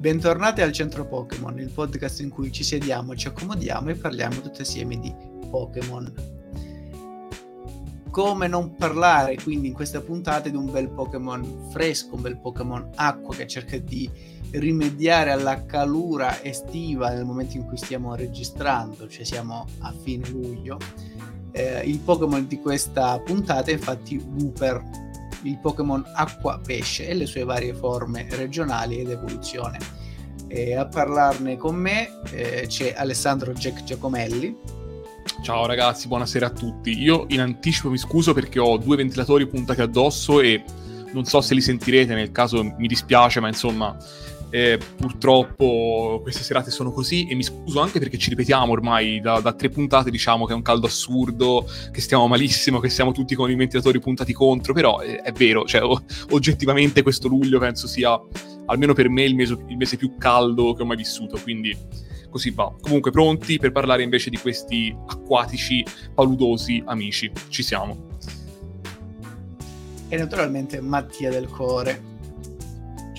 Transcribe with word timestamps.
Bentornati 0.00 0.62
al 0.62 0.72
Centro 0.72 1.04
Pokémon, 1.04 1.58
il 1.58 1.68
podcast 1.68 2.20
in 2.20 2.30
cui 2.30 2.50
ci 2.50 2.64
sediamo, 2.64 3.14
ci 3.14 3.28
accomodiamo 3.28 3.90
e 3.90 3.96
parliamo 3.96 4.40
tutti 4.40 4.62
assieme 4.62 4.98
di 4.98 5.14
Pokémon. 5.50 6.10
Come 8.10 8.46
non 8.48 8.76
parlare 8.76 9.36
quindi 9.42 9.68
in 9.68 9.74
questa 9.74 10.00
puntata 10.00 10.48
di 10.48 10.56
un 10.56 10.70
bel 10.70 10.88
Pokémon 10.88 11.68
fresco, 11.70 12.14
un 12.14 12.22
bel 12.22 12.38
Pokémon 12.38 12.92
acqua 12.94 13.34
che 13.34 13.46
cerca 13.46 13.76
di 13.76 14.10
rimediare 14.52 15.32
alla 15.32 15.66
calura 15.66 16.42
estiva 16.42 17.10
nel 17.10 17.26
momento 17.26 17.58
in 17.58 17.66
cui 17.66 17.76
stiamo 17.76 18.14
registrando, 18.14 19.06
cioè 19.06 19.24
siamo 19.24 19.66
a 19.80 19.92
fine 20.02 20.26
luglio. 20.30 20.78
Eh, 21.52 21.82
il 21.84 21.98
Pokémon 21.98 22.46
di 22.46 22.58
questa 22.58 23.20
puntata 23.20 23.70
è 23.70 23.74
infatti 23.74 24.16
Wooper, 24.16 25.09
il 25.42 25.58
Pokémon 25.58 26.04
acqua 26.14 26.60
pesce 26.64 27.08
e 27.08 27.14
le 27.14 27.26
sue 27.26 27.44
varie 27.44 27.74
forme 27.74 28.26
regionali 28.30 29.00
ed 29.00 29.10
evoluzione. 29.10 29.78
E 30.48 30.74
a 30.74 30.86
parlarne 30.86 31.56
con 31.56 31.76
me 31.76 32.08
eh, 32.32 32.66
c'è 32.66 32.94
Alessandro 32.96 33.52
Jack 33.52 33.84
Giacomelli. 33.84 34.56
Ciao 35.42 35.66
ragazzi, 35.66 36.08
buonasera 36.08 36.46
a 36.46 36.50
tutti. 36.50 36.98
Io 36.98 37.26
in 37.28 37.40
anticipo 37.40 37.88
mi 37.88 37.98
scuso 37.98 38.34
perché 38.34 38.58
ho 38.58 38.76
due 38.76 38.96
ventilatori 38.96 39.46
puntati 39.46 39.80
addosso 39.80 40.40
e 40.40 40.62
non 41.12 41.24
so 41.24 41.40
se 41.40 41.54
li 41.54 41.60
sentirete, 41.60 42.14
nel 42.14 42.32
caso 42.32 42.62
mi 42.62 42.86
dispiace, 42.86 43.40
ma 43.40 43.48
insomma 43.48 43.96
eh, 44.50 44.78
purtroppo 44.96 46.20
queste 46.22 46.42
serate 46.42 46.70
sono 46.70 46.90
così 46.90 47.28
e 47.28 47.34
mi 47.34 47.42
scuso 47.42 47.80
anche 47.80 47.98
perché 47.98 48.18
ci 48.18 48.30
ripetiamo 48.30 48.72
ormai 48.72 49.20
da, 49.20 49.40
da, 49.40 49.52
tre 49.52 49.68
puntate, 49.68 50.10
diciamo 50.10 50.44
che 50.44 50.52
è 50.52 50.56
un 50.56 50.62
caldo 50.62 50.86
assurdo, 50.86 51.66
che 51.90 52.00
stiamo 52.00 52.26
malissimo, 52.26 52.80
che 52.80 52.88
siamo 52.88 53.12
tutti 53.12 53.34
con 53.34 53.50
i 53.50 53.54
ventilatori 53.54 54.00
puntati 54.00 54.32
contro, 54.32 54.72
però 54.72 54.98
è, 54.98 55.22
è 55.22 55.32
vero, 55.32 55.64
cioè, 55.64 55.82
o, 55.82 56.02
oggettivamente 56.30 57.02
questo 57.02 57.28
luglio 57.28 57.58
penso 57.58 57.86
sia 57.86 58.20
almeno 58.66 58.92
per 58.92 59.08
me 59.08 59.24
il 59.24 59.34
mese, 59.34 59.56
il 59.68 59.76
mese 59.76 59.96
più 59.96 60.16
caldo 60.16 60.74
che 60.74 60.82
ho 60.82 60.86
mai 60.86 60.96
vissuto, 60.96 61.38
quindi 61.42 61.76
così 62.28 62.50
va. 62.50 62.72
Comunque 62.80 63.10
pronti 63.10 63.58
per 63.58 63.72
parlare 63.72 64.02
invece 64.02 64.30
di 64.30 64.38
questi 64.38 64.94
acquatici 65.06 65.84
paludosi 66.14 66.82
amici, 66.86 67.30
ci 67.48 67.62
siamo. 67.62 68.08
E 70.08 70.16
naturalmente 70.16 70.80
Mattia 70.80 71.30
del 71.30 71.48
Core. 71.48 72.09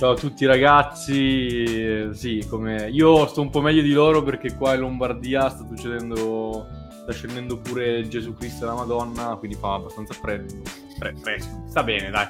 Ciao 0.01 0.13
a 0.13 0.15
tutti 0.15 0.47
ragazzi, 0.47 2.11
sì, 2.15 2.43
come 2.49 2.89
io 2.89 3.27
sto 3.27 3.41
un 3.41 3.51
po' 3.51 3.61
meglio 3.61 3.83
di 3.83 3.91
loro 3.91 4.23
perché 4.23 4.55
qua 4.55 4.73
in 4.73 4.79
Lombardia 4.79 5.47
sta 5.47 5.63
succedendo, 5.63 6.65
sta 7.03 7.11
scendendo 7.11 7.59
pure 7.59 8.07
Gesù 8.07 8.33
Cristo 8.33 8.63
e 8.63 8.67
la 8.69 8.73
Madonna, 8.73 9.35
quindi 9.35 9.55
fa 9.55 9.75
abbastanza 9.75 10.15
freddo, 10.15 10.55
Fre- 10.97 11.13
fresco, 11.17 11.65
sta 11.67 11.83
bene 11.83 12.09
dai, 12.09 12.27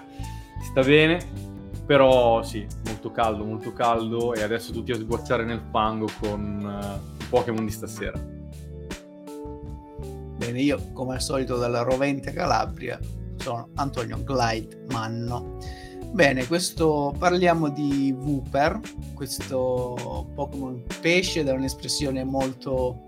sta 0.70 0.82
bene, 0.82 1.26
però 1.86 2.44
sì, 2.44 2.68
molto 2.88 3.10
caldo, 3.10 3.46
molto 3.46 3.72
caldo 3.72 4.34
e 4.34 4.42
adesso 4.42 4.74
tutti 4.74 4.92
a 4.92 4.96
sguazzare 4.96 5.46
nel 5.46 5.64
fango 5.72 6.08
con 6.20 7.00
uh, 7.00 7.26
Pokémon 7.30 7.64
di 7.64 7.72
stasera. 7.72 8.20
Bene, 10.36 10.62
io 10.62 10.92
come 10.92 11.14
al 11.14 11.22
solito 11.22 11.56
dalla 11.56 11.84
rovente 11.84 12.34
Calabria 12.34 13.00
sono 13.38 13.70
Antonio 13.76 14.22
Glide 14.26 14.88
Manno 14.90 15.58
Bene, 16.12 16.46
questo 16.46 17.16
parliamo 17.18 17.70
di 17.70 18.12
Wooper, 18.12 18.82
questo 19.14 20.28
Pokémon 20.36 20.84
pesce 21.00 21.42
da 21.42 21.54
un'espressione 21.54 22.26
molto 22.26 23.08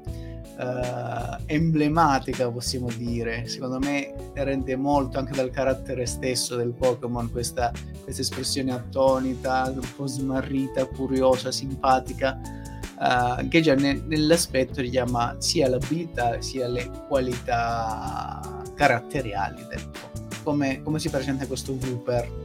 uh, 0.57 1.35
emblematica, 1.45 2.49
possiamo 2.49 2.87
dire. 2.95 3.45
Secondo 3.45 3.79
me 3.79 4.13
rende 4.35 4.77
molto 4.77 5.19
anche 5.19 5.33
dal 5.33 5.49
carattere 5.49 6.05
stesso 6.05 6.55
del 6.55 6.71
Pokémon 6.71 7.29
questa, 7.29 7.73
questa 8.03 8.21
espressione 8.21 8.71
attonita, 8.71 9.69
un 9.69 9.81
po' 9.97 10.07
smarrita, 10.07 10.85
curiosa, 10.85 11.51
simpatica, 11.51 12.39
uh, 12.99 13.45
che 13.49 13.59
già 13.59 13.75
ne, 13.75 14.01
nell'aspetto 14.07 14.79
richiama 14.79 15.35
sia 15.39 15.67
l'abilità 15.67 16.41
sia 16.41 16.69
le 16.69 16.89
qualità 17.09 18.63
caratteriali 18.75 19.65
del 19.67 19.89
Pokémon. 19.91 20.29
Come, 20.41 20.81
come 20.81 20.99
si 20.99 21.09
presenta 21.09 21.45
questo 21.45 21.73
Wooper? 21.73 22.42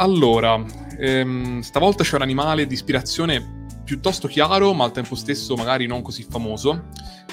Allora, 0.00 0.64
ehm, 0.96 1.58
stavolta 1.58 2.04
c'è 2.04 2.14
un 2.14 2.22
animale 2.22 2.68
di 2.68 2.74
ispirazione 2.74 3.66
piuttosto 3.84 4.28
chiaro, 4.28 4.72
ma 4.72 4.84
al 4.84 4.92
tempo 4.92 5.16
stesso 5.16 5.56
magari 5.56 5.86
non 5.86 6.02
così 6.02 6.24
famoso, 6.28 6.84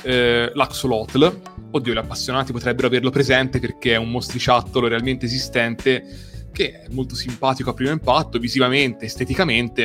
eh, 0.02 0.50
l'axolotl. 0.52 1.42
Oddio, 1.70 1.94
gli 1.94 1.98
appassionati 1.98 2.52
potrebbero 2.52 2.88
averlo 2.88 3.12
presente 3.12 3.60
perché 3.60 3.94
è 3.94 3.98
un 3.98 4.10
mostriciattolo 4.10 4.88
realmente 4.88 5.28
esistente 5.28 6.04
che 6.52 6.82
è 6.82 6.88
molto 6.90 7.14
simpatico 7.14 7.70
a 7.70 7.74
primo 7.74 7.92
impatto, 7.92 8.40
visivamente, 8.40 9.06
esteticamente, 9.06 9.84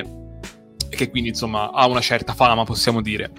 e 0.88 0.96
che 0.96 1.10
quindi 1.10 1.30
insomma 1.30 1.72
ha 1.72 1.86
una 1.86 2.00
certa 2.00 2.32
fama, 2.32 2.64
possiamo 2.64 3.02
dire. 3.02 3.30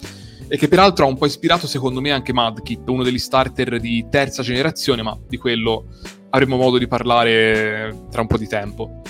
E 0.47 0.57
che 0.57 0.67
peraltro 0.67 1.05
ha 1.05 1.07
un 1.07 1.17
po' 1.17 1.25
ispirato 1.25 1.65
secondo 1.65 1.99
me 1.99 2.11
anche 2.11 2.31
Madkip, 2.31 2.87
uno 2.89 3.01
degli 3.01 3.17
starter 3.17 3.79
di 3.79 4.05
terza 4.07 4.43
generazione, 4.43 5.01
ma 5.01 5.17
di 5.27 5.37
quello 5.37 5.87
avremo 6.29 6.57
modo 6.57 6.77
di 6.77 6.87
parlare 6.87 8.05
tra 8.11 8.21
un 8.21 8.27
po' 8.27 8.37
di 8.37 8.47
tempo. 8.47 9.01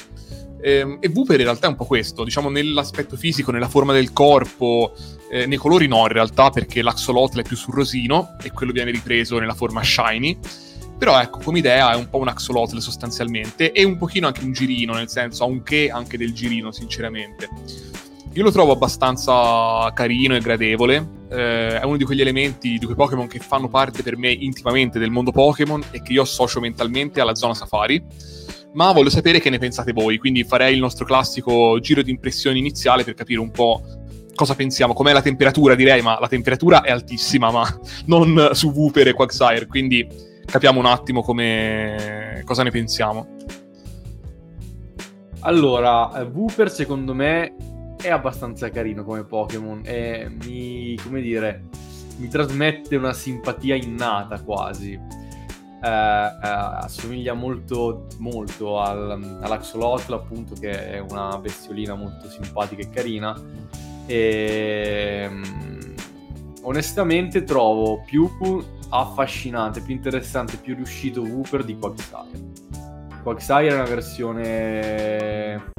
E, 0.61 0.77
ehm, 0.77 0.97
e 0.99 1.09
Wooper 1.13 1.39
in 1.39 1.45
realtà 1.45 1.67
è 1.67 1.69
un 1.69 1.75
po' 1.75 1.85
questo, 1.85 2.23
diciamo 2.23 2.49
nell'aspetto 2.49 3.17
fisico, 3.17 3.51
nella 3.51 3.67
forma 3.67 3.93
del 3.93 4.13
corpo, 4.13 4.93
eh, 5.29 5.45
nei 5.45 5.57
colori 5.57 5.87
no 5.87 6.01
in 6.01 6.07
realtà 6.09 6.49
perché 6.49 6.81
l'axolotl 6.81 7.39
è 7.39 7.43
più 7.43 7.55
sul 7.55 7.73
rosino 7.73 8.35
e 8.41 8.51
quello 8.51 8.71
viene 8.71 8.91
ripreso 8.91 9.39
nella 9.39 9.55
forma 9.55 9.83
shiny. 9.83 10.37
Però 10.97 11.19
ecco, 11.19 11.39
come 11.43 11.57
idea 11.57 11.93
è 11.93 11.95
un 11.95 12.09
po' 12.09 12.19
un 12.19 12.27
axolotl 12.27 12.77
sostanzialmente 12.77 13.71
e 13.71 13.83
un 13.83 13.97
pochino 13.97 14.27
anche 14.27 14.43
un 14.43 14.51
girino, 14.51 14.93
nel 14.93 15.09
senso 15.09 15.43
ha 15.43 15.47
un 15.47 15.63
che 15.63 15.89
anche 15.89 16.15
del 16.15 16.31
girino 16.31 16.71
sinceramente. 16.71 17.49
Io 18.33 18.43
lo 18.43 18.51
trovo 18.51 18.73
abbastanza 18.73 19.91
carino 19.95 20.35
e 20.35 20.39
gradevole, 20.39 21.25
eh, 21.31 21.79
è 21.79 21.83
uno 21.83 21.97
di 21.97 22.03
quegli 22.03 22.21
elementi 22.21 22.77
di 22.77 22.85
quei 22.85 22.95
Pokémon 22.95 23.25
che 23.25 23.39
fanno 23.39 23.67
parte 23.67 24.03
per 24.03 24.15
me 24.15 24.29
intimamente 24.29 24.99
del 24.99 25.09
mondo 25.09 25.31
Pokémon 25.31 25.83
e 25.89 26.03
che 26.03 26.13
io 26.13 26.21
associo 26.21 26.59
mentalmente 26.59 27.19
alla 27.19 27.33
zona 27.33 27.55
safari 27.55 28.01
ma 28.73 28.91
voglio 28.91 29.09
sapere 29.09 29.39
che 29.39 29.49
ne 29.49 29.57
pensate 29.57 29.91
voi, 29.91 30.17
quindi 30.17 30.43
farei 30.43 30.73
il 30.73 30.79
nostro 30.79 31.05
classico 31.05 31.79
giro 31.79 32.01
di 32.01 32.11
impressioni 32.11 32.59
iniziale 32.59 33.03
per 33.03 33.13
capire 33.13 33.39
un 33.39 33.51
po' 33.51 33.81
cosa 34.33 34.55
pensiamo, 34.55 34.93
com'è 34.93 35.13
la 35.13 35.21
temperatura 35.21 35.75
direi, 35.75 36.01
ma 36.01 36.19
la 36.19 36.27
temperatura 36.27 36.81
è 36.81 36.91
altissima, 36.91 37.51
ma 37.51 37.79
non 38.05 38.49
su 38.53 38.71
Wooper 38.71 39.09
e 39.09 39.13
Quagsire, 39.13 39.67
quindi 39.67 40.07
capiamo 40.45 40.79
un 40.79 40.85
attimo 40.85 41.21
come... 41.21 42.41
cosa 42.45 42.63
ne 42.63 42.71
pensiamo. 42.71 43.37
Allora, 45.41 46.27
Wooper 46.31 46.69
secondo 46.69 47.13
me 47.13 47.55
è 48.01 48.09
abbastanza 48.09 48.69
carino 48.69 49.03
come 49.03 49.23
Pokémon 49.23 49.81
e 49.83 50.29
mi, 50.43 50.95
come 51.03 51.21
dire, 51.21 51.63
mi 52.17 52.27
trasmette 52.27 52.95
una 52.95 53.13
simpatia 53.13 53.75
innata 53.75 54.41
quasi 54.41 54.99
eh, 55.83 55.87
eh, 55.87 56.37
assomiglia 56.41 57.33
molto, 57.33 58.05
molto 58.19 58.79
al, 58.79 59.39
all'Axolotl, 59.41 60.13
appunto, 60.13 60.53
che 60.53 60.91
è 60.91 60.99
una 60.99 61.37
bestiolina 61.39 61.95
molto 61.95 62.29
simpatica 62.29 62.81
e 62.83 62.89
carina. 62.89 63.35
E 64.05 65.27
mm, 65.29 65.93
onestamente 66.63 67.43
trovo 67.43 68.01
più 68.05 68.29
affascinante, 68.89 69.81
più 69.81 69.95
interessante, 69.95 70.57
più 70.57 70.75
riuscito 70.75 71.21
Wooper 71.21 71.63
di 71.63 71.77
Quagsire. 71.77 72.49
Quagsire 73.23 73.69
è 73.69 73.73
una 73.73 73.85
versione 73.85 75.69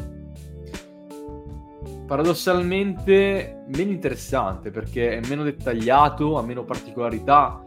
paradossalmente 2.07 3.65
meno 3.69 3.91
interessante 3.91 4.71
perché 4.71 5.17
è 5.17 5.27
meno 5.29 5.45
dettagliato, 5.45 6.39
ha 6.39 6.43
meno 6.43 6.65
particolarità 6.65 7.65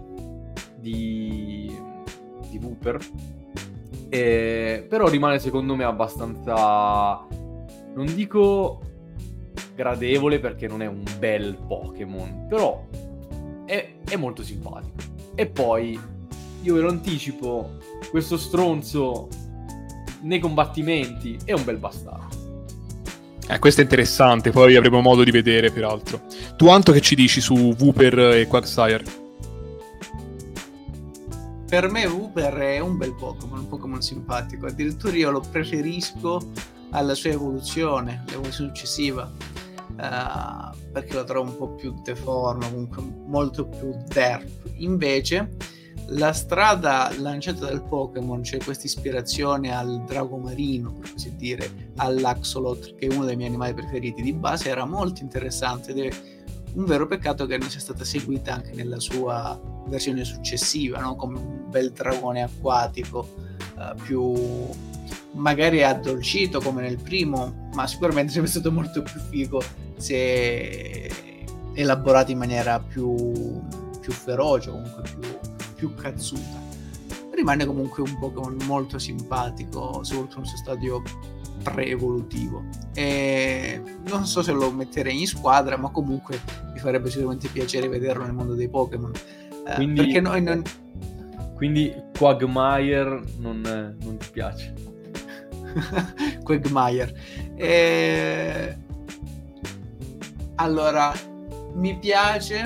di, 0.75 1.54
di 2.57 2.65
Wooper. 2.65 2.99
E, 4.09 4.85
però 4.87 5.07
rimane 5.07 5.39
secondo 5.39 5.75
me 5.75 5.83
abbastanza, 5.83 7.25
non 7.95 8.13
dico 8.13 8.81
gradevole 9.75 10.39
perché 10.39 10.67
non 10.67 10.81
è 10.81 10.85
un 10.85 11.03
bel 11.19 11.57
Pokémon, 11.67 12.45
però 12.47 12.85
è, 13.65 13.95
è 14.07 14.15
molto 14.15 14.43
simpatico. 14.43 14.95
E 15.35 15.47
poi, 15.47 15.99
io 16.61 16.73
ve 16.73 16.81
lo 16.81 16.89
anticipo, 16.89 17.77
questo 18.09 18.37
stronzo 18.37 19.27
nei 20.21 20.39
combattimenti 20.39 21.37
è 21.43 21.53
un 21.53 21.63
bel 21.63 21.77
bastardo. 21.77 22.43
Eh, 23.47 23.59
questo 23.59 23.81
è 23.81 23.83
interessante, 23.83 24.49
poi 24.49 24.75
avremo 24.75 25.01
modo 25.01 25.23
di 25.23 25.29
vedere 25.29 25.71
peraltro. 25.71 26.21
Tu 26.55 26.67
Anto 26.67 26.91
che 26.91 27.01
ci 27.01 27.15
dici 27.15 27.41
su 27.41 27.75
Wooper 27.77 28.17
e 28.17 28.47
Quagsire? 28.47 29.24
Per 31.67 31.89
me 31.89 32.05
Uber 32.05 32.53
è 32.53 32.79
un 32.79 32.97
bel 32.97 33.13
Pokémon, 33.15 33.59
un 33.59 33.67
Pokémon 33.67 34.01
simpatico. 34.01 34.67
Addirittura 34.67 35.15
io 35.15 35.31
lo 35.31 35.39
preferisco 35.41 36.51
alla 36.91 37.15
sua 37.15 37.31
evoluzione, 37.31 38.23
l'evoluzione 38.27 38.71
successiva, 38.73 39.29
uh, 39.29 40.77
perché 40.91 41.13
lo 41.13 41.23
trovo 41.23 41.49
un 41.49 41.57
po' 41.57 41.69
più 41.69 41.93
deforme, 42.03 42.69
comunque 42.69 43.03
molto 43.25 43.67
più 43.67 43.95
derp. 44.07 44.69
Invece, 44.77 45.55
la 46.09 46.33
strada 46.33 47.11
lanciata 47.17 47.65
dal 47.65 47.83
Pokémon, 47.83 48.41
c'è 48.41 48.59
questa 48.63 48.85
ispirazione 48.85 49.75
al 49.75 50.03
drago 50.05 50.37
marino, 50.37 50.93
per 50.93 51.13
così 51.13 51.35
dire, 51.35 51.91
all'Axolot, 51.95 52.95
che 52.95 53.07
è 53.07 53.13
uno 53.13 53.25
dei 53.25 53.35
miei 53.35 53.49
animali 53.49 53.73
preferiti 53.73 54.21
di 54.21 54.33
base, 54.33 54.69
era 54.69 54.85
molto 54.85 55.23
interessante 55.23 55.91
ed 55.91 55.99
è 55.99 56.09
un 56.75 56.85
vero 56.85 57.07
peccato 57.07 57.45
che 57.45 57.57
non 57.57 57.69
sia 57.69 57.79
stata 57.79 58.03
seguita 58.03 58.53
anche 58.53 58.71
nella 58.73 58.99
sua 58.99 59.59
versione 59.87 60.23
successiva, 60.23 60.99
no? 60.99 61.15
come 61.15 61.37
un 61.37 61.69
bel 61.69 61.91
dragone 61.91 62.43
acquatico, 62.43 63.27
uh, 63.77 63.95
più 64.01 64.33
magari 65.31 65.83
addolcito 65.83 66.59
come 66.59 66.81
nel 66.81 66.99
primo, 67.01 67.69
ma 67.73 67.87
sicuramente 67.87 68.31
sarebbe 68.31 68.49
stato 68.49 68.71
molto 68.71 69.01
più 69.01 69.19
figo 69.19 69.61
se 69.97 71.09
elaborato 71.73 72.31
in 72.31 72.37
maniera 72.37 72.79
più, 72.79 73.61
più 73.99 74.11
feroce, 74.11 74.71
comunque 74.71 75.03
più, 75.03 75.37
più 75.75 75.93
cazzuta. 75.93 76.63
Rimane 77.31 77.65
comunque 77.65 78.01
un 78.01 78.17
Pokémon 78.17 78.57
molto 78.65 78.97
simpatico, 78.97 80.03
soprattutto 80.03 80.39
nel 80.39 80.47
suo 80.47 80.57
stadio 80.57 81.01
pre-evolutivo. 81.71 82.63
E 82.93 83.81
non 84.07 84.25
so 84.25 84.43
se 84.43 84.51
lo 84.51 84.71
metterei 84.71 85.19
in 85.19 85.27
squadra, 85.27 85.77
ma 85.77 85.89
comunque 85.89 86.39
mi 86.71 86.79
farebbe 86.79 87.09
sicuramente 87.09 87.49
piacere 87.49 87.87
vederlo 87.87 88.23
nel 88.23 88.33
mondo 88.33 88.53
dei 88.53 88.69
Pokémon. 88.69 89.11
Eh, 89.67 89.73
quindi, 89.73 90.01
perché 90.01 90.21
noi 90.21 90.41
non... 90.43 90.61
quindi 91.55 91.93
Quagmire 92.17 93.23
non, 93.39 93.95
non 93.99 94.17
ti 94.17 94.27
piace? 94.31 94.73
Quagmire. 96.43 97.13
E... 97.55 98.77
Allora, 100.55 101.11
mi 101.73 101.97
piace, 101.97 102.63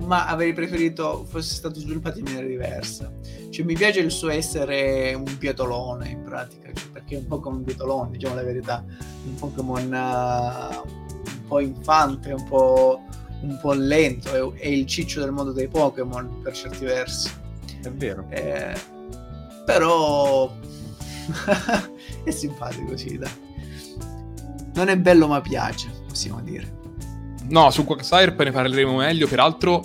ma 0.00 0.26
avrei 0.26 0.52
preferito 0.52 1.24
fosse 1.24 1.54
stato 1.54 1.78
sviluppato 1.78 2.18
in 2.18 2.24
maniera 2.24 2.46
diversa. 2.46 3.10
Cioè, 3.50 3.64
mi 3.64 3.74
piace 3.74 4.00
il 4.00 4.10
suo 4.10 4.28
essere 4.28 5.14
un 5.14 5.38
piatolone 5.38 6.08
in 6.08 6.22
pratica, 6.22 6.70
cioè, 6.72 6.88
perché 6.90 7.16
è 7.16 7.18
un 7.18 7.26
po' 7.26 7.40
come 7.40 7.56
un 7.56 7.64
piatolone, 7.64 8.10
diciamo 8.10 8.34
la 8.34 8.42
verità, 8.42 8.84
un 9.24 9.34
Pokémon 9.34 9.84
uh, 9.84 10.88
un 10.88 11.46
po' 11.46 11.60
infante, 11.60 12.32
un 12.32 12.44
po', 12.48 13.02
un 13.42 13.58
po 13.60 13.72
lento, 13.72 14.54
è, 14.54 14.60
è, 14.60 14.68
il 14.68 14.86
ciccio 14.86 15.20
del 15.20 15.32
mondo 15.32 15.52
dei 15.52 15.68
Pokémon 15.68 16.40
per 16.42 16.54
certi 16.54 16.84
versi. 16.84 17.30
È 17.82 17.90
vero. 17.90 18.26
Eh, 18.30 18.74
però 19.64 20.50
è 22.24 22.30
simpatico, 22.30 22.96
sì, 22.96 23.18
dai. 23.18 23.44
Non 24.74 24.88
è 24.88 24.96
bello 24.98 25.26
ma 25.28 25.40
piace, 25.40 25.88
possiamo 26.06 26.40
dire. 26.42 26.74
No, 27.48 27.70
su 27.70 27.84
Quagsire 27.84 28.34
ne 28.36 28.50
parleremo 28.50 28.96
meglio, 28.96 29.28
peraltro 29.28 29.84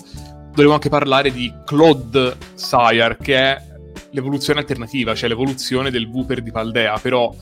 dovremmo 0.52 0.74
anche 0.74 0.88
parlare 0.88 1.30
di 1.32 1.52
Claude 1.64 2.36
Sire, 2.54 3.16
che 3.20 3.36
è 3.36 3.62
l'evoluzione 4.10 4.60
alternativa, 4.60 5.14
cioè 5.14 5.28
l'evoluzione 5.28 5.90
del 5.90 6.06
Wooper 6.06 6.42
di 6.42 6.50
Paldea, 6.50 6.98
però 6.98 7.34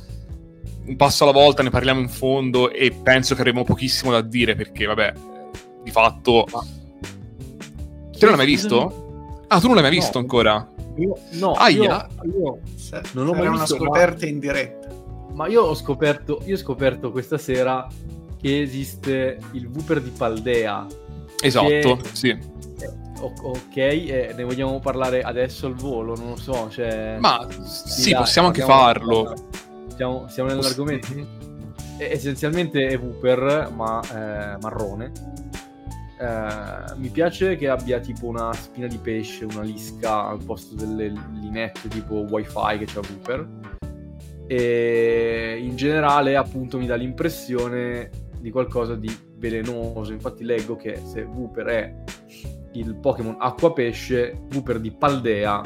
un 0.86 0.96
passo 0.96 1.24
alla 1.24 1.32
volta 1.32 1.62
ne 1.62 1.70
parliamo 1.70 2.00
in 2.00 2.08
fondo 2.08 2.70
e 2.70 2.92
penso 2.92 3.34
che 3.34 3.40
avremo 3.40 3.64
pochissimo 3.64 4.10
da 4.12 4.20
dire 4.22 4.54
perché, 4.54 4.86
vabbè, 4.86 5.12
di 5.82 5.90
fatto... 5.90 6.46
Ma... 6.52 6.60
Te 6.60 8.26
non 8.26 8.36
l'hai 8.36 8.36
mai 8.36 8.46
visto? 8.46 9.44
Ah, 9.48 9.60
tu 9.60 9.66
non 9.66 9.74
l'hai 9.74 9.84
mai 9.84 9.92
visto 9.92 10.18
no. 10.18 10.20
ancora? 10.20 10.68
Io, 10.96 11.16
no, 11.32 11.52
Aia. 11.52 12.08
io, 12.22 12.32
io 12.32 12.60
non 13.12 13.28
ho 13.28 13.32
mai 13.32 13.46
una 13.46 13.60
visto, 13.60 13.76
scoperta 13.76 14.24
ma... 14.24 14.30
in 14.30 14.38
diretta. 14.38 14.88
Ma 15.32 15.48
io 15.48 15.62
ho 15.62 15.74
scoperto, 15.74 16.42
io 16.44 16.54
ho 16.54 16.58
scoperto 16.58 17.10
questa 17.10 17.38
sera 17.38 17.86
che 18.40 18.60
esiste 18.60 19.38
il 19.52 19.66
Wooper 19.66 20.00
di 20.02 20.10
Paldea. 20.10 20.86
Esatto, 21.40 21.96
che... 21.96 22.00
sì. 22.12 22.38
Ok, 23.20 23.76
eh, 23.76 24.32
ne 24.34 24.44
vogliamo 24.44 24.78
parlare 24.80 25.22
adesso 25.22 25.66
al 25.66 25.74
volo, 25.74 26.14
non 26.16 26.30
lo 26.30 26.36
so. 26.36 26.68
Cioè... 26.70 27.18
Ma 27.18 27.46
sì, 27.62 28.10
dai, 28.10 28.20
possiamo 28.20 28.48
anche 28.48 28.62
farlo. 28.62 29.34
Siamo, 29.94 30.26
siamo 30.28 30.48
nell'argomento. 30.48 31.08
essenzialmente 31.98 32.86
è 32.88 32.98
Wooper, 32.98 33.70
ma 33.74 34.00
eh, 34.00 34.58
marrone. 34.60 35.12
Eh, 36.18 36.94
mi 36.96 37.08
piace 37.08 37.56
che 37.56 37.68
abbia 37.68 37.98
tipo 37.98 38.26
una 38.26 38.52
spina 38.52 38.86
di 38.86 38.98
pesce, 38.98 39.44
una 39.44 39.62
lisca 39.62 40.28
al 40.28 40.42
posto 40.44 40.74
delle 40.74 41.12
linette 41.40 41.88
tipo 41.88 42.26
wifi 42.28 42.78
che 42.78 42.84
c'ha 42.86 43.00
Wooper. 43.00 43.48
E 44.46 45.58
in 45.62 45.76
generale, 45.76 46.36
appunto, 46.36 46.78
mi 46.78 46.86
dà 46.86 46.96
l'impressione 46.96 48.10
di 48.38 48.50
qualcosa 48.50 48.94
di 48.94 49.14
velenoso. 49.36 50.12
Infatti 50.12 50.44
leggo 50.44 50.76
che 50.76 51.00
se 51.04 51.22
Wooper 51.22 51.66
è 51.66 51.94
il 52.72 52.94
Pokémon 52.96 53.36
acqua 53.38 53.72
pesce, 53.72 54.42
Wooper 54.52 54.80
di 54.80 54.90
Paldea 54.90 55.62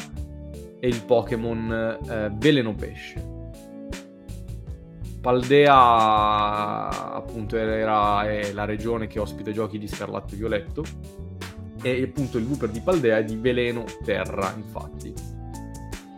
è 0.78 0.86
il 0.86 1.02
Pokémon 1.04 1.98
eh, 2.08 2.32
veleno 2.34 2.74
pesce. 2.74 3.32
Paldea 5.20 7.14
appunto 7.14 7.56
era, 7.56 8.28
è 8.28 8.52
la 8.52 8.64
regione 8.66 9.06
che 9.06 9.18
ospita 9.18 9.50
i 9.50 9.54
giochi 9.54 9.78
di 9.78 9.88
Scarlatto 9.88 10.34
e 10.34 10.36
Violetto 10.36 10.84
e 11.82 12.02
appunto 12.02 12.36
il 12.36 12.44
Wooper 12.44 12.68
di 12.68 12.80
Paldea 12.80 13.18
è 13.18 13.24
di 13.24 13.36
veleno 13.36 13.84
terra 14.04 14.52
infatti 14.54 15.12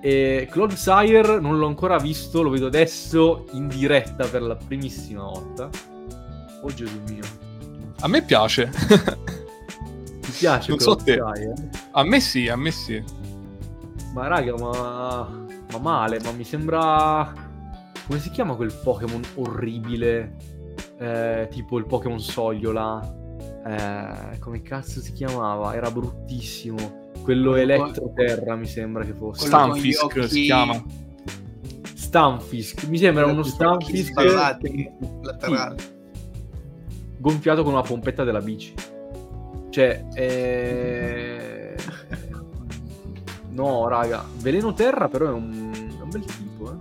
e 0.00 0.48
Claude 0.50 0.76
Sire 0.76 1.40
non 1.40 1.58
l'ho 1.58 1.66
ancora 1.66 1.98
visto 1.98 2.42
lo 2.42 2.50
vedo 2.50 2.66
adesso 2.66 3.46
in 3.52 3.68
diretta 3.68 4.26
per 4.26 4.42
la 4.42 4.56
primissima 4.56 5.22
volta 5.22 5.70
Oh 6.62 6.74
Gesù 6.74 7.00
mio. 7.08 7.22
A 8.00 8.08
me 8.08 8.22
piace. 8.22 8.70
Ti 10.26 10.32
piace? 10.32 10.70
Non 10.70 10.78
so 10.81 10.96
te. 10.96 11.12
Sky, 11.12 11.52
A 11.93 12.05
me 12.05 12.20
sì, 12.20 12.49
a 12.49 12.56
me 12.56 12.70
sì. 12.70 13.02
Ma 14.12 14.26
raga, 14.26 14.55
ma... 14.58 15.46
ma 15.70 15.78
male, 15.78 16.20
ma 16.23 16.32
mi 16.32 16.44
sembra... 16.44 17.32
Come 18.06 18.19
si 18.19 18.31
chiama 18.31 18.55
quel 18.55 18.73
Pokémon 18.73 19.23
orribile? 19.34 20.37
Eh, 20.99 21.49
tipo 21.50 21.78
il 21.78 21.87
Pokémon 21.87 22.20
Sogliola. 22.20 23.00
Eh, 23.64 24.38
come 24.38 24.62
cazzo 24.62 25.00
si 25.00 25.12
chiamava? 25.12 25.75
Era 25.75 25.90
bruttissimo. 25.90 27.11
Quello 27.22 27.55
Elettroterra 27.56 28.55
mi 28.56 28.67
sembra 28.67 29.05
che 29.05 29.12
fosse. 29.12 29.46
Stanfisk 29.46 30.25
si 30.29 30.43
chiama. 30.43 30.82
Stanfisk. 31.94 32.84
Mi 32.84 32.99
sembra 32.99 33.26
uno 33.26 33.43
Stanfisk 33.43 34.14
laterali 35.22 35.75
gonfiato 37.19 37.64
con 37.64 37.72
una 37.72 37.82
pompetta 37.82 38.22
della 38.22 38.40
bici. 38.40 38.72
Cioè, 39.76 40.06
eh... 40.14 41.76
no, 43.50 43.88
raga, 43.88 44.25
Veleno 44.38 44.73
Terra 44.73 45.06
però 45.06 45.26
è 45.26 45.32
un, 45.32 45.70
è 45.99 46.00
un 46.00 46.08
bel 46.08 46.25
tipo, 46.25 46.73
eh. 46.73 46.76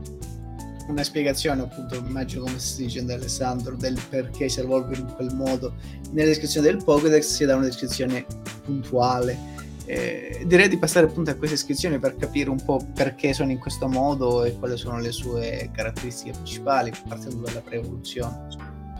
Una 0.87 1.03
spiegazione, 1.03 1.63
appunto, 1.63 1.95
immagino 1.95 2.43
come 2.43 2.57
si 2.57 2.83
dice 2.83 3.03
da 3.03 3.15
Alessandro, 3.15 3.75
del 3.75 3.99
perché 4.07 4.47
si 4.47 4.61
evolve 4.61 4.95
in 4.95 5.13
quel 5.13 5.35
modo. 5.35 5.73
Nella 6.11 6.29
descrizione 6.29 6.67
del 6.67 6.81
Pokédex 6.85 7.25
si 7.25 7.43
dà 7.43 7.57
una 7.57 7.65
descrizione 7.65 8.25
puntuale. 8.63 9.37
Eh, 9.83 10.45
direi 10.47 10.69
di 10.69 10.77
passare 10.77 11.07
appunto 11.07 11.31
a 11.31 11.33
queste 11.33 11.55
iscrizioni 11.55 11.99
per 11.99 12.15
capire 12.15 12.49
un 12.49 12.63
po' 12.63 12.79
perché 12.93 13.33
sono 13.33 13.51
in 13.51 13.59
questo 13.59 13.89
modo 13.89 14.45
e 14.45 14.57
quali 14.57 14.77
sono 14.77 15.01
le 15.01 15.11
sue 15.11 15.69
caratteristiche 15.73 16.31
principali, 16.31 16.93
partendo 17.09 17.43
dalla 17.43 17.59
pre-evoluzione 17.59 18.47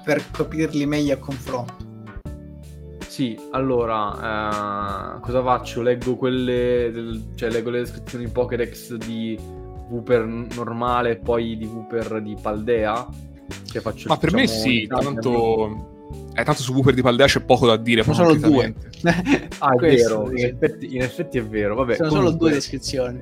per 0.03 0.21
capirli 0.31 0.85
meglio 0.85 1.13
a 1.13 1.17
confronto. 1.17 1.84
Sì, 3.15 3.39
allora, 3.51 5.15
eh, 5.15 5.19
cosa 5.21 5.41
faccio? 5.41 5.81
Leggo 5.81 6.17
quelle, 6.17 6.91
del, 6.91 7.27
cioè 7.35 7.49
leggo 7.49 7.69
le 7.69 7.79
descrizioni 7.79 8.27
Pokédex 8.27 8.95
di 8.95 9.39
Wooper 9.87 10.25
normale 10.25 11.11
e 11.11 11.15
poi 11.15 11.55
di 11.55 11.65
Wooper 11.65 12.21
di 12.21 12.35
Paldea? 12.41 13.07
Che 13.71 13.79
faccio, 13.79 14.09
Ma 14.09 14.17
per 14.17 14.33
me 14.33 14.41
diciamo, 14.41 14.59
sì, 14.59 14.87
tanto... 14.87 15.93
Eh, 16.33 16.43
tanto 16.43 16.61
su 16.61 16.73
Wooper 16.73 16.93
di 16.93 17.01
Paldea 17.01 17.27
c'è 17.27 17.39
poco 17.39 17.65
da 17.65 17.77
dire. 17.77 18.03
Sono 18.03 18.15
solo 18.15 18.35
due. 18.35 18.73
ah, 19.59 19.73
è 19.75 19.77
vero, 19.77 20.29
in 20.31 20.43
effetti, 20.47 20.95
in 20.95 21.01
effetti, 21.01 21.37
è 21.37 21.45
vero. 21.45 21.73
Vabbè, 21.75 21.95
sono 21.95 22.09
comunque... 22.09 22.31
solo 22.31 22.43
due 22.43 22.51
descrizioni. 22.51 23.21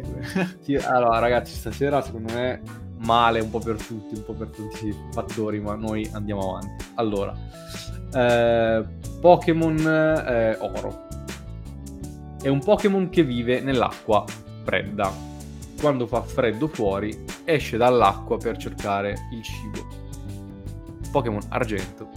sì, 0.62 0.74
allora, 0.74 1.20
ragazzi, 1.20 1.54
stasera 1.54 2.02
secondo 2.02 2.34
me 2.34 2.62
male 3.04 3.40
un 3.42 3.50
po' 3.50 3.60
per 3.60 3.76
tutti, 3.76 4.16
un 4.16 4.24
po' 4.24 4.34
per 4.34 4.48
tutti 4.48 4.88
i 4.88 4.96
fattori, 5.12 5.60
ma 5.60 5.76
noi 5.76 6.10
andiamo 6.14 6.56
avanti. 6.56 6.86
Allora, 6.96 7.38
eh, 8.14 8.84
Pokémon 9.20 9.78
eh, 9.80 10.58
Oro. 10.60 11.08
È 12.42 12.48
un 12.48 12.60
Pokémon 12.60 13.10
che 13.10 13.24
vive 13.24 13.62
nell'acqua 13.62 14.26
fredda. 14.64 15.12
Quando 15.80 16.08
fa 16.08 16.22
freddo 16.22 16.68
fuori, 16.68 17.24
esce 17.44 17.78
dall'acqua 17.78 18.38
per 18.38 18.58
cercare 18.58 19.16
il 19.32 19.44
cibo. 19.44 19.88
Pokémon 21.12 21.42
Argento. 21.50 22.10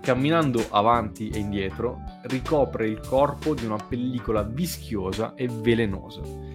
Camminando 0.00 0.64
avanti 0.70 1.28
e 1.28 1.38
indietro, 1.38 2.02
ricopre 2.24 2.88
il 2.88 3.00
corpo 3.00 3.54
di 3.54 3.64
una 3.64 3.76
pellicola 3.76 4.42
vischiosa 4.42 5.34
e 5.34 5.48
velenosa 5.48 6.50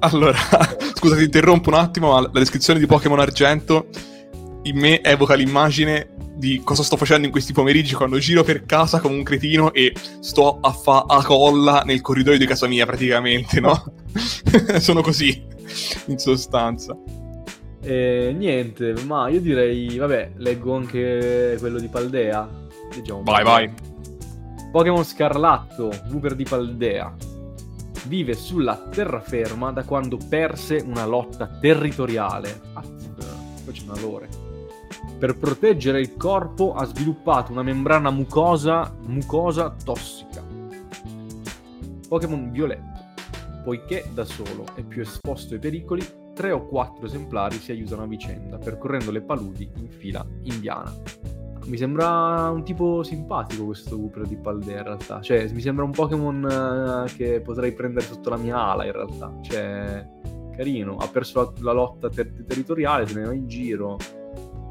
allora, 0.00 0.36
scusa, 0.94 1.16
ti 1.16 1.24
interrompo 1.24 1.68
un 1.70 1.76
attimo, 1.76 2.12
ma 2.12 2.20
la 2.20 2.30
descrizione 2.32 2.78
di 2.78 2.86
Pokémon 2.86 3.20
Argento 3.20 3.88
in 4.66 4.78
me 4.78 5.02
evoca 5.02 5.34
l'immagine 5.34 6.14
di 6.36 6.60
cosa 6.62 6.82
sto 6.82 6.96
facendo 6.96 7.26
in 7.26 7.32
questi 7.32 7.52
pomeriggi 7.52 7.94
quando 7.94 8.18
giro 8.18 8.44
per 8.44 8.66
casa 8.66 9.00
come 9.00 9.14
un 9.14 9.22
cretino 9.22 9.72
e 9.72 9.94
sto 10.20 10.58
a 10.60 10.70
fa 10.70 11.06
a 11.08 11.24
colla 11.24 11.82
nel 11.84 12.02
corridoio 12.02 12.36
di 12.36 12.46
casa 12.46 12.66
mia 12.66 12.84
praticamente, 12.84 13.60
no? 13.60 13.82
Sono 14.78 15.00
così, 15.00 15.46
in 16.06 16.18
sostanza. 16.18 16.96
E 17.80 18.34
niente, 18.36 18.94
ma 19.06 19.28
io 19.28 19.40
direi, 19.40 19.96
vabbè, 19.96 20.32
leggo 20.36 20.74
anche 20.74 21.56
quello 21.58 21.78
di 21.78 21.88
Paldea. 21.88 22.48
Leggiamo 22.94 23.22
vai, 23.22 23.44
vai. 23.44 23.72
Pokémon 24.72 25.04
Scarlatto, 25.04 25.90
Wooper 26.10 26.34
di 26.34 26.44
Paldea. 26.44 27.14
Vive 28.08 28.34
sulla 28.34 28.76
terraferma 28.90 29.72
da 29.72 29.84
quando 29.84 30.18
perse 30.28 30.82
una 30.84 31.06
lotta 31.06 31.46
territoriale. 31.60 32.60
Ah, 32.74 32.82
poi 32.82 33.72
c'è 33.72 33.82
una 33.84 34.00
lore. 34.00 34.45
Per 35.18 35.38
proteggere 35.38 36.00
il 36.00 36.16
corpo 36.16 36.74
ha 36.74 36.84
sviluppato 36.84 37.50
una 37.50 37.62
membrana 37.62 38.10
mucosa, 38.10 38.94
mucosa 39.06 39.74
tossica. 39.82 40.44
Pokémon 42.06 42.50
Violetto. 42.50 43.04
Poiché 43.64 44.08
da 44.12 44.24
solo 44.24 44.66
è 44.74 44.82
più 44.82 45.00
esposto 45.00 45.54
ai 45.54 45.60
pericoli, 45.60 46.06
tre 46.34 46.52
o 46.52 46.66
quattro 46.66 47.06
esemplari 47.06 47.56
si 47.56 47.72
aiutano 47.72 48.02
a 48.02 48.06
vicenda, 48.06 48.58
percorrendo 48.58 49.10
le 49.10 49.22
paludi 49.22 49.68
in 49.76 49.88
fila 49.88 50.24
indiana. 50.42 50.94
Mi 51.64 51.78
sembra 51.78 52.50
un 52.50 52.62
tipo 52.62 53.02
simpatico 53.02 53.64
questo 53.64 53.96
Wooper 53.96 54.26
di 54.26 54.36
Paldea 54.36 54.78
in 54.78 54.84
realtà. 54.84 55.20
Cioè, 55.22 55.48
mi 55.50 55.60
sembra 55.60 55.84
un 55.84 55.90
Pokémon 55.90 57.06
eh, 57.08 57.12
che 57.16 57.40
potrei 57.40 57.72
prendere 57.72 58.04
sotto 58.04 58.30
la 58.30 58.36
mia 58.36 58.58
ala 58.58 58.84
in 58.84 58.92
realtà. 58.92 59.32
Cioè, 59.40 60.06
carino. 60.54 60.96
Ha 60.96 61.08
perso 61.08 61.40
la, 61.40 61.52
la 61.64 61.72
lotta 61.72 62.08
ter- 62.08 62.44
territoriale, 62.44 63.06
se 63.06 63.18
ne 63.18 63.26
va 63.26 63.32
in 63.32 63.48
giro. 63.48 63.96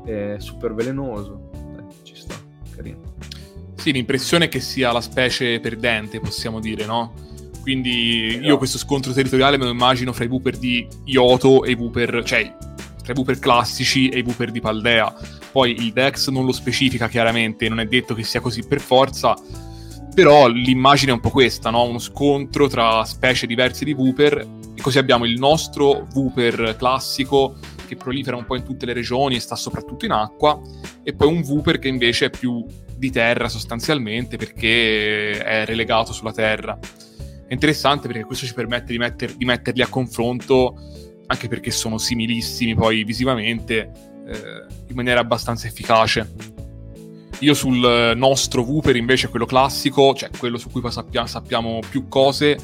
È 0.06 0.36
super 0.38 0.74
velenoso. 0.74 1.50
Eh, 1.54 2.04
ci 2.04 2.16
sta, 2.16 2.36
carino. 2.76 3.14
Sì, 3.76 3.92
l'impressione 3.92 4.46
è 4.46 4.50
che 4.50 4.60
sia 4.60 4.92
la 4.92 5.02
specie 5.02 5.60
perdente, 5.60 6.20
possiamo 6.20 6.60
dire, 6.60 6.86
no? 6.86 7.14
Quindi 7.62 8.28
esatto. 8.28 8.46
io 8.46 8.58
questo 8.58 8.78
scontro 8.78 9.12
territoriale 9.12 9.58
me 9.58 9.66
lo 9.66 9.72
immagino 9.72 10.14
fra 10.14 10.24
i 10.24 10.28
Wooper 10.28 10.58
di 10.58 10.88
Yoto 11.06 11.64
e 11.64 11.72
i 11.72 11.74
Wooper, 11.74 12.24
cioè 12.24 12.56
tra 13.04 13.14
i 13.14 13.16
Wooper 13.16 13.40
classici 13.40 14.10
e 14.10 14.20
i 14.20 14.22
Wooper 14.22 14.52
di 14.52 14.62
Paldea. 14.62 15.14
Poi 15.52 15.72
il 15.72 15.92
Dex 15.92 16.30
non 16.30 16.46
lo 16.46 16.52
specifica 16.52 17.08
chiaramente, 17.08 17.68
non 17.68 17.80
è 17.80 17.86
detto 17.86 18.14
che 18.14 18.24
sia 18.24 18.40
così 18.40 18.64
per 18.68 18.80
forza, 18.80 19.36
però 20.14 20.48
l'immagine 20.48 21.12
è 21.12 21.14
un 21.16 21.22
po' 21.22 21.30
questa, 21.32 21.70
no? 21.70 21.84
Uno 21.84 22.00
scontro 22.00 22.68
tra 22.68 23.04
specie 23.06 23.48
diverse 23.48 23.84
di 23.84 23.94
Wooper, 23.94 24.48
e 24.76 24.82
così 24.82 24.98
abbiamo 24.98 25.26
il 25.26 25.40
nostro 25.40 26.08
Wooper 26.14 26.76
classico 26.78 27.56
che 27.86 27.96
prolifera 27.96 28.36
un 28.36 28.46
po' 28.46 28.56
in 28.56 28.64
tutte 28.64 28.86
le 28.86 28.94
regioni 28.94 29.36
e 29.36 29.40
sta 29.40 29.56
soprattutto 29.56 30.06
in 30.06 30.12
acqua, 30.12 30.60
e 31.04 31.14
poi 31.14 31.28
un 31.28 31.44
Wooper 31.46 31.80
che 31.80 31.88
invece 31.88 32.26
è 32.26 32.30
più 32.30 32.66
di 32.98 33.12
terra 33.12 33.50
sostanzialmente 33.50 34.38
perché 34.38 35.44
è 35.44 35.66
relegato 35.66 36.14
sulla 36.14 36.32
terra. 36.32 36.78
È 37.48 37.54
interessante 37.54 38.08
perché 38.08 38.24
questo 38.24 38.46
ci 38.46 38.54
permette 38.54 38.92
di, 38.92 38.98
metter, 38.98 39.34
di 39.34 39.46
metterli 39.46 39.82
a 39.82 39.88
confronto, 39.88 40.76
anche 41.28 41.48
perché 41.48 41.72
sono 41.72 41.98
similissimi 41.98 42.74
poi 42.74 43.04
visivamente, 43.04 43.92
eh, 44.28 44.66
in 44.88 44.96
maniera 44.96 45.20
abbastanza 45.20 45.68
efficace. 45.68 46.34
Io 47.40 47.54
sul 47.54 48.14
nostro 48.16 48.64
Wooper 48.64 48.96
invece, 48.96 49.28
quello 49.28 49.46
classico, 49.46 50.14
cioè 50.16 50.30
quello 50.38 50.58
su 50.58 50.72
cui 50.72 50.82
poi 50.82 50.92
sappia, 50.92 51.28
sappiamo 51.28 51.80
più 51.88 52.08
cose, 52.08 52.58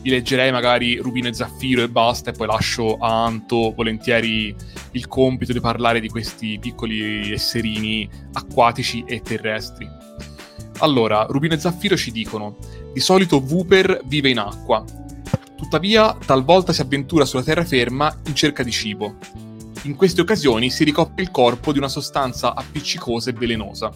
vi 0.00 0.10
leggerei 0.10 0.52
magari 0.52 0.96
Rubino 0.96 1.28
e 1.28 1.34
Zaffiro 1.34 1.82
e 1.82 1.88
basta, 1.88 2.30
e 2.30 2.32
poi 2.32 2.46
lascio 2.46 2.96
a 2.96 3.24
Anto 3.24 3.72
volentieri 3.74 4.54
il 4.92 5.08
compito 5.08 5.52
di 5.52 5.60
parlare 5.60 6.00
di 6.00 6.08
questi 6.08 6.58
piccoli 6.58 7.32
esserini 7.32 8.08
acquatici 8.32 9.04
e 9.06 9.20
terrestri. 9.20 9.88
Allora, 10.78 11.26
Rubino 11.28 11.54
e 11.54 11.58
Zaffiro 11.58 11.96
ci 11.96 12.12
dicono 12.12 12.56
di 12.92 13.00
solito 13.00 13.38
Wooper 13.38 14.02
vive 14.04 14.30
in 14.30 14.38
acqua. 14.38 14.84
Tuttavia, 15.56 16.16
talvolta 16.24 16.72
si 16.72 16.80
avventura 16.80 17.24
sulla 17.24 17.42
terraferma 17.42 18.20
in 18.26 18.34
cerca 18.34 18.62
di 18.62 18.70
cibo. 18.70 19.16
In 19.82 19.96
queste 19.96 20.20
occasioni 20.20 20.70
si 20.70 20.84
ricopre 20.84 21.22
il 21.22 21.30
corpo 21.30 21.72
di 21.72 21.78
una 21.78 21.88
sostanza 21.88 22.54
appiccicosa 22.54 23.30
e 23.30 23.32
velenosa. 23.32 23.92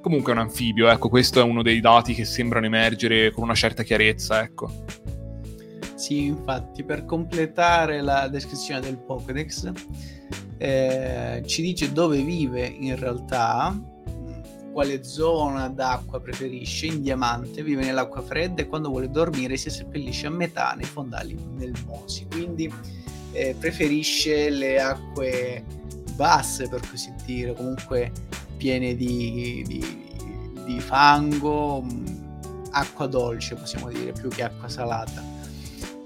Comunque 0.00 0.32
è 0.32 0.34
un 0.34 0.42
anfibio, 0.42 0.88
ecco, 0.88 1.08
questo 1.08 1.40
è 1.40 1.42
uno 1.42 1.62
dei 1.62 1.80
dati 1.80 2.14
che 2.14 2.24
sembrano 2.24 2.66
emergere 2.66 3.32
con 3.32 3.44
una 3.44 3.54
certa 3.54 3.82
chiarezza, 3.82 4.42
ecco. 4.42 4.84
Sì, 6.00 6.24
infatti, 6.24 6.82
per 6.82 7.04
completare 7.04 8.00
la 8.00 8.26
descrizione 8.26 8.80
del 8.80 8.96
Pokédex, 8.96 9.70
eh, 10.56 11.42
ci 11.44 11.60
dice 11.60 11.92
dove 11.92 12.22
vive 12.22 12.64
in 12.64 12.98
realtà 12.98 13.78
quale 14.72 15.04
zona 15.04 15.68
d'acqua 15.68 16.18
preferisce, 16.22 16.86
in 16.86 17.02
diamante, 17.02 17.62
vive 17.62 17.84
nell'acqua 17.84 18.22
fredda 18.22 18.62
e 18.62 18.66
quando 18.66 18.88
vuole 18.88 19.10
dormire 19.10 19.58
si 19.58 19.68
seppellisce 19.68 20.26
a 20.26 20.30
metà 20.30 20.72
nei 20.72 20.86
fondali 20.86 21.36
melmosi, 21.54 22.26
quindi 22.30 22.72
eh, 23.32 23.54
preferisce 23.58 24.48
le 24.48 24.80
acque 24.80 25.62
basse 26.14 26.66
per 26.70 26.80
così 26.88 27.12
dire, 27.26 27.52
comunque 27.52 28.10
piene 28.56 28.94
di, 28.94 29.62
di, 29.66 29.84
di 30.64 30.80
fango, 30.80 31.82
mm, 31.82 32.06
acqua 32.70 33.06
dolce 33.06 33.54
possiamo 33.54 33.90
dire, 33.90 34.12
più 34.12 34.30
che 34.30 34.44
acqua 34.44 34.70
salata. 34.70 35.39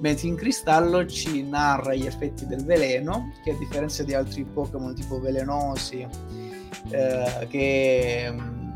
Mentre 0.05 0.29
in 0.29 0.37
cristallo 0.37 1.07
ci 1.07 1.43
narra 1.43 1.95
gli 1.95 2.05
effetti 2.05 2.47
del 2.47 2.63
veleno, 2.63 3.33
che 3.43 3.53
a 3.53 3.57
differenza 3.57 4.03
di 4.03 4.13
altri 4.13 4.45
Pokémon 4.45 4.95
tipo 4.95 5.19
velenosi, 5.19 6.07
eh, 6.91 7.47
che 7.49 8.29
mm, 8.31 8.73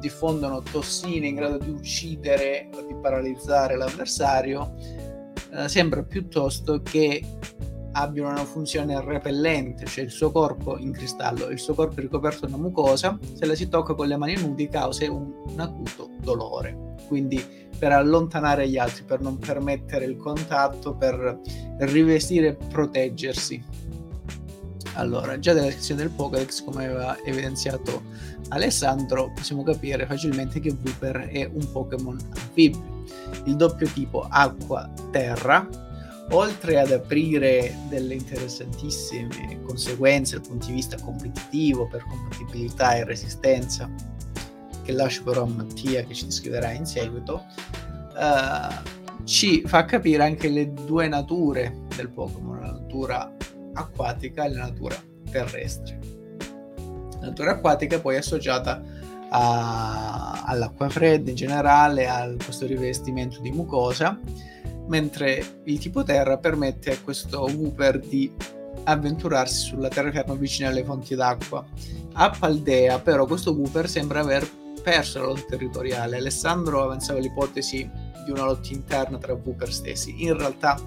diffondono 0.00 0.60
tossine 0.60 1.28
in 1.28 1.36
grado 1.36 1.56
di 1.56 1.70
uccidere 1.70 2.68
o 2.74 2.82
di 2.82 2.94
paralizzare 2.94 3.74
l'avversario, 3.74 4.74
eh, 5.50 5.66
sembra 5.66 6.02
piuttosto 6.02 6.82
che 6.82 7.24
abbiano 7.92 8.30
una 8.30 8.44
funzione 8.44 9.00
repellente, 9.00 9.86
cioè 9.86 10.04
il 10.04 10.10
suo 10.10 10.30
corpo 10.30 10.78
in 10.78 10.92
cristallo, 10.92 11.48
il 11.48 11.58
suo 11.58 11.74
corpo 11.74 12.00
ricoperto 12.00 12.46
da 12.46 12.56
mucosa, 12.56 13.18
se 13.34 13.46
la 13.46 13.54
si 13.54 13.68
tocca 13.68 13.94
con 13.94 14.06
le 14.06 14.16
mani 14.16 14.36
nudi 14.36 14.68
causa 14.68 15.10
un, 15.10 15.32
un 15.46 15.60
acuto 15.60 16.10
dolore. 16.20 16.94
Quindi 17.08 17.42
per 17.78 17.92
allontanare 17.92 18.68
gli 18.68 18.76
altri, 18.76 19.04
per 19.04 19.20
non 19.20 19.38
permettere 19.38 20.04
il 20.04 20.16
contatto, 20.16 20.94
per 20.94 21.40
rivestire 21.78 22.48
e 22.48 22.54
proteggersi. 22.54 23.64
Allora, 24.94 25.38
già 25.38 25.52
dalla 25.52 25.66
descrizione 25.66 26.02
del 26.02 26.10
Pokédex, 26.10 26.62
come 26.62 26.84
aveva 26.84 27.16
evidenziato 27.24 28.02
Alessandro, 28.48 29.32
possiamo 29.34 29.62
capire 29.62 30.04
facilmente 30.04 30.60
che 30.60 30.76
Wooper 30.82 31.28
è 31.28 31.48
un 31.50 31.70
Pokémon 31.72 32.18
anfibio. 32.34 33.04
Il 33.44 33.56
doppio 33.56 33.86
tipo 33.88 34.26
acqua-terra, 34.28 35.66
oltre 36.30 36.78
ad 36.78 36.92
aprire 36.92 37.74
delle 37.88 38.14
interessantissime 38.14 39.60
conseguenze 39.62 40.36
dal 40.36 40.46
punto 40.46 40.66
di 40.66 40.72
vista 40.72 40.96
competitivo 41.00 41.86
per 41.86 42.04
compatibilità 42.08 42.94
e 42.94 43.04
resistenza, 43.04 43.90
che 44.82 44.92
lascio 44.92 45.22
però 45.24 45.42
a 45.42 45.46
Mattia 45.46 46.04
che 46.04 46.14
ci 46.14 46.26
descriverà 46.26 46.70
in 46.70 46.86
seguito, 46.86 47.44
uh, 48.14 49.24
ci 49.24 49.62
fa 49.66 49.84
capire 49.84 50.22
anche 50.22 50.48
le 50.48 50.72
due 50.72 51.08
nature 51.08 51.86
del 51.96 52.10
Pokémon, 52.10 52.60
la 52.60 52.72
natura 52.72 53.36
acquatica 53.74 54.44
e 54.44 54.50
la 54.50 54.64
natura 54.64 54.96
terrestre. 55.30 55.98
La 57.20 57.26
natura 57.26 57.52
acquatica 57.52 57.96
è 57.96 58.00
poi 58.00 58.16
associata 58.16 58.82
a, 59.30 60.42
all'acqua 60.44 60.88
fredda 60.88 61.30
in 61.30 61.36
generale, 61.36 62.08
a 62.08 62.34
questo 62.42 62.66
rivestimento 62.66 63.40
di 63.40 63.50
mucosa, 63.50 64.18
mentre 64.90 65.60
il 65.64 65.78
tipo 65.78 66.02
terra 66.02 66.36
permette 66.36 66.92
a 66.92 66.98
questo 66.98 67.42
Wooper 67.42 68.00
di 68.00 68.30
avventurarsi 68.84 69.68
sulla 69.68 69.88
terraferma 69.88 70.34
vicino 70.34 70.68
alle 70.68 70.84
fonti 70.84 71.14
d'acqua. 71.14 71.64
A 72.14 72.30
Paldea 72.36 72.98
però 72.98 73.24
questo 73.24 73.52
Wooper 73.52 73.88
sembra 73.88 74.20
aver 74.20 74.48
perso 74.82 75.20
la 75.20 75.26
lotta 75.26 75.44
territoriale. 75.50 76.16
Alessandro 76.16 76.82
avanzava 76.82 77.20
l'ipotesi 77.20 77.88
di 78.24 78.30
una 78.32 78.44
lotta 78.44 78.72
interna 78.72 79.16
tra 79.18 79.32
Wooper 79.32 79.72
stessi. 79.72 80.24
In 80.24 80.36
realtà 80.36 80.78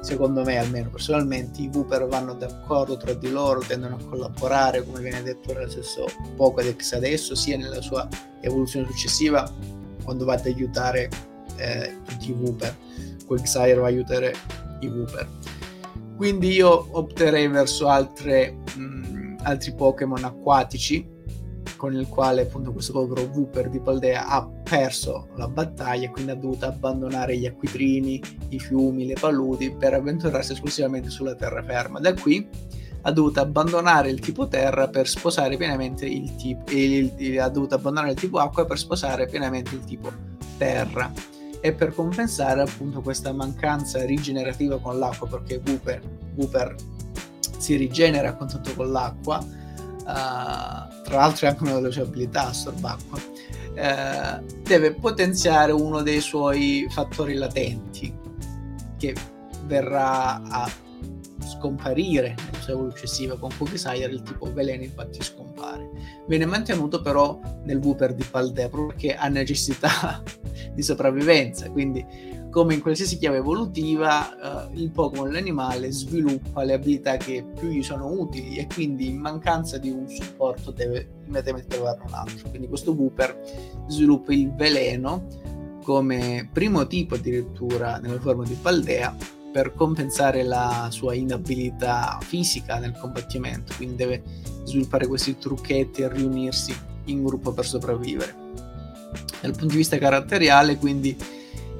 secondo 0.00 0.42
me 0.42 0.58
almeno 0.58 0.90
personalmente 0.90 1.62
i 1.62 1.70
Wooper 1.72 2.06
vanno 2.08 2.34
d'accordo 2.34 2.96
tra 2.96 3.12
di 3.12 3.30
loro, 3.30 3.60
tendono 3.60 3.94
a 3.94 4.04
collaborare 4.04 4.84
come 4.84 5.00
viene 5.00 5.22
detto 5.22 5.52
nello 5.52 5.70
stesso 5.70 6.06
Pokédex 6.34 6.94
adesso, 6.94 7.36
sia 7.36 7.56
nella 7.56 7.80
sua 7.80 8.08
evoluzione 8.40 8.88
successiva 8.88 9.48
quando 10.02 10.24
va 10.24 10.34
ad 10.34 10.46
aiutare 10.46 11.08
eh, 11.56 11.96
tutti 12.04 12.30
i 12.30 12.32
Wooper, 12.32 12.76
Quagsire 13.32 13.74
va 13.74 13.84
a 13.84 13.88
aiutare 13.88 14.34
i 14.80 14.86
Wooper. 14.88 15.26
Quindi 16.16 16.52
io 16.52 16.88
opterei 16.90 17.48
verso 17.48 17.88
altre, 17.88 18.58
mh, 18.76 19.36
altri 19.42 19.74
Pokémon 19.74 20.22
acquatici 20.24 21.08
con 21.76 21.94
il 21.94 22.06
quale 22.06 22.42
appunto 22.42 22.72
questo 22.72 22.92
povero 22.92 23.22
Wooper 23.22 23.68
di 23.68 23.80
Paldea 23.80 24.28
ha 24.28 24.48
perso 24.62 25.28
la 25.34 25.48
battaglia 25.48 26.10
quindi 26.10 26.30
ha 26.30 26.36
dovuto 26.36 26.66
abbandonare 26.66 27.36
gli 27.36 27.46
acquitrini, 27.46 28.22
i 28.50 28.60
fiumi, 28.60 29.06
le 29.06 29.16
paludi 29.18 29.74
per 29.74 29.94
avventurarsi 29.94 30.52
esclusivamente 30.52 31.10
sulla 31.10 31.34
terraferma. 31.34 31.98
Da 31.98 32.14
qui 32.14 32.46
ha 33.02 33.10
dovuto 33.10 33.40
abbandonare 33.40 34.10
il 34.10 34.20
tipo 34.20 34.46
terra 34.46 34.88
per 34.88 35.08
sposare 35.08 35.56
pienamente 35.56 36.06
il 36.06 36.36
tipo 36.36 36.70
il, 36.70 37.12
il, 37.16 37.40
ha 37.40 37.48
dovuto 37.48 37.74
abbandonare 37.74 38.12
il 38.12 38.20
tipo 38.20 38.38
acqua 38.38 38.64
per 38.64 38.78
sposare 38.78 39.26
pienamente 39.26 39.74
il 39.74 39.82
tipo 39.82 40.12
terra 40.56 41.10
e 41.64 41.72
per 41.72 41.94
compensare 41.94 42.60
appunto 42.60 43.00
questa 43.00 43.32
mancanza 43.32 44.04
rigenerativa 44.04 44.80
con 44.80 44.98
l'acqua 44.98 45.28
perché 45.28 45.62
Wooper, 45.64 46.02
Wooper 46.34 46.74
si 47.56 47.76
rigenera 47.76 48.30
a 48.30 48.34
contatto 48.34 48.74
con 48.74 48.90
l'acqua 48.90 49.38
uh, 49.38 50.04
tra 50.04 51.16
l'altro 51.16 51.46
è 51.46 51.50
anche 51.50 51.62
una 51.62 51.88
sue 51.88 52.02
abilità 52.02 52.48
assorbacqua 52.48 53.18
uh, 53.18 54.44
deve 54.64 54.92
potenziare 54.94 55.70
uno 55.70 56.02
dei 56.02 56.20
suoi 56.20 56.88
fattori 56.90 57.34
latenti 57.34 58.12
che 58.98 59.14
verrà 59.64 60.42
a 60.42 60.68
scomparire 61.62 62.34
nella 62.36 62.58
sua 62.60 62.72
evoluzione 62.72 62.90
successiva 62.92 63.38
con 63.38 63.50
Cookie 63.56 64.06
il 64.06 64.22
tipo 64.22 64.52
veleno 64.52 64.82
infatti 64.82 65.22
scompare. 65.22 65.90
Viene 66.26 66.44
mantenuto 66.44 67.00
però 67.00 67.38
nel 67.64 67.78
Wooper 67.78 68.14
di 68.14 68.24
Paldea 68.28 68.68
perché 68.68 69.14
ha 69.14 69.28
necessità 69.28 70.22
di 70.74 70.82
sopravvivenza, 70.82 71.70
quindi 71.70 72.40
come 72.50 72.74
in 72.74 72.82
qualsiasi 72.82 73.16
chiave 73.16 73.38
evolutiva 73.38 74.68
uh, 74.68 74.76
il 74.78 74.90
Pokémon, 74.90 75.32
l'animale, 75.32 75.90
sviluppa 75.90 76.64
le 76.64 76.74
abilità 76.74 77.16
che 77.16 77.46
più 77.58 77.68
gli 77.68 77.82
sono 77.82 78.10
utili 78.10 78.56
e 78.56 78.66
quindi 78.66 79.08
in 79.08 79.18
mancanza 79.18 79.78
di 79.78 79.88
un 79.88 80.06
supporto 80.06 80.70
deve 80.70 81.20
immediatamente 81.24 81.76
trovare 81.76 82.02
un 82.06 82.12
altro. 82.12 82.50
Quindi 82.50 82.68
questo 82.68 82.92
Wooper 82.92 83.40
sviluppa 83.86 84.34
il 84.34 84.52
veleno 84.54 85.26
come 85.82 86.48
primo 86.52 86.86
tipo 86.86 87.14
addirittura 87.14 87.98
nella 87.98 88.20
forma 88.20 88.44
di 88.44 88.56
Paldea 88.60 89.16
per 89.52 89.74
compensare 89.74 90.42
la 90.42 90.88
sua 90.90 91.14
inabilità 91.14 92.18
fisica 92.22 92.78
nel 92.78 92.96
combattimento, 92.98 93.74
quindi 93.76 93.96
deve 93.96 94.22
sviluppare 94.64 95.06
questi 95.06 95.36
trucchetti 95.36 96.02
e 96.02 96.08
riunirsi 96.08 96.74
in 97.04 97.22
gruppo 97.22 97.52
per 97.52 97.66
sopravvivere. 97.66 98.34
Dal 99.40 99.50
punto 99.50 99.66
di 99.66 99.76
vista 99.76 99.98
caratteriale, 99.98 100.78
quindi 100.78 101.16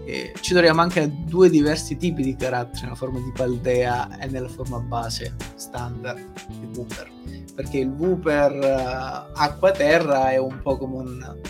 eh, 0.05 0.33
ci 0.41 0.53
troviamo 0.53 0.81
anche 0.81 1.01
a 1.01 1.07
due 1.07 1.49
diversi 1.49 1.97
tipi 1.97 2.23
di 2.23 2.37
caratteri 2.37 2.83
nella 2.83 2.97
forma 2.97 3.21
di 3.21 3.33
Paldea 3.35 4.19
e 4.19 4.27
nella 4.27 4.49
forma 4.49 4.79
base 4.79 5.35
standard 5.55 6.21
di 6.49 6.69
Wooper, 6.75 7.11
perché 7.55 7.79
il 7.79 7.89
Wooper 7.89 8.53
uh, 8.53 9.33
acqua-terra 9.35 10.31
è 10.31 10.39
un 10.39 10.61
Pokémon 10.61 11.41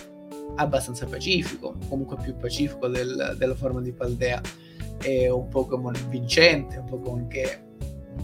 abbastanza 0.56 1.06
pacifico, 1.06 1.76
comunque 1.88 2.16
più 2.22 2.36
pacifico 2.36 2.88
del, 2.88 3.36
della 3.38 3.54
forma 3.54 3.80
di 3.80 3.92
Paldea 3.92 4.40
è 5.02 5.28
un 5.28 5.48
Pokémon 5.48 5.94
vincente, 6.08 6.78
un 6.78 6.84
Pokémon 6.84 7.26
che 7.26 7.60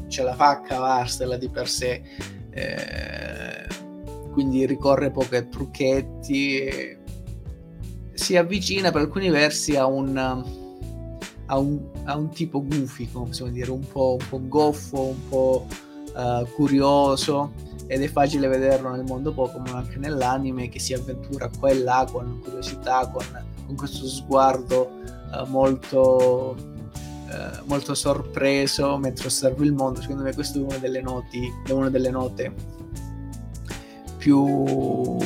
ce 0.08 0.22
la 0.22 0.34
fa 0.34 0.50
a 0.50 0.60
cavarsela 0.60 1.36
di 1.36 1.48
per 1.48 1.68
sé, 1.68 2.02
eh, 2.50 3.66
quindi 4.32 4.64
ricorre 4.66 5.10
poco 5.10 5.36
a 5.36 5.42
trucchetti, 5.42 6.96
si 8.14 8.36
avvicina 8.36 8.90
per 8.90 9.02
alcuni 9.02 9.30
versi 9.30 9.76
a 9.76 9.86
un, 9.86 10.16
a 10.16 11.58
un, 11.58 11.80
a 12.04 12.16
un 12.16 12.28
tipo 12.30 12.64
goofy, 12.64 13.10
come 13.10 13.28
possiamo 13.28 13.50
dire, 13.50 13.70
un 13.70 13.86
po', 13.86 14.16
un 14.20 14.28
po 14.28 14.40
goffo, 14.46 15.00
un 15.00 15.28
po' 15.28 15.66
uh, 16.14 16.46
curioso 16.54 17.52
ed 17.86 18.02
è 18.02 18.08
facile 18.08 18.48
vederlo 18.48 18.90
nel 18.90 19.04
mondo 19.04 19.32
Pokémon 19.32 19.74
anche 19.74 19.98
nell'anime 19.98 20.68
che 20.68 20.78
si 20.78 20.92
avventura 20.92 21.50
qua 21.58 21.70
e 21.70 21.78
là 21.78 22.06
con 22.10 22.40
curiosità, 22.42 23.08
con, 23.08 23.24
con 23.66 23.76
questo 23.76 24.06
sguardo 24.06 24.90
molto, 25.46 26.56
uh, 26.56 27.64
molto 27.66 27.94
sorpreso 27.94 28.96
mentre 28.98 29.26
osserva 29.26 29.64
il 29.64 29.72
mondo. 29.72 30.00
Secondo 30.00 30.22
me 30.22 30.34
questa 30.34 30.58
è 30.58 30.62
una 30.62 30.78
delle, 30.78 31.00
noti, 31.00 31.52
una 31.70 31.90
delle 31.90 32.10
note 32.10 32.52
più, 34.16 35.16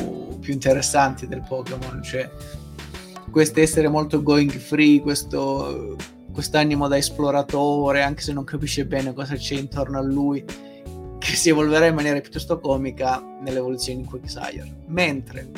più 0.40 0.52
interessanti 0.52 1.26
del 1.26 1.44
Pokémon, 1.46 2.02
cioè 2.02 2.30
questo 3.30 3.60
essere 3.60 3.88
molto 3.88 4.22
going 4.22 4.50
free, 4.50 5.00
questo 5.00 5.96
quest'animo 6.32 6.88
da 6.88 6.96
esploratore, 6.96 8.02
anche 8.02 8.22
se 8.22 8.32
non 8.32 8.44
capisce 8.44 8.86
bene 8.86 9.12
cosa 9.12 9.34
c'è 9.34 9.54
intorno 9.54 9.98
a 9.98 10.02
lui 10.02 10.44
che 11.18 11.36
si 11.36 11.50
evolverà 11.50 11.86
in 11.86 11.94
maniera 11.94 12.20
piuttosto 12.20 12.58
comica 12.58 13.22
nell'evoluzione 13.40 14.00
di 14.00 14.06
Quicksire. 14.06 14.82
Mentre 14.86 15.50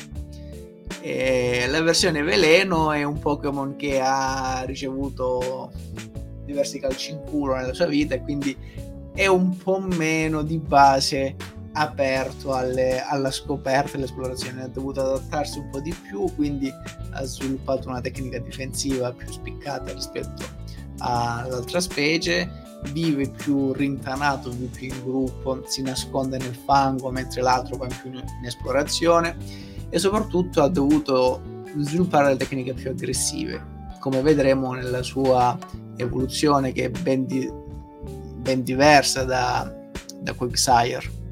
eh, 1.01 1.67
la 1.69 1.83
versione 1.83 2.23
veleno 2.23 2.93
è 2.93 3.03
un 3.03 3.19
Pokémon 3.19 3.77
che 3.77 4.01
ha 4.01 4.63
ricevuto 4.67 5.71
diversi 6.45 6.79
calci 6.79 7.13
in 7.13 7.23
culo 7.25 7.55
nella 7.55 7.73
sua 7.73 7.87
vita 7.87 8.15
e 8.15 8.23
quindi 8.23 8.57
è 9.15 9.27
un 9.27 9.57
po' 9.57 9.81
meno 9.81 10.43
di 10.43 10.59
base 10.59 11.37
aperto 11.73 12.55
alle, 12.55 13.03
alla 13.03 13.31
scoperta 13.31 13.93
e 13.93 13.97
all'esplorazione, 13.97 14.63
ha 14.63 14.69
dovuto 14.69 15.01
adattarsi 15.01 15.59
un 15.59 15.71
po' 15.71 15.81
di 15.81 15.93
più, 15.93 16.33
quindi 16.35 16.73
ha 17.11 17.25
sviluppato 17.25 17.89
una 17.89 18.01
tecnica 18.01 18.39
difensiva 18.39 19.13
più 19.13 19.31
spiccata 19.31 19.93
rispetto 19.93 20.45
all'altra 20.99 21.81
specie. 21.81 22.63
Vive 22.93 23.31
più 23.31 23.73
rintanato, 23.73 24.51
vive 24.51 24.67
più 24.67 24.89
in 24.89 25.03
gruppo, 25.05 25.63
si 25.67 25.81
nasconde 25.81 26.37
nel 26.37 26.55
fango 26.55 27.11
mentre 27.11 27.41
l'altro 27.41 27.77
va 27.77 27.87
più 27.87 28.11
in, 28.11 28.17
in 28.17 28.45
esplorazione 28.45 29.37
e 29.95 30.01
soprattutto 30.01 30.61
ha 30.61 30.67
dovuto 30.67 31.63
sviluppare 31.79 32.31
le 32.31 32.37
tecniche 32.37 32.73
più 32.75 32.91
aggressive, 32.91 33.65
come 34.01 34.23
vedremo 34.23 34.73
nella 34.73 35.05
sua 35.05 35.57
evoluzione 35.95 36.73
che 36.73 36.87
è 36.87 36.91
ben, 36.91 37.25
di, 37.27 37.49
ben 38.39 38.65
diversa 38.65 39.23
da, 39.23 39.73
da 40.19 40.33
Quicksire. 40.33 41.23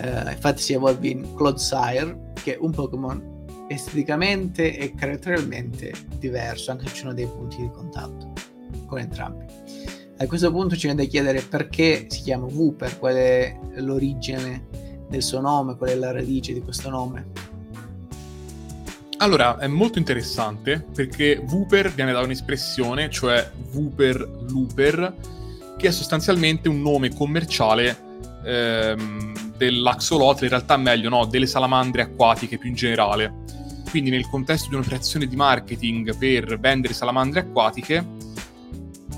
Uh, 0.00 0.30
infatti 0.30 0.62
si 0.62 0.72
evolve 0.72 1.06
in 1.06 1.32
Clodsire, 1.36 2.32
che 2.42 2.56
è 2.56 2.58
un 2.60 2.72
Pokémon 2.72 3.44
esteticamente 3.68 4.76
e 4.76 4.92
caratterialmente 4.96 5.92
diverso, 6.18 6.72
anche 6.72 6.88
se 6.88 6.94
ci 6.94 7.00
sono 7.02 7.14
dei 7.14 7.26
punti 7.26 7.58
di 7.58 7.70
contatto 7.70 8.32
con 8.86 8.98
entrambi. 8.98 9.44
A 10.16 10.26
questo 10.26 10.50
punto 10.50 10.74
ci 10.74 10.88
viene 10.88 11.04
da 11.04 11.08
chiedere 11.08 11.40
perché 11.40 12.06
si 12.08 12.22
chiama 12.22 12.46
Wooper, 12.46 12.98
qual 12.98 13.14
è 13.14 13.56
l'origine 13.76 14.66
del 15.08 15.22
suo 15.22 15.40
nome, 15.40 15.76
qual 15.76 15.90
è 15.90 15.94
la 15.94 16.10
radice 16.10 16.52
di 16.52 16.60
questo 16.60 16.90
nome. 16.90 17.45
Allora, 19.18 19.58
è 19.58 19.66
molto 19.66 19.98
interessante 19.98 20.84
perché 20.94 21.42
Wooper 21.48 21.90
viene 21.90 22.12
da 22.12 22.20
un'espressione, 22.20 23.08
cioè 23.08 23.50
Wooper 23.72 24.44
Looper, 24.50 25.14
che 25.78 25.88
è 25.88 25.90
sostanzialmente 25.90 26.68
un 26.68 26.82
nome 26.82 27.14
commerciale 27.14 27.96
ehm, 28.44 29.54
dell'axolotl, 29.56 30.44
in 30.44 30.50
realtà 30.50 30.76
meglio, 30.76 31.08
no, 31.08 31.24
delle 31.24 31.46
salamandre 31.46 32.02
acquatiche 32.02 32.58
più 32.58 32.68
in 32.68 32.74
generale. 32.74 33.44
Quindi 33.88 34.10
nel 34.10 34.28
contesto 34.28 34.68
di 34.68 34.74
un'operazione 34.74 35.26
di 35.26 35.36
marketing 35.36 36.14
per 36.18 36.58
vendere 36.60 36.92
salamandre 36.92 37.40
acquatiche, 37.40 38.04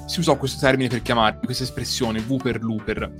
si 0.06 0.20
usò 0.20 0.36
questo 0.36 0.60
termine 0.60 0.88
per 0.88 1.02
chiamare 1.02 1.40
questa 1.42 1.64
espressione 1.64 2.22
Wooper 2.24 2.62
Looper. 2.62 3.14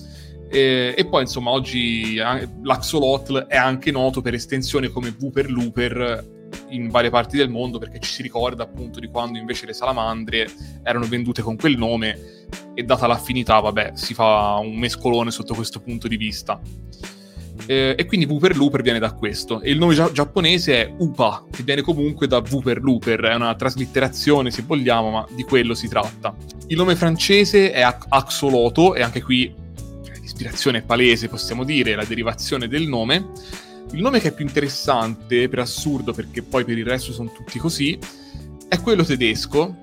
E, 0.49 0.95
e, 0.97 1.07
poi 1.07 1.23
insomma 1.23 1.51
oggi 1.51 2.15
l'axolotl 2.15 3.47
è 3.49 3.57
anche 3.57 3.91
noto 3.91 4.23
per 4.23 4.35
estensione 4.35 4.89
come 4.89 5.15
Wooper 5.19 5.51
Looper 5.51 6.37
in 6.71 6.89
varie 6.89 7.11
parti 7.11 7.37
del 7.37 7.49
mondo 7.49 7.79
perché 7.79 7.99
ci 8.01 8.11
si 8.11 8.23
ricorda 8.23 8.63
appunto 8.63 9.01
di 9.01 9.09
quando 9.09 9.39
invece 9.39 9.67
le 9.67 9.73
salamandre 9.73 10.49
erano 10.83 11.07
vendute 11.07 11.43
con 11.43 11.57
quel 11.57 11.77
nome 11.77 12.47
e 12.75 12.83
data 12.83 13.07
l'affinità 13.07 13.61
vabbè 13.61 13.93
si 13.95 14.15
fa 14.15 14.57
un 14.61 14.77
mescolone 14.77 15.31
sotto 15.31 15.55
questo 15.55 15.81
punto 15.81 16.09
di 16.09 16.17
vista 16.17 16.61
eh, 17.67 17.95
e 17.99 18.07
quindi 18.07 18.25
Wooper 18.27 18.57
Looper 18.57 18.83
viene 18.83 18.99
da 18.99 19.13
questo. 19.13 19.61
E 19.61 19.71
il 19.71 19.79
nome 19.79 19.95
gia- 19.95 20.11
giapponese 20.11 20.75
è 20.75 20.95
Upa, 20.99 21.45
che 21.51 21.63
viene 21.63 21.83
comunque 21.83 22.27
da 22.27 22.43
Wooper 22.49 22.81
Looper, 22.81 23.21
è 23.21 23.35
una 23.35 23.55
traslitterazione 23.55 24.51
se 24.51 24.63
vogliamo, 24.67 25.11
ma 25.11 25.27
di 25.31 25.43
quello 25.43 25.75
si 25.75 25.87
tratta. 25.87 26.35
Il 26.69 26.77
nome 26.77 26.97
francese 26.97 27.71
è 27.71 27.83
Axoloto, 27.83 28.95
e 28.95 29.03
anche 29.03 29.23
qui 29.23 29.53
l'ispirazione 30.21 30.79
è 30.79 30.83
palese, 30.83 31.29
possiamo 31.29 31.65
dire, 31.65 31.95
la 31.95 32.05
derivazione 32.05 32.69
del 32.69 32.87
nome. 32.87 33.33
Il 33.93 34.01
nome 34.01 34.21
che 34.21 34.29
è 34.29 34.35
più 34.35 34.45
interessante, 34.45 35.49
per 35.49 35.61
assurdo, 35.61 36.13
perché 36.13 36.43
poi 36.43 36.65
per 36.65 36.77
il 36.77 36.85
resto 36.85 37.13
sono 37.13 37.33
tutti 37.33 37.59
così, 37.59 37.99
è 38.69 38.81
quello 38.81 39.03
tedesco, 39.03 39.77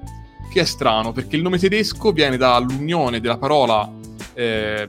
che 0.52 0.62
è 0.62 0.66
strano, 0.66 1.12
perché 1.12 1.36
il 1.36 1.42
nome 1.42 1.58
tedesco 1.58 2.12
viene 2.12 2.38
dall'unione 2.38 3.20
della 3.20 3.38
parola 3.38 3.92
eh, 4.34 4.88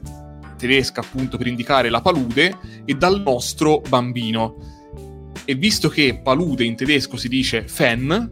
tedesca 0.56 1.00
appunto 1.00 1.36
per 1.38 1.46
indicare 1.46 1.88
la 1.88 2.00
palude 2.00 2.58
e 2.84 2.94
dal 2.94 3.20
nostro 3.22 3.82
bambino. 3.88 4.56
E 5.44 5.54
visto 5.54 5.88
che 5.88 6.20
palude 6.22 6.64
in 6.64 6.76
tedesco 6.76 7.16
si 7.16 7.28
dice 7.28 7.66
Fen, 7.66 8.30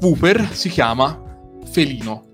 Wooper 0.00 0.48
si 0.52 0.68
chiama 0.68 1.20
felino. 1.70 2.31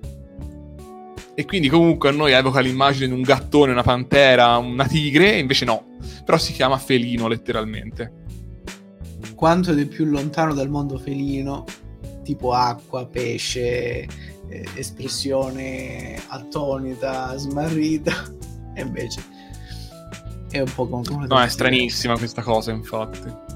E 1.39 1.45
quindi 1.45 1.69
comunque 1.69 2.09
a 2.09 2.13
noi 2.13 2.33
evoca 2.33 2.59
l'immagine 2.59 3.07
di 3.07 3.13
un 3.13 3.23
gattone, 3.23 3.71
una 3.71 3.85
pantera, 3.85 4.57
una 4.57 4.89
tigre, 4.89 5.39
invece 5.39 5.65
no, 5.65 5.85
però 6.25 6.37
si 6.37 6.53
chiama 6.53 6.79
felino 6.79 7.29
letteralmente. 7.29 8.13
Quanto 9.37 9.73
di 9.73 9.87
più 9.87 10.05
lontano 10.07 10.53
dal 10.53 10.69
mondo 10.69 10.99
felino, 10.99 11.63
tipo 12.25 12.55
acqua, 12.55 13.07
pesce, 13.07 14.01
eh, 14.49 14.67
espressione 14.75 16.21
attonita, 16.27 17.37
smarrita, 17.37 18.35
e 18.75 18.81
invece 18.81 19.23
è 20.51 20.59
un 20.59 20.73
po' 20.75 20.89
come... 20.89 21.29
No, 21.29 21.41
è 21.41 21.49
stranissima 21.49 22.19
questa 22.19 22.43
cosa, 22.43 22.73
infatti. 22.73 23.48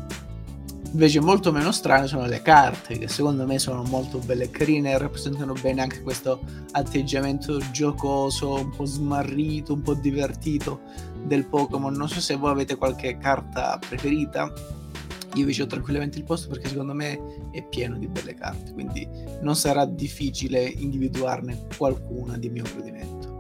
Invece 0.93 1.21
molto 1.21 1.53
meno 1.53 1.73
strane 1.73 2.07
sono 2.07 2.27
le 2.27 2.43
carte, 2.43 2.99
che 2.99 3.09
secondo 3.09 3.47
me 3.47 3.59
sono 3.59 3.83
molto 3.83 4.19
belle 4.19 4.45
e 4.45 4.51
carine 4.51 4.91
e 4.91 4.99
rappresentano 4.99 5.55
bene 5.55 5.81
anche 5.81 6.03
questo 6.03 6.41
atteggiamento 6.73 7.59
giocoso, 7.71 8.57
un 8.57 8.71
po' 8.77 8.85
smarrito, 8.85 9.73
un 9.73 9.81
po' 9.81 9.95
divertito 9.95 10.81
del 11.25 11.47
Pokémon. 11.47 11.95
Non 11.95 12.11
so 12.11 12.21
se 12.21 12.37
voi 12.37 12.51
avete 12.51 12.77
qualche 12.77 13.17
carta 13.17 13.79
preferita. 13.79 14.53
Io 15.35 15.47
vi 15.47 15.59
ho 15.63 15.67
tranquillamente 15.67 16.19
il 16.19 16.25
posto 16.25 16.49
perché 16.49 16.69
secondo 16.69 16.93
me 16.93 17.19
è 17.53 17.63
pieno 17.63 17.97
di 17.97 18.07
belle 18.07 18.35
carte, 18.35 18.73
quindi 18.73 19.09
non 19.41 19.57
sarà 19.57 19.87
difficile 19.87 20.63
individuarne 20.63 21.69
qualcuna 21.75 22.37
di 22.37 22.51
mio 22.51 22.65
gradimento. 22.71 23.31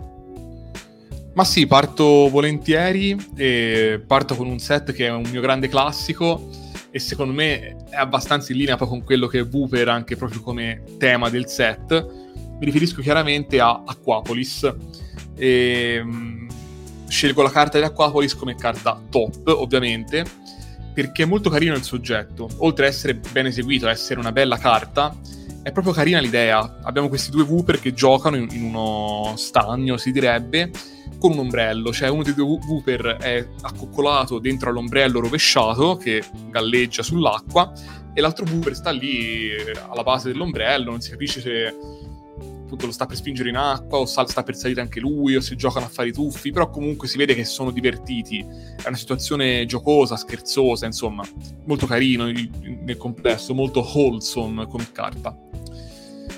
Ma 1.34 1.44
sì, 1.44 1.66
parto 1.66 2.30
volentieri 2.30 3.14
e 3.36 4.02
parto 4.06 4.36
con 4.36 4.46
un 4.46 4.58
set 4.58 4.92
che 4.92 5.06
è 5.06 5.10
un 5.10 5.28
mio 5.30 5.42
grande 5.42 5.68
classico 5.68 6.48
e 6.92 6.98
secondo 6.98 7.32
me 7.32 7.76
è 7.88 7.96
abbastanza 7.96 8.52
in 8.52 8.58
linea 8.58 8.76
poi 8.76 8.86
con 8.86 9.02
quello 9.02 9.26
che 9.26 9.38
è 9.38 9.46
Wooper 9.50 9.88
anche 9.88 10.14
proprio 10.14 10.42
come 10.42 10.82
tema 10.98 11.30
del 11.30 11.48
set. 11.48 11.90
Mi 12.58 12.66
riferisco 12.66 13.00
chiaramente 13.00 13.58
a 13.60 13.82
Aquapolis. 13.84 14.72
E, 15.34 16.00
um, 16.04 16.46
scelgo 17.08 17.42
la 17.42 17.50
carta 17.50 17.78
di 17.78 17.84
Aquapolis 17.84 18.34
come 18.34 18.54
carta 18.54 19.00
top, 19.08 19.48
ovviamente, 19.48 20.24
perché 20.92 21.22
è 21.22 21.26
molto 21.26 21.48
carino 21.48 21.74
il 21.74 21.82
soggetto. 21.82 22.48
Oltre 22.58 22.86
ad 22.86 22.92
essere 22.92 23.14
ben 23.14 23.46
eseguito, 23.46 23.88
essere 23.88 24.20
una 24.20 24.30
bella 24.30 24.58
carta, 24.58 25.16
è 25.62 25.70
proprio 25.70 25.92
carina 25.92 26.20
l'idea. 26.20 26.78
Abbiamo 26.82 27.08
questi 27.08 27.30
due 27.30 27.44
Wooper 27.44 27.80
che 27.80 27.92
giocano 27.94 28.36
in, 28.36 28.48
in 28.50 28.64
uno 28.64 29.34
stagno, 29.36 29.96
si 29.96 30.10
direbbe, 30.10 30.70
con 31.18 31.32
un 31.32 31.38
ombrello, 31.38 31.92
cioè 31.92 32.08
uno 32.08 32.22
dei 32.22 32.34
due 32.34 32.44
Wooper 32.44 33.18
è 33.20 33.46
accoccolato 33.62 34.38
dentro 34.38 34.70
all'ombrello 34.70 35.20
rovesciato 35.20 35.96
che 35.96 36.22
galleggia 36.50 37.02
sull'acqua 37.02 37.72
e 38.12 38.20
l'altro 38.20 38.44
Wooper 38.50 38.74
sta 38.74 38.90
lì 38.90 39.50
eh, 39.50 39.72
alla 39.88 40.02
base 40.02 40.32
dell'ombrello, 40.32 40.90
non 40.90 41.00
si 41.00 41.10
capisce 41.10 41.40
se 41.40 41.74
appunto 42.72 42.86
lo 42.86 42.92
sta 42.92 43.06
per 43.06 43.16
spingere 43.16 43.50
in 43.50 43.56
acqua 43.56 43.98
o 43.98 44.06
sta 44.06 44.42
per 44.42 44.56
salire 44.56 44.80
anche 44.80 44.98
lui 44.98 45.36
o 45.36 45.40
se 45.40 45.56
giocano 45.56 45.86
a 45.86 45.88
fare 45.88 46.08
i 46.08 46.12
tuffi, 46.12 46.50
però 46.50 46.70
comunque 46.70 47.06
si 47.06 47.18
vede 47.18 47.34
che 47.34 47.44
sono 47.44 47.70
divertiti, 47.70 48.38
è 48.38 48.88
una 48.88 48.96
situazione 48.96 49.66
giocosa, 49.66 50.16
scherzosa, 50.16 50.86
insomma, 50.86 51.22
molto 51.66 51.86
carino 51.86 52.24
nel 52.24 52.96
complesso, 52.96 53.52
molto 53.52 53.80
wholesome 53.80 54.66
come 54.66 54.88
carta. 54.90 55.36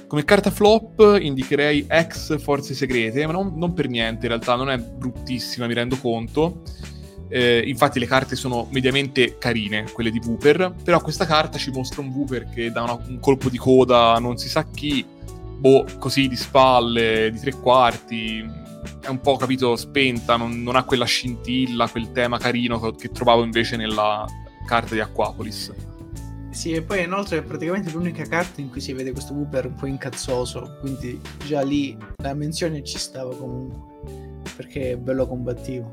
Come 0.07 0.25
carta 0.25 0.51
flop 0.51 1.19
indicherei 1.21 1.87
ex 1.89 2.39
Forze 2.41 2.75
Segrete, 2.75 3.27
ma 3.27 3.33
non, 3.33 3.55
non 3.57 3.73
per 3.73 3.89
niente, 3.89 4.27
in 4.27 4.33
realtà 4.33 4.55
non 4.57 4.71
è 4.71 4.79
bruttissima, 4.79 5.67
mi 5.67 5.75
rendo 5.75 5.97
conto. 5.97 6.63
Eh, 7.29 7.63
infatti 7.67 7.99
le 7.99 8.07
carte 8.07 8.37
sono 8.37 8.69
mediamente 8.71 9.39
carine, 9.39 9.87
quelle 9.93 10.11
di 10.11 10.21
Wooper, 10.25 10.75
però 10.83 11.01
questa 11.01 11.27
carta 11.27 11.59
ci 11.59 11.71
mostra 11.71 12.01
un 12.01 12.09
Wooper 12.09 12.49
che 12.49 12.71
dà 12.71 12.83
una, 12.83 12.93
un 13.09 13.19
colpo 13.19 13.49
di 13.49 13.57
coda 13.57 14.19
non 14.19 14.37
si 14.37 14.49
sa 14.49 14.69
chi, 14.69 15.05
boh, 15.57 15.87
così 15.99 16.29
di 16.29 16.37
spalle, 16.37 17.31
di 17.31 17.39
tre 17.39 17.53
quarti, 17.53 18.45
è 19.01 19.09
un 19.09 19.21
po' 19.21 19.37
capito 19.37 19.77
spenta, 19.77 20.37
non, 20.37 20.63
non 20.63 20.77
ha 20.77 20.85
quella 20.85 21.05
scintilla, 21.05 21.89
quel 21.89 22.13
tema 22.13 22.39
carino 22.39 22.79
che, 22.81 22.95
che 22.97 23.11
trovavo 23.11 23.43
invece 23.43 23.77
nella 23.77 24.27
carta 24.67 24.95
di 24.95 25.01
Aquapolis. 25.01 25.73
Sì, 26.51 26.71
e 26.71 26.83
poi 26.83 27.03
inoltre 27.03 27.39
è 27.39 27.43
praticamente 27.43 27.91
l'unica 27.91 28.23
carta 28.25 28.61
in 28.61 28.71
cui 28.71 28.81
si 28.81 28.93
vede 28.93 29.11
questo 29.13 29.35
Wooper 29.35 29.67
un 29.67 29.75
po' 29.75 29.87
incazzoso, 29.87 30.77
quindi 30.81 31.21
già 31.47 31.63
lì 31.63 31.97
la 32.23 32.33
menzione 32.33 32.85
ci 32.85 32.97
stava 32.97 33.35
comunque, 33.35 34.43
perché 34.55 34.93
è 34.93 34.97
bello 34.97 35.27
combattivo. 35.27 35.91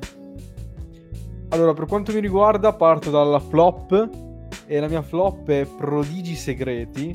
Allora, 1.49 1.73
per 1.73 1.85
quanto 1.85 2.13
mi 2.13 2.19
riguarda, 2.19 2.73
parto 2.73 3.09
dalla 3.09 3.39
flop, 3.39 4.09
e 4.67 4.79
la 4.79 4.87
mia 4.87 5.01
flop 5.01 5.49
è 5.49 5.65
Prodigi 5.65 6.35
Segreti, 6.35 7.13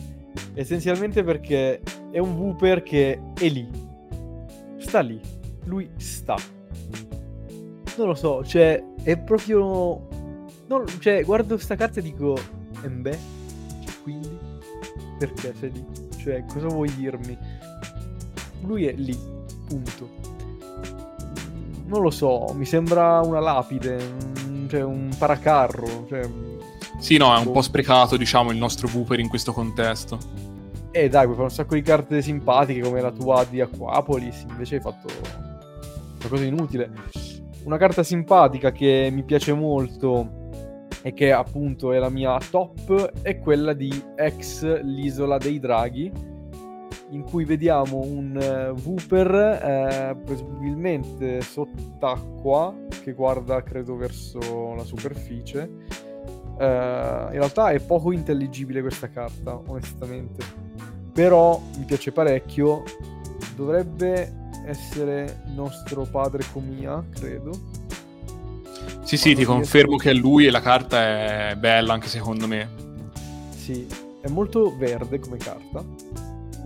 essenzialmente 0.55 1.23
perché 1.23 1.81
è 2.11 2.19
un 2.19 2.37
Wooper 2.37 2.83
che 2.83 3.21
è 3.39 3.49
lì, 3.49 3.69
sta 4.79 5.01
lì, 5.01 5.21
lui 5.65 5.91
sta. 5.97 6.37
Non 7.97 8.09
lo 8.09 8.15
so, 8.15 8.45
cioè, 8.45 8.83
è 9.03 9.19
proprio... 9.19 10.07
Non, 10.67 10.85
cioè, 10.99 11.23
guardo 11.25 11.55
questa 11.55 11.77
carta 11.77 12.01
e 12.01 12.03
dico, 12.03 12.37
Embe, 12.83 13.19
quindi 14.03 14.39
perché 15.19 15.55
sei 15.59 15.73
lì? 15.73 15.85
Cioè, 16.19 16.45
cosa 16.47 16.67
vuoi 16.67 16.93
dirmi? 16.95 17.37
Lui 18.63 18.87
è 18.87 18.93
lì, 18.93 19.17
punto. 19.67 20.09
Non 21.87 22.03
lo 22.03 22.11
so, 22.11 22.53
mi 22.55 22.65
sembra 22.65 23.21
una 23.21 23.41
lapide, 23.41 23.99
cioè 24.69 24.83
un 24.83 25.15
paracarro. 25.17 26.07
Cioè... 26.09 26.29
Sì, 26.99 27.19
no, 27.19 27.35
è 27.35 27.39
un 27.39 27.53
po' 27.53 27.63
sprecato, 27.63 28.17
diciamo, 28.17 28.51
il 28.51 28.57
nostro 28.57 28.89
Wooper 28.93 29.21
in 29.21 29.29
questo 29.29 29.53
contesto. 29.53 30.19
Eh 30.91 31.09
dai, 31.09 31.25
puoi 31.25 31.35
fare 31.35 31.49
un 31.49 31.55
sacco 31.55 31.75
di 31.75 31.83
carte 31.83 32.23
simpatiche 32.23 32.81
come 32.81 33.01
la 33.01 33.13
tua 33.13 33.45
di 33.45 33.61
Aquapolis, 33.61 34.47
invece 34.49 34.77
hai 34.77 34.81
fatto 34.81 35.07
una 36.19 36.29
cosa 36.29 36.45
inutile. 36.45 36.91
Una 37.65 37.77
carta 37.77 38.03
simpatica 38.03 38.73
che 38.73 39.11
mi 39.13 39.23
piace 39.25 39.53
molto 39.53 40.45
e 41.03 41.13
che 41.13 41.33
appunto 41.33 41.93
è 41.93 41.99
la 41.99 42.09
mia 42.09 42.39
top, 42.51 43.21
è 43.23 43.39
quella 43.39 43.75
di 43.75 43.93
ex 44.17 44.81
l'isola 44.83 45.37
dei 45.37 45.61
draghi, 45.61 46.11
in 47.11 47.23
cui 47.23 47.45
vediamo 47.45 47.99
un 47.99 48.37
uh, 48.75 48.81
Wooper 48.81 49.35
eh, 49.35 50.17
presumibilmente 50.25 51.41
sott'acqua 51.43 52.75
che 53.03 53.13
guarda 53.13 53.63
credo 53.63 53.97
verso 53.97 54.75
la 54.75 54.83
superficie. 54.83 55.71
Uh, 56.59 57.33
in 57.33 57.39
realtà 57.39 57.71
è 57.71 57.81
poco 57.81 58.13
intelligibile 58.13 58.81
questa 58.81 59.09
carta, 59.09 59.61
onestamente. 59.67 60.45
Però 61.13 61.61
mi 61.79 61.85
piace 61.85 62.13
parecchio. 62.13 62.83
Dovrebbe 63.55 64.45
essere 64.67 65.43
nostro 65.55 66.03
padre 66.05 66.45
Comia, 66.53 67.05
credo 67.11 67.77
sì, 69.07 69.17
sì, 69.17 69.35
ti 69.37 69.45
confermo 69.45 69.97
che 69.97 70.11
è 70.11 70.15
lui 70.15 70.47
e 70.47 70.51
la 70.51 70.61
carta 70.61 71.51
è 71.51 71.55
bella 71.57 71.93
anche 71.93 72.09
secondo 72.09 72.49
me. 72.49 72.69
Sì, 73.51 73.87
è 74.21 74.29
molto 74.29 74.77
verde 74.77 75.21
come 75.21 75.37
carta. 75.37 75.85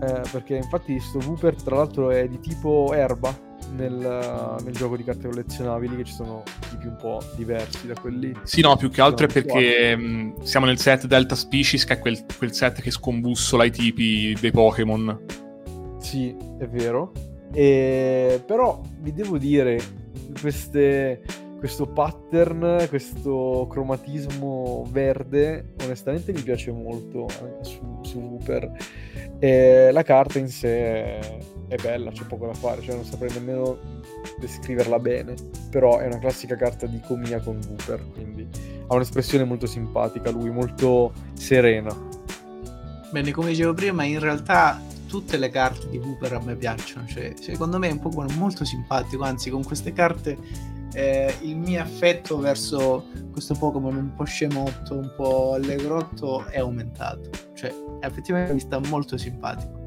Eh, 0.03 0.22
perché 0.33 0.57
infatti 0.57 0.98
sto 1.00 1.18
Wooper 1.18 1.55
tra 1.62 1.76
l'altro 1.76 2.11
è 2.11 2.26
di 2.26 2.40
tipo 2.40 2.94
erba 2.94 3.48
nel, 3.74 4.56
nel, 4.62 4.74
gioco 4.74 4.96
di 4.96 5.04
carte 5.04 5.28
collezionabili 5.28 5.96
che 5.96 6.04
ci 6.04 6.12
sono 6.12 6.42
tipi 6.70 6.87
un 6.87 6.96
po' 6.96 7.22
diversi 7.37 7.87
da 7.87 7.94
quelli. 7.94 8.33
Sì, 8.42 8.61
no, 8.61 8.76
più 8.76 8.90
che 8.90 9.00
altro 9.00 9.26
è 9.26 9.33
perché 9.33 9.96
mh, 9.96 10.42
siamo 10.42 10.66
nel 10.66 10.78
set 10.78 11.06
Delta 11.06 11.35
Species 11.35 11.85
che 11.85 11.94
è 11.94 11.98
quel, 11.98 12.24
quel 12.37 12.52
set 12.52 12.80
che 12.80 12.90
scombussola 12.90 13.64
i 13.64 13.70
tipi 13.70 14.37
dei 14.40 14.50
Pokémon. 14.50 15.18
Sì, 15.98 16.35
è 16.59 16.66
vero. 16.66 17.12
E... 17.52 18.42
Però 18.46 18.80
vi 19.00 19.12
devo 19.12 19.38
dire, 19.38 19.80
queste 20.40 21.22
questo 21.61 21.87
pattern, 21.87 22.87
questo 22.88 23.66
cromatismo 23.68 24.87
verde, 24.90 25.74
onestamente 25.85 26.33
mi 26.33 26.40
piace 26.40 26.72
molto 26.72 27.26
eh, 27.26 27.62
su, 27.62 27.98
su 28.00 28.18
Wooper. 28.18 28.72
E 29.38 29.90
la 29.92 30.02
carta 30.02 30.38
in 30.38 30.48
sé 30.48 31.18
è 31.70 31.76
bella, 31.76 32.11
c'è 32.11 32.24
poco 32.24 32.46
da 32.46 32.54
fare, 32.54 32.83
cioè 32.83 32.96
non 32.96 33.04
saprei 33.04 33.33
nemmeno 33.33 33.78
descriverla 34.40 34.98
bene, 34.98 35.35
però 35.70 35.98
è 35.98 36.06
una 36.06 36.18
classica 36.18 36.56
carta 36.56 36.87
di 36.87 37.00
comia 37.06 37.40
con 37.40 37.61
Wooper, 37.64 38.04
quindi 38.12 38.46
ha 38.88 38.94
un'espressione 38.94 39.44
molto 39.44 39.66
simpatica, 39.66 40.30
lui 40.30 40.50
molto 40.50 41.12
serena. 41.35 41.96
Bene, 43.12 43.30
come 43.30 43.50
dicevo 43.50 43.72
prima, 43.72 44.02
in 44.02 44.18
realtà 44.18 44.83
tutte 45.06 45.37
le 45.37 45.48
carte 45.50 45.88
di 45.88 45.98
Wooper 45.98 46.33
a 46.33 46.40
me 46.40 46.56
piacciono, 46.56 47.06
cioè 47.06 47.35
secondo 47.38 47.78
me 47.78 47.88
è 47.88 47.92
un 47.92 48.00
Pokémon 48.00 48.35
molto 48.37 48.64
simpatico, 48.64 49.22
anzi 49.22 49.48
con 49.48 49.62
queste 49.62 49.92
carte 49.92 50.37
eh, 50.94 51.33
il 51.42 51.56
mio 51.56 51.80
affetto 51.80 52.37
verso 52.38 53.06
questo 53.30 53.54
Pokémon 53.54 53.94
un 53.94 54.14
po' 54.16 54.24
scemotto, 54.24 54.96
un 54.96 55.12
po' 55.16 55.54
allegrotto 55.54 56.46
è 56.46 56.59
aumentato. 56.59 57.30
Cioè, 57.54 57.72
effettivamente 58.00 58.54
mi 58.54 58.61
sta 58.61 58.80
molto 58.80 59.16
simpatico. 59.16 59.79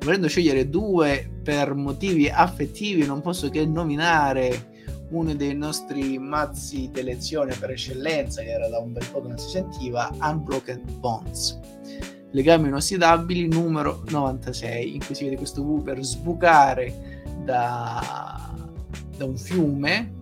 Volendo 0.00 0.28
scegliere 0.28 0.68
due 0.68 1.40
per 1.42 1.74
motivi 1.74 2.28
affettivi, 2.28 3.04
non 3.04 3.20
posso 3.20 3.50
che 3.50 3.66
nominare 3.66 4.76
uno 5.10 5.34
dei 5.34 5.54
nostri 5.54 6.18
mazzi 6.18 6.90
d'elezione 6.92 7.54
per 7.54 7.70
eccellenza, 7.70 8.42
che 8.42 8.50
era 8.50 8.68
da 8.68 8.78
un 8.78 8.92
bel 8.92 9.06
po' 9.10 9.22
che 9.22 9.28
non 9.28 9.38
si 9.38 9.48
sentiva, 9.48 10.10
Unbroken 10.20 10.82
Bonds. 11.00 11.58
Legami 12.30 12.68
inossidabili 12.68 13.48
numero 13.48 14.02
96, 14.08 14.94
in 14.94 15.04
cui 15.04 15.14
si 15.14 15.24
vede 15.24 15.36
questo 15.36 15.62
Wooper 15.62 16.02
sbucare 16.02 17.22
da, 17.44 18.54
da 19.16 19.24
un 19.24 19.36
fiume 19.36 20.17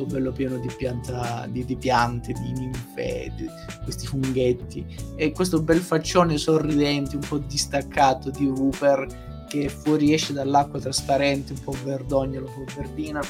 tutto 0.00 0.06
bello 0.06 0.32
pieno 0.32 0.56
di, 0.58 0.70
pianta, 0.76 1.46
di, 1.48 1.64
di 1.64 1.76
piante, 1.76 2.32
di 2.32 2.52
ninfe, 2.52 3.32
di 3.36 3.48
questi 3.82 4.06
funghetti 4.06 4.84
e 5.16 5.32
questo 5.32 5.60
bel 5.62 5.80
faccione 5.80 6.38
sorridente, 6.38 7.16
un 7.16 7.26
po' 7.26 7.38
distaccato 7.38 8.30
di 8.30 8.46
Wooper 8.46 9.46
che 9.48 9.68
fuoriesce 9.68 10.32
dall'acqua 10.32 10.78
trasparente, 10.78 11.52
un 11.52 11.60
po' 11.60 11.74
verdognolo, 11.84 12.46
un 12.46 12.64
po' 12.64 12.72
verdina. 12.76 13.20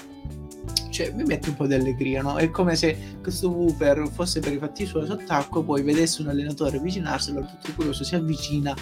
Cioè 0.90 1.12
mi 1.12 1.22
mette 1.22 1.48
un 1.48 1.56
po' 1.56 1.66
di 1.66 1.74
allegria, 1.74 2.20
no? 2.20 2.36
È 2.36 2.50
come 2.50 2.76
se 2.76 2.96
questo 3.22 3.50
Wooper 3.50 4.08
fosse 4.12 4.40
per 4.40 4.52
i 4.52 4.58
fatti 4.58 4.84
suoi 4.86 5.06
sott'acqua, 5.06 5.62
poi 5.62 5.82
vedesse 5.82 6.20
un 6.20 6.28
allenatore 6.28 6.76
avvicinarselo, 6.76 7.40
tutto 7.40 7.72
curioso 7.74 8.04
si 8.04 8.14
avvicina 8.14 8.74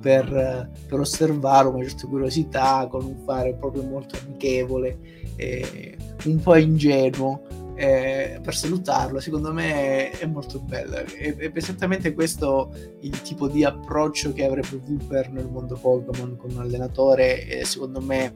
per, 0.00 0.70
per 0.86 1.00
osservarlo 1.00 1.70
con 1.70 1.80
una 1.80 1.88
certa 1.88 2.06
curiosità, 2.06 2.86
con 2.88 3.04
un 3.04 3.16
fare 3.24 3.54
proprio 3.54 3.82
molto 3.82 4.16
amichevole, 4.22 5.24
eh, 5.36 5.96
un 6.24 6.40
po' 6.40 6.56
ingenuo. 6.56 7.42
Eh, 7.78 8.40
per 8.42 8.56
salutarlo, 8.56 9.20
secondo 9.20 9.52
me 9.52 10.10
è, 10.10 10.18
è 10.18 10.26
molto 10.26 10.60
bello. 10.60 10.96
È, 10.96 11.36
è, 11.36 11.50
esattamente 11.52 12.14
questo 12.14 12.72
il 13.00 13.20
tipo 13.20 13.48
di 13.48 13.64
approccio 13.64 14.32
che 14.32 14.46
avrebbe 14.46 14.80
Wooper 14.86 15.30
nel 15.30 15.48
mondo 15.48 15.76
Pokémon 15.76 16.36
con 16.36 16.52
un 16.52 16.60
allenatore. 16.60 17.46
E 17.46 17.64
secondo 17.66 18.00
me 18.00 18.32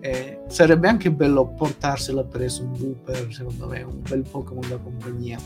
eh, 0.00 0.40
sarebbe 0.48 0.88
anche 0.88 1.10
bello 1.10 1.48
portarselo 1.54 2.20
appresso 2.20 2.62
un 2.62 2.76
Wooper, 2.78 3.28
secondo 3.32 3.66
me, 3.66 3.82
un 3.82 4.02
bel 4.02 4.22
Pokémon 4.28 4.68
da 4.68 4.76
compagnia. 4.76 5.38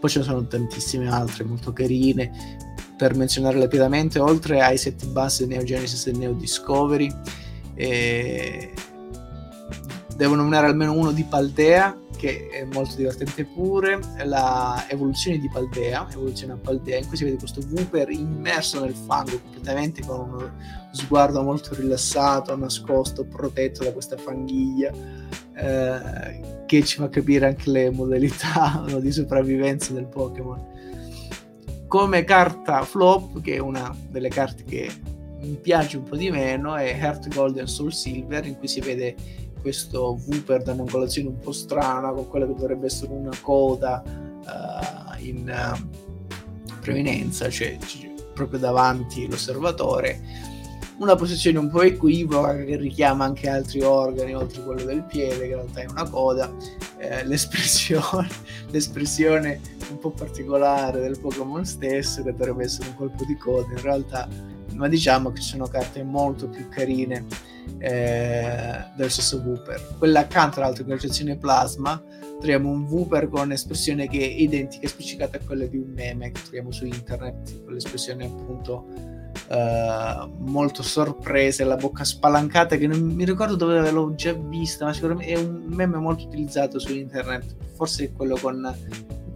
Poi 0.00 0.08
ce 0.08 0.20
ne 0.20 0.24
sono 0.24 0.46
tantissime 0.46 1.10
altre 1.10 1.44
molto 1.44 1.72
carine 1.72 2.32
per 2.96 3.14
menzionarle 3.14 3.60
rapidamente, 3.60 4.18
oltre 4.18 4.60
ai 4.60 4.76
set 4.76 5.06
base 5.06 5.46
Neo 5.46 5.62
Genesis 5.62 6.06
e 6.06 6.12
Neo 6.12 6.32
Discovery, 6.32 7.10
eh, 7.74 8.72
devo 10.20 10.34
nominare 10.34 10.66
almeno 10.66 10.92
uno 10.92 11.12
di 11.12 11.24
Paldea, 11.24 11.98
che 12.14 12.50
è 12.50 12.64
molto 12.64 12.94
divertente 12.96 13.46
pure, 13.46 13.98
la 14.24 14.84
evoluzione 14.86 15.38
di 15.38 15.48
Paldea, 15.48 16.06
evoluzione 16.12 16.52
a 16.52 16.56
Paldea, 16.56 16.98
in 16.98 17.08
cui 17.08 17.16
si 17.16 17.24
vede 17.24 17.38
questo 17.38 17.62
Wooper 17.70 18.10
immerso 18.10 18.84
nel 18.84 18.92
fango 18.92 19.40
completamente 19.40 20.02
con 20.04 20.28
uno 20.28 20.52
sguardo 20.90 21.40
molto 21.40 21.74
rilassato, 21.74 22.54
nascosto, 22.54 23.24
protetto 23.24 23.82
da 23.82 23.94
questa 23.94 24.18
fanghiglia, 24.18 24.92
eh, 25.54 26.64
che 26.66 26.84
ci 26.84 26.98
fa 26.98 27.08
capire 27.08 27.46
anche 27.46 27.70
le 27.70 27.88
modalità 27.88 28.84
no, 28.86 29.00
di 29.00 29.12
sopravvivenza 29.12 29.94
del 29.94 30.04
Pokémon. 30.04 30.66
Come 31.86 32.24
carta 32.24 32.82
flop, 32.82 33.40
che 33.40 33.54
è 33.54 33.58
una 33.58 33.96
delle 34.10 34.28
carte 34.28 34.64
che 34.64 34.90
mi 35.40 35.56
piace 35.56 35.96
un 35.96 36.02
po' 36.02 36.16
di 36.16 36.30
meno, 36.30 36.76
è 36.76 36.94
Heart 36.94 37.34
Gold 37.34 37.56
and 37.56 37.68
Soul 37.68 37.90
Silver, 37.90 38.44
in 38.44 38.58
cui 38.58 38.68
si 38.68 38.80
vede 38.80 39.38
questo 39.60 40.18
Wooper 40.26 40.62
da 40.62 40.72
un'angolazione 40.72 41.28
un 41.28 41.38
po' 41.38 41.52
strana, 41.52 42.10
con 42.10 42.28
quella 42.28 42.46
che 42.46 42.54
dovrebbe 42.54 42.86
essere 42.86 43.12
una 43.12 43.36
coda 43.40 44.02
uh, 44.04 45.24
in 45.24 45.48
uh, 45.48 46.78
preminenza, 46.80 47.48
cioè 47.48 47.76
proprio 48.34 48.58
davanti 48.58 49.28
l'osservatore. 49.28 50.48
Una 50.98 51.14
posizione 51.14 51.58
un 51.58 51.70
po' 51.70 51.82
equivoca 51.82 52.56
che 52.56 52.76
richiama 52.76 53.24
anche 53.24 53.48
altri 53.48 53.80
organi 53.80 54.34
oltre 54.34 54.62
quello 54.62 54.84
del 54.84 55.02
piede, 55.04 55.38
che 55.38 55.44
in 55.44 55.54
realtà 55.54 55.80
è 55.80 55.86
una 55.88 56.08
coda. 56.08 56.52
Eh, 56.98 57.24
l'espressione, 57.24 58.28
l'espressione 58.70 59.60
un 59.90 59.98
po' 59.98 60.10
particolare 60.10 61.00
del 61.00 61.18
Pokémon 61.18 61.64
stesso, 61.64 62.22
che 62.22 62.32
dovrebbe 62.32 62.64
essere 62.64 62.88
un 62.88 62.96
colpo 62.96 63.24
di 63.24 63.36
coda 63.36 63.72
in 63.72 63.80
realtà, 63.80 64.28
ma 64.80 64.88
diciamo 64.88 65.30
che 65.30 65.42
ci 65.42 65.50
sono 65.50 65.66
carte 65.66 66.02
molto 66.02 66.48
più 66.48 66.68
carine 66.70 67.26
eh, 67.78 68.82
del 68.96 69.10
stesso 69.10 69.36
Wooper. 69.44 69.96
Quella 69.98 70.20
accanto 70.20 70.58
all'altra 70.58 70.84
concezione 70.84 71.36
plasma 71.36 72.02
troviamo 72.38 72.70
un 72.70 72.84
Wooper 72.84 73.28
con 73.28 73.52
espressione 73.52 74.08
che 74.08 74.18
è 74.18 74.24
identica 74.24 74.86
e 74.86 74.88
spiccicata 74.88 75.36
a 75.36 75.40
quella 75.44 75.66
di 75.66 75.76
un 75.76 75.92
meme 75.94 76.30
che 76.30 76.40
troviamo 76.40 76.72
su 76.72 76.86
internet, 76.86 77.62
quell'espressione 77.62 78.24
appunto 78.24 78.86
uh, 79.50 80.30
molto 80.38 80.82
sorpresa, 80.82 81.66
la 81.66 81.76
bocca 81.76 82.02
spalancata 82.02 82.76
che 82.76 82.86
non 82.86 83.00
mi 83.00 83.26
ricordo 83.26 83.56
dove 83.56 83.90
l'ho 83.90 84.14
già 84.14 84.32
vista, 84.32 84.86
ma 84.86 84.94
sicuramente 84.94 85.30
è 85.30 85.36
un 85.36 85.64
meme 85.66 85.98
molto 85.98 86.24
utilizzato 86.24 86.78
su 86.78 86.94
internet, 86.94 87.54
forse 87.74 88.04
è 88.04 88.12
quello 88.12 88.38
con 88.40 88.74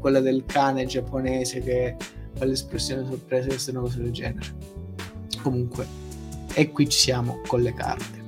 quella 0.01 0.21
del 0.21 0.45
cane 0.47 0.87
giapponese 0.87 1.61
che 1.61 1.97
fa 2.33 2.47
l'espressione 2.47 3.05
sorpresa 3.05 3.49
queste 3.49 3.73
una 3.73 3.81
cosa 3.81 3.99
del 3.99 4.11
genere. 4.11 4.84
Comunque, 5.45 5.87
e 6.55 6.73
qui 6.73 6.89
ci 6.89 6.99
siamo 6.99 7.43
con 7.47 7.61
le 7.61 7.75
carte. 7.75 8.25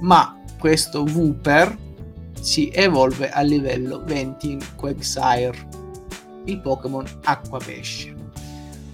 Ma 0.00 0.40
questo 0.58 1.02
Wooper 1.02 1.76
si 2.40 2.70
evolve 2.72 3.30
a 3.30 3.40
livello 3.40 4.04
20 4.04 4.50
in 4.50 4.60
Quagsire, 4.76 5.68
il 6.44 6.60
Pokémon 6.60 7.04
Acqua 7.24 7.58
Pesce. 7.58 8.14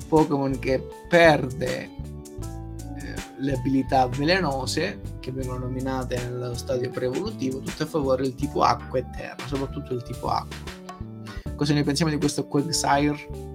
Pokémon 0.08 0.58
che 0.58 0.82
perde 1.08 1.82
eh, 1.82 1.90
le 3.38 3.52
abilità 3.52 4.06
velenose 4.08 5.00
che 5.20 5.32
vengono 5.32 5.66
nominate 5.66 6.16
nello 6.16 6.54
stadio 6.54 6.88
pre-evolutivo, 6.88 7.60
tutto 7.60 7.82
a 7.82 7.86
favore 7.86 8.22
del 8.22 8.34
tipo 8.34 8.62
acqua 8.62 8.98
e 8.98 9.06
terra, 9.14 9.46
soprattutto 9.46 9.92
il 9.92 10.02
tipo 10.02 10.28
acqua 10.28 10.72
cosa 11.62 11.74
ne 11.74 11.84
pensiamo 11.84 12.10
di 12.10 12.18
questo 12.18 12.48
Quagsire? 12.48 13.51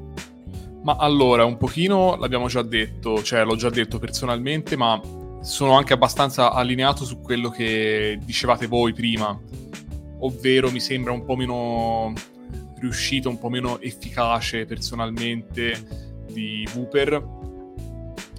Ma 0.88 0.96
allora, 0.96 1.44
un 1.44 1.58
pochino 1.58 2.16
l'abbiamo 2.16 2.48
già 2.48 2.62
detto, 2.62 3.22
cioè 3.22 3.44
l'ho 3.44 3.58
già 3.58 3.70
detto 3.70 4.00
personalmente, 4.00 4.78
ma 4.78 4.98
sono 5.42 5.76
anche 5.76 5.92
abbastanza 5.92 6.54
allineato 6.54 7.04
su 7.04 7.20
quello 7.20 7.50
che 7.50 8.18
dicevate 8.24 8.68
voi 8.68 8.94
prima, 8.94 9.38
ovvero 10.20 10.72
mi 10.72 10.80
sembra 10.80 11.12
un 11.12 11.26
po' 11.26 11.36
meno 11.36 12.14
riuscito, 12.80 13.28
un 13.28 13.38
po' 13.38 13.50
meno 13.50 13.82
efficace 13.82 14.66
personalmente 14.66 16.24
di 16.32 16.66
Wooper. 16.74 17.28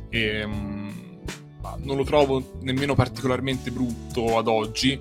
E, 0.09 0.19
ehm, 0.19 1.19
non 1.81 1.99
lo 1.99 2.05
trovo 2.05 2.57
nemmeno 2.63 2.95
particolarmente 2.95 3.71
brutto 3.71 4.39
ad 4.39 4.49
oggi. 4.49 4.99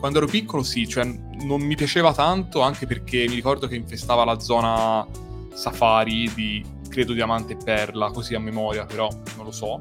Quando 0.00 0.18
ero 0.18 0.26
piccolo 0.26 0.64
sì, 0.64 0.88
cioè 0.88 1.04
non 1.44 1.60
mi 1.60 1.76
piaceva 1.76 2.12
tanto 2.12 2.60
anche 2.60 2.88
perché 2.88 3.28
mi 3.28 3.36
ricordo 3.36 3.68
che 3.68 3.76
infestava 3.76 4.24
la 4.24 4.40
zona 4.40 5.06
safari 5.52 6.32
di, 6.34 6.64
credo, 6.98 7.12
diamante 7.12 7.52
e 7.52 7.56
perla, 7.62 8.10
così 8.10 8.34
a 8.34 8.40
memoria, 8.40 8.84
però 8.84 9.08
non 9.36 9.44
lo 9.44 9.52
so. 9.52 9.80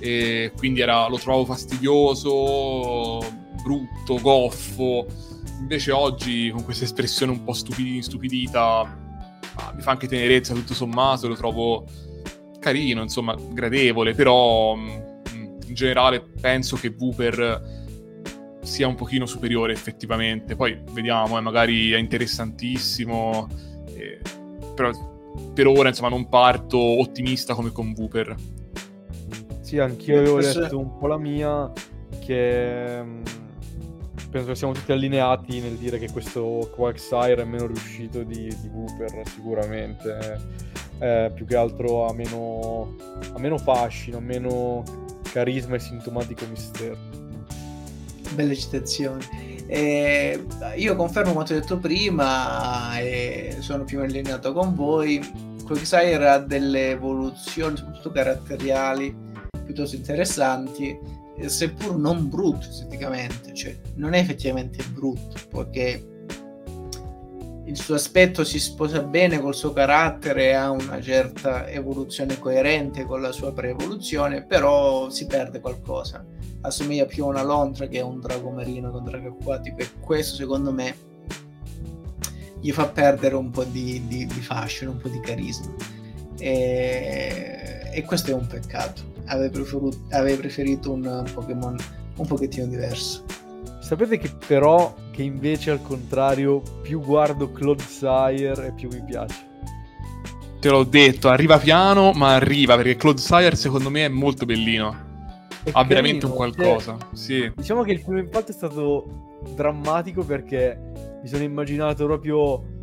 E 0.00 0.50
quindi 0.56 0.80
era, 0.80 1.06
lo 1.06 1.16
trovavo 1.16 1.44
fastidioso, 1.44 3.20
brutto, 3.62 4.18
goffo. 4.20 5.06
Invece 5.60 5.92
oggi 5.92 6.50
con 6.50 6.64
questa 6.64 6.82
espressione 6.82 7.30
un 7.30 7.44
po' 7.44 7.52
stupidi, 7.52 8.02
stupidita 8.02 8.98
mi 9.74 9.82
fa 9.82 9.92
anche 9.92 10.08
tenerezza 10.08 10.54
tutto 10.54 10.74
sommato, 10.74 11.28
lo 11.28 11.36
trovo 11.36 11.84
carino, 12.58 13.02
insomma, 13.02 13.36
gradevole, 13.36 14.14
però 14.14 14.74
in 14.74 15.74
generale 15.74 16.20
penso 16.40 16.76
che 16.76 16.92
Wooper 16.98 18.58
sia 18.62 18.88
un 18.88 18.96
pochino 18.96 19.26
superiore 19.26 19.72
effettivamente. 19.72 20.56
Poi 20.56 20.76
vediamo, 20.90 21.38
eh, 21.38 21.40
magari 21.40 21.92
è 21.92 21.98
interessantissimo, 21.98 23.46
eh, 23.94 24.20
però 24.74 24.90
per 25.54 25.66
ora 25.66 25.88
insomma 25.88 26.08
non 26.08 26.28
parto 26.28 26.78
ottimista 26.78 27.54
come 27.54 27.70
con 27.70 27.94
Wooper. 27.96 28.34
Sì, 29.60 29.78
anch'io 29.78 30.18
avevo 30.18 30.38
letto 30.38 30.78
un 30.78 30.98
po' 30.98 31.06
la 31.06 31.18
mia, 31.18 31.70
che 32.20 33.02
mm, 33.02 33.22
penso 34.30 34.48
che 34.48 34.54
siamo 34.54 34.72
tutti 34.72 34.92
allineati 34.92 35.60
nel 35.60 35.76
dire 35.76 35.98
che 35.98 36.10
questo 36.10 36.70
Quagsire 36.74 37.42
è 37.42 37.44
meno 37.44 37.66
riuscito 37.66 38.22
di, 38.22 38.54
di 38.60 38.68
Wooper 38.68 39.22
sicuramente. 39.28 40.40
Eh, 40.98 41.32
più 41.34 41.46
che 41.46 41.56
altro 41.56 42.06
ha 42.06 42.12
meno, 42.12 42.96
ha 43.34 43.38
meno 43.38 43.58
fascino, 43.58 44.20
meno 44.20 44.84
carisma 45.32 45.76
e 45.76 45.78
sintomatico 45.78 46.44
mistero. 46.48 46.96
Belle 48.34 48.54
citazioni. 48.54 49.51
Eh, 49.74 50.38
io 50.76 50.94
confermo 50.96 51.32
quanto 51.32 51.54
detto 51.54 51.78
prima 51.78 52.98
e 52.98 53.56
sono 53.60 53.84
più 53.84 54.00
allineato 54.00 54.52
con 54.52 54.74
voi. 54.74 55.18
Quicksire 55.64 56.28
ha 56.28 56.36
delle 56.36 56.90
evoluzioni, 56.90 57.78
soprattutto 57.78 58.10
caratteriali, 58.10 59.16
piuttosto 59.64 59.96
interessanti, 59.96 60.98
seppur 61.46 61.96
non 61.96 62.28
brutte 62.28 62.68
esteticamente, 62.68 63.54
cioè 63.54 63.74
non 63.94 64.12
è 64.12 64.18
effettivamente 64.18 64.84
brutto, 64.92 65.36
perché 65.48 66.06
il 67.64 67.76
suo 67.78 67.94
aspetto 67.94 68.44
si 68.44 68.60
sposa 68.60 69.00
bene 69.00 69.40
col 69.40 69.54
suo 69.54 69.72
carattere 69.72 70.54
ha 70.54 70.70
una 70.70 71.00
certa 71.00 71.66
evoluzione 71.66 72.38
coerente 72.38 73.06
con 73.06 73.22
la 73.22 73.32
sua 73.32 73.54
pre-evoluzione, 73.54 74.44
però 74.44 75.08
si 75.08 75.24
perde 75.24 75.60
qualcosa. 75.60 76.22
Assomiglia 76.62 77.06
più 77.06 77.24
a 77.24 77.28
una 77.28 77.42
lontra 77.42 77.86
che 77.86 78.00
a 78.00 78.04
un 78.04 78.20
drago 78.20 78.50
marino 78.50 78.90
che 78.90 78.96
un 78.96 79.04
drago 79.04 79.28
acquatico 79.28 79.78
e 79.78 79.88
questo 80.00 80.36
secondo 80.36 80.72
me 80.72 81.10
gli 82.60 82.70
fa 82.70 82.86
perdere 82.88 83.34
un 83.34 83.50
po' 83.50 83.64
di, 83.64 84.06
di, 84.06 84.24
di 84.24 84.40
fascino, 84.40 84.92
un 84.92 84.98
po' 84.98 85.08
di 85.08 85.20
carisma. 85.20 85.74
E, 86.38 87.90
e 87.92 88.02
questo 88.04 88.30
è 88.30 88.34
un 88.34 88.46
peccato. 88.46 89.02
Avevo 89.26 89.50
preferito, 89.50 89.98
avevo 90.10 90.38
preferito 90.38 90.92
un 90.92 91.24
Pokémon 91.34 91.76
un 92.16 92.26
pochettino 92.26 92.66
diverso. 92.66 93.24
Sapete 93.80 94.18
che 94.18 94.30
però, 94.46 94.94
che 95.10 95.22
invece 95.22 95.72
al 95.72 95.82
contrario, 95.82 96.62
più 96.82 97.00
guardo 97.00 97.50
Claude 97.50 97.82
Sire 97.82 98.68
e 98.68 98.72
più 98.72 98.88
mi 98.92 99.02
piace. 99.02 99.50
Te 100.60 100.68
l'ho 100.68 100.84
detto, 100.84 101.28
arriva 101.28 101.58
piano, 101.58 102.12
ma 102.12 102.34
arriva, 102.34 102.76
perché 102.76 102.96
Claude 102.96 103.20
Sire 103.20 103.56
secondo 103.56 103.90
me 103.90 104.04
è 104.04 104.08
molto 104.08 104.46
bellino. 104.46 105.10
Ha 105.64 105.70
carino, 105.70 105.88
veramente 105.88 106.26
un 106.26 106.32
qualcosa. 106.32 106.96
Cioè, 106.98 107.08
sì. 107.16 107.52
Diciamo 107.54 107.82
che 107.82 107.92
il 107.92 108.02
primo 108.02 108.18
impatto 108.18 108.50
è 108.50 108.54
stato 108.54 109.40
drammatico 109.54 110.24
perché 110.24 110.78
mi 111.22 111.28
sono 111.28 111.42
immaginato 111.42 112.04
proprio 112.04 112.80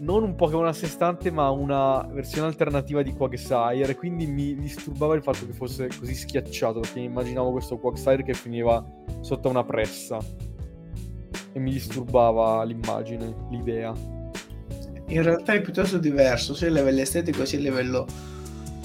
non 0.00 0.22
un 0.22 0.34
Pokémon 0.34 0.66
a 0.66 0.72
sé 0.72 0.86
stante, 0.86 1.30
ma 1.30 1.48
una 1.50 2.06
versione 2.10 2.48
alternativa 2.48 3.02
di 3.02 3.12
Quagsire. 3.12 3.90
E 3.90 3.94
quindi 3.94 4.26
mi 4.26 4.54
disturbava 4.56 5.14
il 5.14 5.22
fatto 5.22 5.46
che 5.46 5.52
fosse 5.52 5.88
così 5.98 6.14
schiacciato. 6.14 6.80
Perché 6.80 7.00
mi 7.00 7.06
immaginavo 7.06 7.52
questo 7.52 7.78
Quagsire 7.78 8.22
che 8.22 8.34
finiva 8.34 8.84
sotto 9.20 9.48
una 9.48 9.64
pressa. 9.64 10.18
E 11.52 11.58
mi 11.58 11.70
disturbava 11.70 12.62
l'immagine, 12.64 13.34
l'idea. 13.50 13.92
In 15.06 15.22
realtà 15.22 15.52
è 15.52 15.60
piuttosto 15.60 15.98
diverso, 15.98 16.54
sia 16.54 16.68
a 16.68 16.70
livello 16.70 17.00
estetico 17.00 17.44
sia 17.44 17.58
a 17.58 17.62
livello 17.62 18.06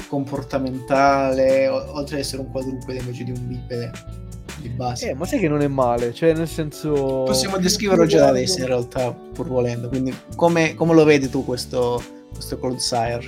comportamentale, 0.08 1.68
oltre 1.68 2.16
ad 2.16 2.22
essere 2.22 2.42
un 2.42 2.52
quadrupede 2.52 3.00
invece 3.00 3.24
di 3.24 3.32
un 3.32 3.48
bipede 3.48 3.92
di 4.62 4.70
base. 4.70 5.10
Eh, 5.10 5.14
ma 5.14 5.26
sai 5.26 5.40
che 5.40 5.48
non 5.48 5.62
è 5.62 5.68
male, 5.68 6.14
cioè 6.14 6.34
nel 6.34 6.48
senso... 6.48 7.24
Possiamo 7.26 7.58
descriverlo 7.58 8.06
già 8.06 8.20
da 8.20 8.28
adesso 8.30 8.60
in 8.60 8.68
realtà, 8.68 9.12
pur 9.12 9.48
volendo, 9.48 9.88
quindi 9.90 10.14
come, 10.36 10.74
come 10.74 10.94
lo 10.94 11.04
vedi 11.04 11.30
tu 11.30 11.46
questo, 11.46 12.02
questo 12.34 12.58
Clodsire? 12.58 13.28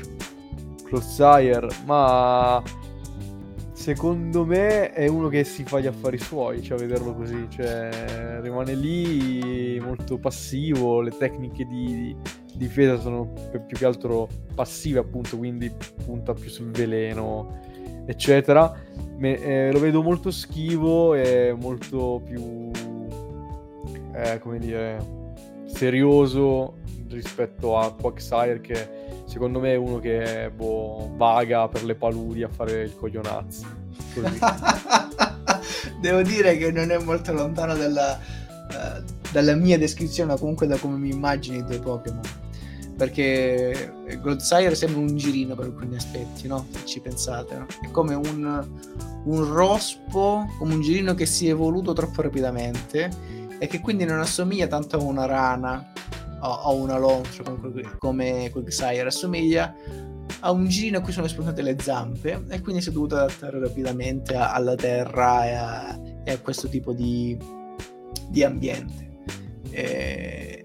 Clodsire, 0.84 1.68
ma 1.86 2.62
secondo 3.74 4.44
me 4.44 4.92
è 4.92 5.08
uno 5.08 5.30
che 5.30 5.44
si 5.44 5.64
fa 5.64 5.80
gli 5.80 5.88
affari 5.88 6.18
suoi, 6.18 6.62
cioè 6.62 6.78
vederlo 6.78 7.16
così, 7.16 7.48
cioè 7.50 8.40
rimane 8.42 8.74
lì 8.74 9.80
molto 9.80 10.18
passivo, 10.18 11.02
le 11.02 11.16
tecniche 11.16 11.66
di, 11.66 12.16
di 12.49 12.49
difesa 12.60 13.00
sono 13.00 13.32
più 13.50 13.78
che 13.78 13.86
altro 13.86 14.28
passive 14.54 15.00
appunto, 15.00 15.38
quindi 15.38 15.72
punta 16.04 16.34
più 16.34 16.50
sul 16.50 16.72
veleno, 16.72 17.58
eccetera. 18.06 18.76
Me, 19.18 19.40
eh, 19.40 19.72
lo 19.72 19.80
vedo 19.80 20.04
molto 20.04 20.30
schivo 20.30 21.16
e 21.16 21.56
molto 21.58 22.22
più, 22.24 22.70
eh, 24.14 24.40
come 24.40 24.60
dire, 24.60 25.02
serioso 25.68 26.80
rispetto 27.08 27.78
a 27.78 27.94
Quagsire 27.94 28.60
che 28.60 29.08
secondo 29.26 29.60
me 29.60 29.72
è 29.72 29.78
uno 29.78 30.00
che 30.00 30.52
boh, 30.54 31.12
vaga 31.16 31.68
per 31.70 31.86
le 31.86 31.96
paludi 31.96 32.44
a 32.44 32.50
fare 32.50 32.82
il 32.82 32.96
coglionazzo. 32.96 33.66
Devo 36.02 36.22
dire 36.22 36.58
che 36.58 36.72
non 36.72 36.92
è 36.92 36.98
molto 36.98 37.32
lontano 37.32 37.74
dalla, 37.76 38.20
uh, 38.20 39.04
dalla 39.32 39.56
mia 39.56 39.78
descrizione, 39.78 40.34
o 40.34 40.38
comunque 40.38 40.68
da 40.68 40.78
come 40.78 40.98
mi 40.98 41.10
immagini 41.10 41.60
i 41.60 41.64
tuoi 41.64 41.80
Pokémon 41.80 42.48
perché 43.00 43.94
Goldsire 44.22 44.76
sembra 44.76 45.00
un 45.00 45.16
girino 45.16 45.56
per 45.56 45.68
alcuni 45.68 45.96
aspetti, 45.96 46.50
no? 46.50 46.68
Se 46.70 46.86
ci 46.86 47.00
pensate, 47.00 47.58
no? 47.58 47.66
È 47.80 47.90
come 47.92 48.14
un, 48.14 48.68
un 49.24 49.54
rospo, 49.54 50.46
come 50.58 50.74
un 50.74 50.82
girino 50.82 51.14
che 51.14 51.26
si 51.26 51.48
è 51.48 51.52
evoluto 51.52 51.94
troppo 51.94 52.22
rapidamente 52.22 53.10
e 53.58 53.68
che 53.68 53.80
quindi 53.80 54.04
non 54.04 54.20
assomiglia 54.20 54.68
tanto 54.68 54.98
a 54.98 55.02
una 55.02 55.26
rana 55.26 55.94
o 56.42 56.60
a 56.60 56.70
una 56.72 56.98
lontra 56.98 57.56
come, 57.98 58.50
Quicksire, 58.52 59.08
assomiglia 59.08 59.74
a 60.42 60.52
un 60.52 60.68
girino 60.68 60.98
a 60.98 61.02
cui 61.02 61.14
sono 61.14 61.28
spuntate 61.28 61.62
le 61.62 61.78
zampe 61.80 62.44
e 62.50 62.60
quindi 62.60 62.82
si 62.82 62.90
è 62.90 62.92
dovuto 62.92 63.16
adattare 63.16 63.60
rapidamente 63.60 64.36
alla 64.36 64.76
terra 64.76 65.46
e 65.46 65.54
a, 65.54 66.00
e 66.26 66.32
a, 66.34 66.40
questo 66.40 66.68
tipo 66.68 66.92
di, 66.92 67.38
di 68.28 68.44
ambiente. 68.44 69.08
E 69.70 70.59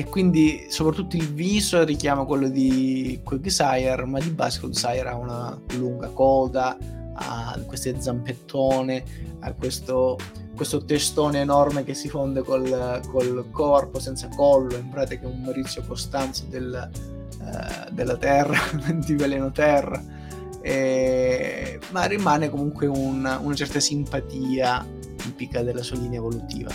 e 0.00 0.04
quindi 0.04 0.64
soprattutto 0.70 1.16
il 1.16 1.30
viso 1.30 1.84
richiama 1.84 2.24
quello 2.24 2.48
di 2.48 3.20
Quagsire, 3.22 4.06
ma 4.06 4.18
di 4.18 4.30
base 4.30 4.58
Quagsire 4.58 5.06
ha 5.06 5.14
una 5.14 5.60
lunga 5.74 6.08
coda, 6.08 6.74
ha 7.12 7.60
queste 7.66 8.00
zampettone, 8.00 9.04
ha 9.40 9.52
questo, 9.52 10.16
questo 10.56 10.86
testone 10.86 11.40
enorme 11.40 11.84
che 11.84 11.92
si 11.92 12.08
fonde 12.08 12.40
col, 12.40 13.02
col, 13.10 13.50
corpo 13.50 13.98
senza 13.98 14.28
collo, 14.28 14.74
in 14.74 14.88
pratica 14.88 15.24
è 15.24 15.30
un 15.30 15.42
Maurizio 15.42 15.82
Costanzo 15.86 16.46
del, 16.48 16.90
uh, 17.38 17.92
della 17.92 18.16
terra, 18.16 18.58
di 19.04 19.14
veleno 19.16 19.52
terra, 19.52 20.02
e, 20.62 21.78
ma 21.90 22.06
rimane 22.06 22.48
comunque 22.48 22.86
un, 22.86 23.38
una 23.42 23.54
certa 23.54 23.80
simpatia 23.80 24.82
tipica 25.16 25.62
della 25.62 25.82
sua 25.82 25.98
linea 25.98 26.20
evolutiva. 26.20 26.70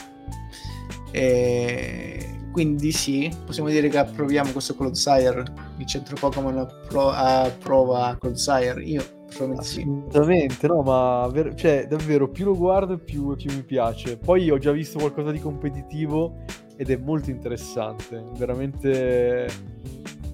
E, 1.09 2.34
quindi 2.55 2.93
sì, 2.93 3.29
possiamo 3.45 3.67
dire 3.67 3.89
che 3.89 3.97
approviamo 3.97 4.51
questo 4.51 4.77
Clodsire, 4.77 5.43
il 5.75 5.85
centro 5.85 6.15
Pokémon 6.17 6.57
appro- 6.57 7.09
approva 7.09 8.15
Clodsire, 8.17 8.81
io 8.81 9.03
probabilmente 9.27 9.65
sì. 9.65 9.81
Assolutamente, 9.81 10.67
no, 10.67 10.81
ma 10.81 11.27
ver- 11.29 11.53
cioè, 11.55 11.85
davvero 11.85 12.29
più 12.29 12.45
lo 12.45 12.55
guardo 12.55 12.97
più, 12.97 13.35
più 13.35 13.53
mi 13.53 13.63
piace. 13.63 14.15
Poi 14.15 14.49
ho 14.49 14.57
già 14.57 14.71
visto 14.71 14.99
qualcosa 14.99 15.31
di 15.31 15.39
competitivo 15.39 16.45
ed 16.77 16.89
è 16.91 16.95
molto 16.95 17.29
interessante, 17.29 18.23
veramente... 18.37 19.47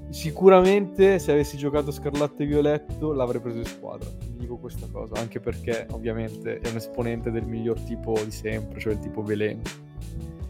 Sicuramente 0.10 1.18
se 1.18 1.32
avessi 1.32 1.58
giocato 1.58 1.90
Scarlatto 1.90 2.44
e 2.44 2.46
Violetto 2.46 3.14
l'avrei 3.14 3.42
preso 3.42 3.58
in 3.58 3.66
squadra, 3.66 4.08
dico 4.38 4.58
questa 4.58 4.86
cosa, 4.92 5.16
anche 5.16 5.40
perché 5.40 5.88
ovviamente 5.90 6.60
è 6.60 6.70
un 6.70 6.76
esponente 6.76 7.32
del 7.32 7.46
miglior 7.46 7.80
tipo 7.80 8.14
di 8.24 8.30
sempre, 8.30 8.80
cioè 8.80 8.94
il 8.94 9.00
tipo 9.00 9.24
veleno. 9.24 9.62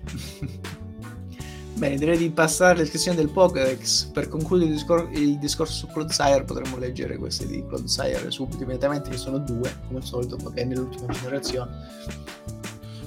Bene, 1.82 1.96
direi 1.96 2.16
di 2.16 2.30
passare 2.30 2.74
alla 2.74 2.82
descrizione 2.82 3.18
del 3.18 3.30
Pokédex. 3.30 4.12
Per 4.12 4.28
concludere 4.28 4.70
il, 4.70 4.76
discor- 4.76 5.10
il 5.14 5.40
discorso 5.40 5.74
su 5.74 5.88
Clodsire 5.88 6.44
potremmo 6.44 6.78
leggere 6.78 7.18
queste 7.18 7.48
di 7.48 7.66
Clodsire 7.66 8.30
subito 8.30 8.62
immediatamente, 8.62 9.10
che 9.10 9.18
sono 9.18 9.40
due, 9.40 9.78
come 9.88 9.98
al 9.98 10.06
solito, 10.06 10.36
perché 10.36 10.62
è 10.62 10.66
nell'ultima 10.66 11.12
generazione. 11.12 11.72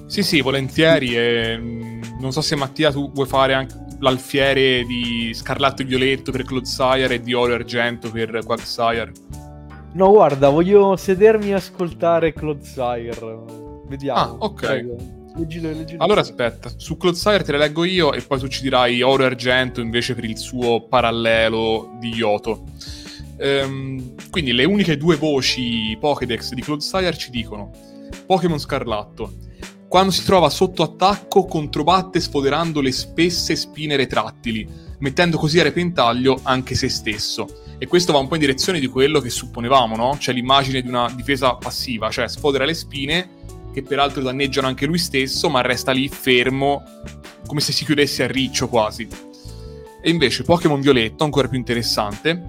Sì, 0.06 0.24
sì, 0.24 0.40
volentieri. 0.40 1.16
E, 1.16 1.56
mm, 1.56 2.02
non 2.18 2.32
so 2.32 2.40
se 2.40 2.56
Mattia 2.56 2.90
tu 2.90 3.12
vuoi 3.12 3.28
fare 3.28 3.54
anche 3.54 3.76
l'alfiere 4.00 4.82
di 4.82 5.32
Scarlatto 5.32 5.82
e 5.82 5.84
Violetto 5.84 6.32
per 6.32 6.42
Clodsire 6.42 7.14
e 7.14 7.20
di 7.20 7.32
Oro 7.32 7.52
e 7.52 7.54
Argento 7.54 8.10
per 8.10 8.40
Quagsire. 8.44 9.12
No, 9.92 10.10
guarda, 10.10 10.48
voglio 10.48 10.96
sedermi 10.96 11.52
a 11.52 11.58
ascoltare 11.58 12.32
Clodsire. 12.32 13.38
Vediamo. 13.86 14.18
Ah, 14.18 14.32
ok. 14.32 14.66
Prego. 14.66 15.22
Leggilo, 15.36 15.70
leggilo. 15.72 16.02
Allora 16.02 16.20
aspetta, 16.20 16.70
su 16.76 16.96
Clodsire 16.96 17.42
te 17.42 17.52
le 17.52 17.58
leggo 17.58 17.84
io 17.84 18.12
e 18.12 18.22
poi 18.22 18.38
tu 18.38 18.46
ci 18.46 18.62
dirai 18.62 19.02
oro 19.02 19.24
e 19.24 19.26
argento 19.26 19.80
invece 19.80 20.14
per 20.14 20.24
il 20.24 20.38
suo 20.38 20.82
parallelo 20.82 21.96
di 21.98 22.10
Yoto. 22.10 22.62
Ehm, 23.38 24.14
quindi 24.30 24.52
le 24.52 24.64
uniche 24.64 24.96
due 24.96 25.16
voci 25.16 25.96
Pokédex 25.98 26.52
di 26.52 26.62
Clodsire 26.62 27.16
ci 27.16 27.30
dicono 27.30 27.72
Pokémon 28.26 28.60
Scarlatto. 28.60 29.32
Quando 29.88 30.12
si 30.12 30.24
trova 30.24 30.50
sotto 30.50 30.84
attacco 30.84 31.46
controbatte 31.46 32.20
sfoderando 32.20 32.80
le 32.80 32.92
spesse 32.92 33.56
spine 33.56 33.96
retrattili, 33.96 34.68
mettendo 34.98 35.36
così 35.36 35.58
a 35.58 35.64
repentaglio 35.64 36.40
anche 36.44 36.76
se 36.76 36.88
stesso. 36.88 37.62
E 37.78 37.88
questo 37.88 38.12
va 38.12 38.18
un 38.18 38.28
po' 38.28 38.34
in 38.34 38.40
direzione 38.40 38.78
di 38.78 38.86
quello 38.86 39.18
che 39.18 39.30
supponevamo, 39.30 39.96
no? 39.96 40.16
Cioè 40.16 40.32
l'immagine 40.32 40.80
di 40.80 40.88
una 40.88 41.12
difesa 41.14 41.56
passiva, 41.56 42.08
cioè 42.10 42.28
sfodera 42.28 42.64
le 42.64 42.74
spine 42.74 43.42
che 43.74 43.82
peraltro 43.82 44.22
danneggiano 44.22 44.68
anche 44.68 44.86
lui 44.86 44.98
stesso, 44.98 45.50
ma 45.50 45.60
resta 45.60 45.90
lì 45.90 46.08
fermo, 46.08 46.84
come 47.44 47.60
se 47.60 47.72
si 47.72 47.84
chiudesse 47.84 48.22
a 48.22 48.28
riccio 48.28 48.68
quasi. 48.68 49.06
E 50.00 50.10
invece 50.10 50.44
Pokémon 50.44 50.80
Violetto, 50.80 51.24
ancora 51.24 51.48
più 51.48 51.58
interessante, 51.58 52.44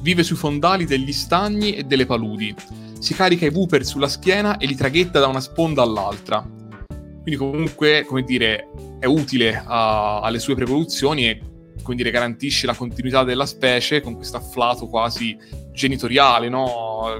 vive 0.00 0.22
sui 0.22 0.36
fondali 0.36 0.86
degli 0.86 1.12
stagni 1.12 1.74
e 1.74 1.84
delle 1.84 2.06
paludi. 2.06 2.54
Si 2.98 3.12
carica 3.12 3.44
i 3.44 3.50
Wooper 3.50 3.84
sulla 3.84 4.08
schiena 4.08 4.56
e 4.56 4.64
li 4.64 4.74
traghetta 4.74 5.20
da 5.20 5.26
una 5.26 5.40
sponda 5.40 5.82
all'altra. 5.82 6.40
Quindi 6.40 7.36
comunque, 7.36 8.06
come 8.06 8.22
dire, 8.22 8.70
è 8.98 9.04
utile 9.04 9.62
a, 9.66 10.20
alle 10.20 10.38
sue 10.38 10.54
prevoluzioni 10.54 11.28
e 11.28 11.40
come 11.82 11.96
dire, 11.96 12.10
garantisce 12.10 12.66
la 12.66 12.74
continuità 12.74 13.24
della 13.24 13.44
specie 13.44 14.00
con 14.00 14.14
questo 14.14 14.38
afflato 14.38 14.86
quasi 14.86 15.36
genitoriale, 15.70 16.48
no? 16.48 17.18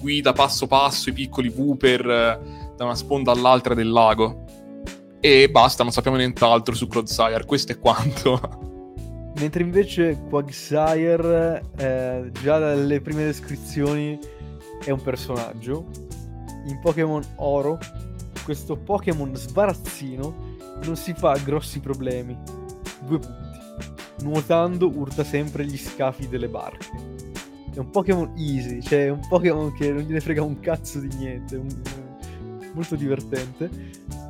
Guida 0.00 0.32
passo 0.32 0.66
passo 0.66 1.08
i 1.08 1.12
piccoli 1.12 1.48
Wooper 1.48 2.08
eh, 2.08 2.72
da 2.76 2.84
una 2.84 2.94
sponda 2.94 3.32
all'altra 3.32 3.74
del 3.74 3.90
lago. 3.90 4.44
E 5.20 5.48
basta, 5.50 5.82
non 5.82 5.92
sappiamo 5.92 6.18
nient'altro 6.18 6.74
su 6.74 6.86
Clodsire, 6.86 7.44
questo 7.46 7.72
è 7.72 7.78
quanto. 7.78 8.40
Mentre 9.36 9.62
invece 9.62 10.20
Quagsire, 10.28 11.62
eh, 11.76 12.30
già 12.42 12.58
dalle 12.58 13.00
prime 13.00 13.24
descrizioni, 13.24 14.18
è 14.84 14.90
un 14.90 15.02
personaggio. 15.02 15.86
In 16.66 16.78
Pokémon 16.80 17.22
Oro, 17.36 17.78
questo 18.44 18.76
Pokémon 18.76 19.34
sbarazzino 19.34 20.52
non 20.84 20.96
si 20.96 21.14
fa 21.14 21.36
grossi 21.38 21.80
problemi. 21.80 22.38
Due 23.00 23.18
punti. 23.18 23.42
Nuotando 24.24 24.88
urta 24.88 25.24
sempre 25.24 25.64
gli 25.64 25.76
scafi 25.76 26.28
delle 26.28 26.48
barche 26.48 27.23
è 27.74 27.78
un 27.78 27.90
Pokémon 27.90 28.32
easy, 28.36 28.80
cioè 28.80 29.06
è 29.06 29.10
un 29.10 29.20
Pokémon 29.28 29.72
che 29.72 29.92
non 29.92 30.02
gliene 30.02 30.20
frega 30.20 30.42
un 30.42 30.60
cazzo 30.60 31.00
di 31.00 31.08
niente, 31.16 31.56
un, 31.56 31.68
molto 32.72 32.94
divertente. 32.94 33.68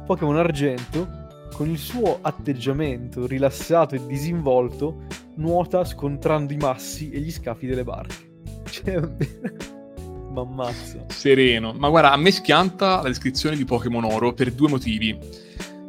Pokémon 0.06 0.36
Argento, 0.36 1.06
con 1.52 1.68
il 1.68 1.78
suo 1.78 2.18
atteggiamento 2.22 3.26
rilassato 3.26 3.94
e 3.94 4.06
disinvolto, 4.06 5.02
nuota 5.36 5.84
scontrando 5.84 6.52
i 6.52 6.56
massi 6.56 7.10
e 7.10 7.20
gli 7.20 7.30
scafi 7.30 7.66
delle 7.66 7.84
barche. 7.84 8.32
Cioè, 8.74 9.00
m'ammazza. 10.32 11.04
Sereno. 11.08 11.72
Ma 11.74 11.88
guarda, 11.90 12.12
a 12.12 12.16
me 12.16 12.32
schianta 12.32 13.02
la 13.02 13.08
descrizione 13.08 13.54
di 13.54 13.64
Pokémon 13.64 14.02
Oro 14.02 14.32
per 14.32 14.50
due 14.50 14.68
motivi. 14.68 15.16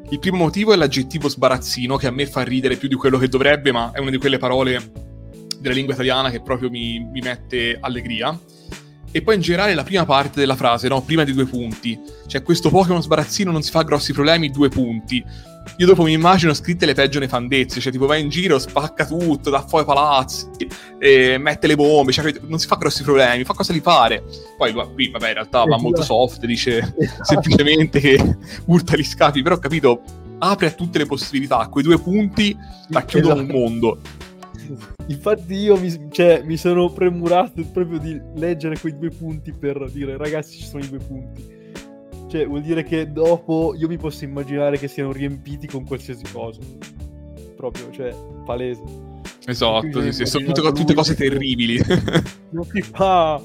Il 0.10 0.20
primo 0.20 0.38
motivo 0.38 0.72
è 0.72 0.76
l'aggettivo 0.76 1.28
sbarazzino, 1.28 1.98
che 1.98 2.06
a 2.06 2.12
me 2.12 2.28
fa 2.28 2.44
ridere 2.44 2.76
più 2.76 2.88
di 2.88 2.94
quello 2.94 3.18
che 3.18 3.28
dovrebbe, 3.28 3.72
ma 3.72 3.92
è 3.92 3.98
una 3.98 4.12
di 4.12 4.20
quelle 4.20 4.38
parole 4.38 5.15
della 5.66 5.76
lingua 5.76 5.96
italiana 5.96 6.30
che 6.30 6.42
proprio 6.42 6.70
mi, 6.70 7.00
mi 7.00 7.22
mette 7.22 7.78
allegria. 7.82 8.38
E 9.12 9.22
poi 9.22 9.36
in 9.36 9.42
generale 9.42 9.74
la 9.74 9.84
prima 9.84 10.06
parte 10.06 10.40
della 10.40 10.56
frase, 10.56 10.88
no? 10.88 11.02
Prima 11.02 11.24
di 11.24 11.34
due 11.34 11.46
punti. 11.46 12.00
Cioè, 12.28 12.44
questo 12.44 12.70
Pokémon 12.70 13.02
sbarazzino 13.02 13.50
non 13.50 13.62
si 13.62 13.72
fa 13.72 13.82
grossi 13.84 14.14
problemi, 14.14 14.52
due 14.52 14.70
punti. 14.70 15.24
Io 15.78 15.86
dopo 15.88 16.04
mi 16.04 16.12
immagino 16.12 16.54
scritte 16.54 16.86
le 16.86 16.94
peggio 16.94 17.20
nefandezze, 17.20 17.80
cioè 17.80 17.92
tipo 17.92 18.06
va 18.06 18.18
in 18.18 18.30
giro, 18.30 18.60
spacca 18.60 19.06
tutto, 19.06 19.50
dà 19.50 19.66
fuoco 19.66 19.80
ai 19.80 19.86
palazzi, 19.86 20.68
eh, 21.00 21.38
mette 21.40 21.66
le 21.66 21.76
bombe, 21.76 22.12
cioè 22.12 22.32
non 22.42 22.60
si 22.60 22.68
fa 22.68 22.76
grossi 22.76 23.04
problemi, 23.04 23.44
fa 23.46 23.54
cosa 23.54 23.74
li 23.74 23.82
pare. 23.82 24.24
Poi 24.58 24.74
qui, 24.94 25.10
vabbè, 25.10 25.28
in 25.30 25.34
realtà 25.34 25.64
va 25.64 25.80
molto 25.80 26.04
soft, 26.04 26.46
dice 26.46 26.78
esatto. 27.00 27.24
semplicemente 27.24 28.00
che 28.00 28.38
urta 28.66 28.96
gli 28.96 29.04
scapi, 29.04 29.42
però 29.42 29.56
ho 29.56 29.60
capito, 29.60 30.02
apre 30.40 30.68
a 30.68 30.72
tutte 30.72 30.98
le 31.00 31.06
possibilità, 31.06 31.68
quei 31.68 31.84
due 31.84 32.00
punti 32.00 32.56
la 32.90 33.04
chiudono 33.04 33.42
esatto. 33.42 33.54
un 33.54 33.60
mondo. 33.60 34.00
Infatti 35.08 35.54
io 35.54 35.78
mi, 35.80 36.10
cioè, 36.10 36.42
mi 36.44 36.58
sono 36.58 36.90
premurato 36.90 37.64
proprio 37.72 38.00
di 38.00 38.20
leggere 38.36 38.80
quei 38.80 38.98
due 38.98 39.10
punti 39.10 39.52
per 39.54 39.90
dire 39.92 40.18
ragazzi 40.18 40.58
ci 40.58 40.66
sono 40.66 40.84
i 40.84 40.90
due 40.90 41.00
punti. 41.00 41.54
Cioè 42.28 42.48
vuol 42.48 42.62
dire 42.62 42.84
che 42.84 43.12
dopo 43.12 43.76
io 43.78 43.88
mi 43.88 43.98
posso 43.98 44.24
immaginare 44.24 44.80
che 44.80 44.88
siano 44.88 45.12
riempiti 45.12 45.68
con 45.68 45.86
qualsiasi 45.86 46.24
cosa. 46.32 46.60
Proprio, 47.56 47.92
cioè, 47.92 48.16
palese. 48.44 48.82
Esatto, 49.46 50.02
sì, 50.02 50.12
sì, 50.12 50.26
sono 50.26 50.46
tutte, 50.46 50.72
tutte 50.72 50.94
cose 50.96 51.16
terribili. 51.16 51.80
non 52.50 52.66
si 52.66 52.82
fa 52.82 53.40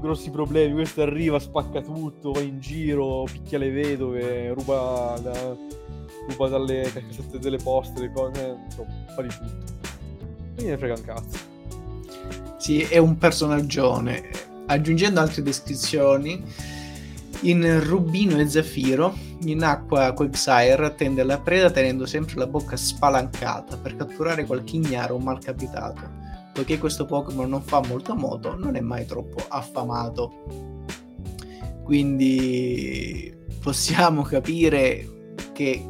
grossi 0.00 0.30
problemi, 0.30 0.72
questo 0.72 1.02
arriva, 1.02 1.38
spacca 1.38 1.80
tutto, 1.82 2.32
va 2.32 2.40
in 2.40 2.58
giro, 2.58 3.24
picchia 3.30 3.58
le 3.58 3.70
vedove, 3.70 4.52
ruba, 4.52 5.18
da, 5.22 5.56
ruba 6.28 6.48
dalle 6.48 6.90
cassette 6.92 7.38
delle 7.38 7.58
poste, 7.58 8.00
le 8.00 8.12
cose, 8.12 8.56
insomma, 8.64 9.04
fa 9.14 9.22
di 9.22 9.28
tutto 9.28 9.72
mi 10.56 10.64
ne 10.64 10.78
frega 10.78 10.94
un 10.94 11.04
cazzo. 11.04 11.38
Sì, 12.58 12.80
è 12.80 12.98
un 12.98 13.18
personaggione. 13.18 14.30
Aggiungendo 14.66 15.20
altre 15.20 15.42
descrizioni, 15.42 16.42
in 17.42 17.84
Rubino 17.84 18.38
e 18.38 18.48
Zaffiro, 18.48 19.14
in 19.42 19.62
acqua 19.62 20.12
Quagsire 20.12 20.86
attende 20.86 21.20
alla 21.20 21.38
preda 21.38 21.70
tenendo 21.70 22.06
sempre 22.06 22.36
la 22.36 22.46
bocca 22.46 22.76
spalancata 22.76 23.76
per 23.76 23.96
catturare 23.96 24.46
qualche 24.46 24.76
ignaro 24.76 25.16
o 25.16 25.18
malcapitato. 25.18 26.22
Poiché 26.54 26.78
questo 26.78 27.04
Pokémon 27.04 27.48
non 27.48 27.62
fa 27.62 27.82
molto 27.86 28.14
moto, 28.14 28.56
non 28.56 28.76
è 28.76 28.80
mai 28.80 29.04
troppo 29.04 29.44
affamato. 29.48 30.82
Quindi 31.82 33.36
possiamo 33.60 34.22
capire 34.22 35.36
che 35.52 35.84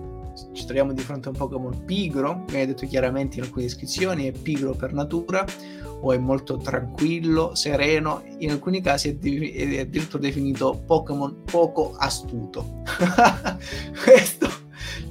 ci 0.52 0.64
troviamo 0.64 0.92
di 0.92 1.02
fronte 1.02 1.28
a 1.28 1.30
un 1.30 1.36
Pokémon 1.36 1.84
pigro, 1.84 2.44
viene 2.48 2.66
detto 2.66 2.86
chiaramente 2.86 3.38
in 3.38 3.44
alcune 3.44 3.64
descrizioni, 3.64 4.26
è 4.26 4.32
pigro 4.32 4.74
per 4.74 4.92
natura 4.92 5.44
o 6.00 6.12
è 6.12 6.18
molto 6.18 6.56
tranquillo, 6.56 7.54
sereno, 7.54 8.22
in 8.38 8.50
alcuni 8.50 8.80
casi 8.80 9.08
è, 9.08 9.14
di- 9.14 9.50
è 9.50 9.80
addirittura 9.80 10.22
definito 10.22 10.82
Pokémon 10.86 11.42
poco 11.44 11.94
astuto. 11.96 12.82
Questo 14.02 14.48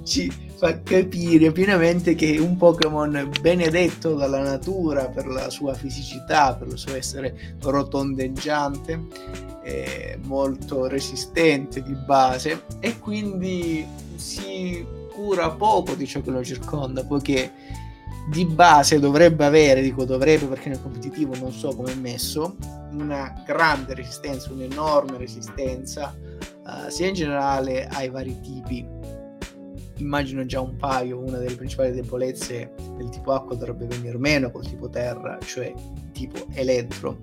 ci 0.04 0.32
fa 0.56 0.82
capire 0.82 1.52
pienamente 1.52 2.16
che 2.16 2.38
un 2.38 2.58
Pokémon 2.58 3.32
benedetto 3.42 4.14
dalla 4.14 4.42
natura 4.42 5.08
per 5.08 5.28
la 5.28 5.50
sua 5.50 5.74
fisicità, 5.74 6.56
per 6.56 6.68
il 6.68 6.78
suo 6.78 6.96
essere 6.96 7.58
rotondeggiante, 7.62 9.08
molto 10.24 10.88
resistente 10.88 11.82
di 11.82 11.94
base 11.94 12.64
e 12.80 13.00
quindi 13.00 13.86
si 14.16 14.86
cura 15.14 15.52
poco 15.52 15.94
di 15.94 16.06
ciò 16.06 16.22
che 16.22 16.32
lo 16.32 16.44
circonda, 16.44 17.06
poiché 17.06 17.52
di 18.28 18.46
base 18.46 19.00
dovrebbe 19.00 19.46
avere, 19.46 19.82
dico 19.82 20.06
dovrebbe 20.06 20.46
perché 20.46 20.70
nel 20.70 20.82
competitivo 20.82 21.36
non 21.36 21.52
so 21.52 21.76
come 21.76 21.92
è 21.92 21.96
messo, 21.96 22.56
una 22.92 23.44
grande 23.46 23.94
resistenza, 23.94 24.52
un'enorme 24.52 25.18
resistenza, 25.18 26.16
uh, 26.66 26.90
sia 26.90 27.08
in 27.08 27.14
generale 27.14 27.88
ai 27.88 28.10
vari 28.10 28.40
tipi. 28.40 28.88
Immagino 29.98 30.46
già 30.46 30.60
un 30.60 30.76
paio, 30.76 31.20
una 31.20 31.38
delle 31.38 31.56
principali 31.56 31.92
debolezze 31.92 32.74
del 32.98 33.10
tipo 33.10 33.32
acqua 33.34 33.56
dovrebbe 33.56 33.86
venire 33.86 34.18
meno 34.18 34.52
col 34.52 34.66
tipo 34.68 34.90
terra, 34.90 35.38
cioè 35.44 35.72
tipo 36.14 36.48
elettro. 36.54 37.20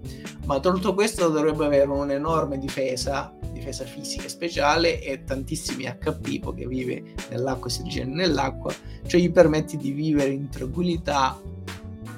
Ma 0.46 0.60
tolto 0.60 0.94
questo 0.94 1.28
dovrebbe 1.28 1.66
avere 1.66 1.90
un'enorme 1.90 2.58
difesa 2.58 3.34
difesa 3.60 3.84
fisica 3.84 4.28
speciale 4.28 5.02
e 5.02 5.22
tantissimi 5.24 5.84
HP 5.84 6.40
poiché 6.40 6.66
vive 6.66 7.14
nell'acqua 7.28 7.68
e 7.68 7.70
si 7.70 7.82
rigenera 7.82 8.16
nell'acqua, 8.16 8.74
cioè 9.06 9.20
gli 9.20 9.30
permette 9.30 9.76
di 9.76 9.92
vivere 9.92 10.30
in 10.30 10.48
tranquillità, 10.48 11.40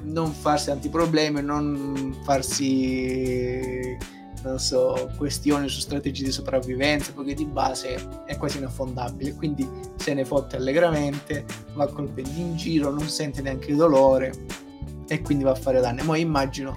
non 0.05 0.33
farsi 0.33 0.67
tanti 0.67 0.89
problemi, 0.89 1.43
non 1.43 2.17
farsi 2.25 3.99
non 4.43 4.59
so, 4.59 5.11
questioni 5.17 5.69
su 5.69 5.81
strategie 5.81 6.25
di 6.25 6.33
sopravvivenza, 6.33 7.13
perché 7.13 7.35
di 7.35 7.45
base 7.45 8.25
è 8.27 8.37
quasi 8.37 8.59
inaffondabile, 8.59 9.35
quindi 9.35 9.69
se 9.97 10.15
ne 10.15 10.25
fotte 10.25 10.57
allegramente, 10.57 11.45
va 11.75 11.87
colpendo 11.87 12.41
in 12.41 12.57
giro, 12.57 12.91
non 12.91 13.09
sente 13.09 13.41
neanche 13.41 13.71
il 13.71 13.77
dolore 13.77 14.33
e 15.07 15.21
quindi 15.21 15.45
va 15.45 15.53
a 15.53 15.55
fare 15.55 15.81
danni. 15.81 16.03
Ma 16.03 16.17
immagino 16.17 16.75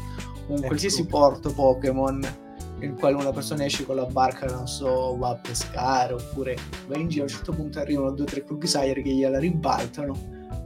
un 0.47 0.61
qualsiasi 0.61 1.07
porto 1.07 1.51
Pokémon 1.53 2.44
nel 2.79 2.93
quale 2.93 3.15
una 3.15 3.31
persona 3.31 3.65
esce 3.65 3.85
con 3.85 3.95
la 3.95 4.05
barca, 4.05 4.45
non 4.47 4.67
so, 4.67 5.17
va 5.17 5.29
a 5.29 5.35
pescare 5.35 6.13
oppure 6.13 6.57
va 6.87 6.97
in 6.97 7.07
giro, 7.07 7.23
a 7.23 7.27
un 7.27 7.33
certo 7.33 7.53
punto 7.53 7.79
arrivano 7.79 8.11
due 8.11 8.25
o 8.25 8.27
tre 8.27 8.43
Quicksire 8.43 9.01
che 9.01 9.11
gliela 9.11 9.39
ribaltano, 9.39 10.13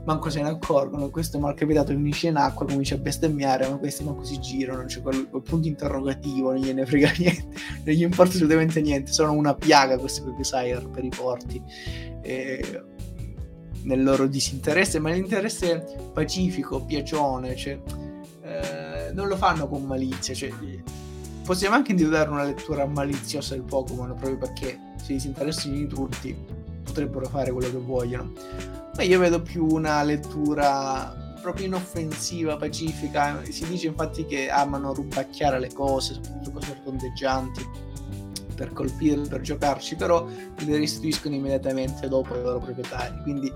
manco 0.04 0.30
se 0.30 0.42
ne 0.42 0.48
accorgono, 0.48 1.10
questo 1.10 1.38
mal 1.38 1.54
capitato 1.54 1.92
finisce 1.92 2.28
in 2.28 2.36
acqua, 2.36 2.66
comincia 2.66 2.94
a 2.94 2.98
bestemmiare, 2.98 3.68
ma 3.68 3.76
questi 3.76 4.04
manco 4.04 4.24
si 4.24 4.38
girano, 4.40 4.84
c'è 4.84 5.00
quel, 5.00 5.28
quel, 5.28 5.42
punto 5.42 5.68
interrogativo, 5.68 6.52
non 6.52 6.60
gliene 6.60 6.86
frega 6.86 7.12
niente, 7.18 7.46
non 7.84 7.94
gli 7.94 8.02
importa 8.02 8.34
assolutamente 8.34 8.80
niente, 8.80 9.12
sono 9.12 9.32
una 9.32 9.54
piaga 9.54 9.98
questi 9.98 10.22
Quicksire 10.22 10.86
per 10.90 11.04
i 11.04 11.10
porti. 11.10 11.62
E, 12.22 12.82
nel 13.82 14.02
loro 14.02 14.26
disinteresse, 14.26 14.98
ma 14.98 15.10
l'interesse 15.10 15.84
pacifico, 16.12 16.84
piacione, 16.84 17.56
cioè, 17.56 17.80
eh, 18.42 19.12
non 19.12 19.28
lo 19.28 19.36
fanno 19.36 19.68
con 19.68 19.84
malizia, 19.84 20.34
cioè, 20.34 20.50
possiamo 21.50 21.74
anche 21.74 21.90
individuare 21.90 22.30
una 22.30 22.44
lettura 22.44 22.86
maliziosa 22.86 23.54
del 23.54 23.64
Pokémon 23.64 24.14
proprio 24.14 24.38
perché 24.38 24.78
se 25.02 25.18
si 25.18 25.26
interessano 25.26 25.74
di 25.74 25.88
tutti 25.88 26.32
potrebbero 26.84 27.26
fare 27.26 27.50
quello 27.50 27.68
che 27.68 27.76
vogliono 27.76 28.30
ma 28.94 29.02
io 29.02 29.18
vedo 29.18 29.42
più 29.42 29.66
una 29.66 30.00
lettura 30.04 31.12
proprio 31.42 31.66
inoffensiva, 31.66 32.56
pacifica 32.56 33.42
si 33.50 33.66
dice 33.66 33.88
infatti 33.88 34.26
che 34.26 34.48
amano 34.48 34.94
rubacchiare 34.94 35.58
le 35.58 35.72
cose 35.72 36.14
soprattutto 36.14 36.52
cose 36.52 36.80
tondeggianti 36.84 37.66
per 38.54 38.72
colpirle, 38.72 39.26
per 39.26 39.40
giocarci, 39.40 39.96
però 39.96 40.26
le 40.26 40.76
restituiscono 40.76 41.34
immediatamente 41.34 42.08
dopo 42.08 42.36
i 42.36 42.42
loro 42.42 42.58
proprietari. 42.58 43.22
Quindi 43.22 43.50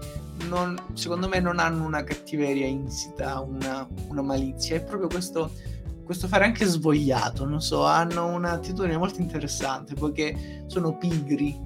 non, 0.49 0.81
secondo 0.95 1.29
me 1.29 1.41
non 1.41 1.59
hanno 1.59 1.85
una 1.85 2.03
cattiveria 2.03 2.65
insita, 2.65 3.41
una, 3.41 3.87
una 4.09 4.23
malizia. 4.23 4.77
È 4.77 4.83
proprio 4.83 5.09
questo 5.09 5.51
questo 6.05 6.29
fare 6.29 6.45
anche 6.45 6.65
svogliato, 6.67 7.47
non 7.47 7.61
so, 7.61 7.85
hanno 7.85 8.27
un'attitudine 8.27 8.97
molto 8.97 9.21
interessante 9.21 9.95
poiché 9.95 10.65
sono 10.67 10.97
pigri, 10.97 11.59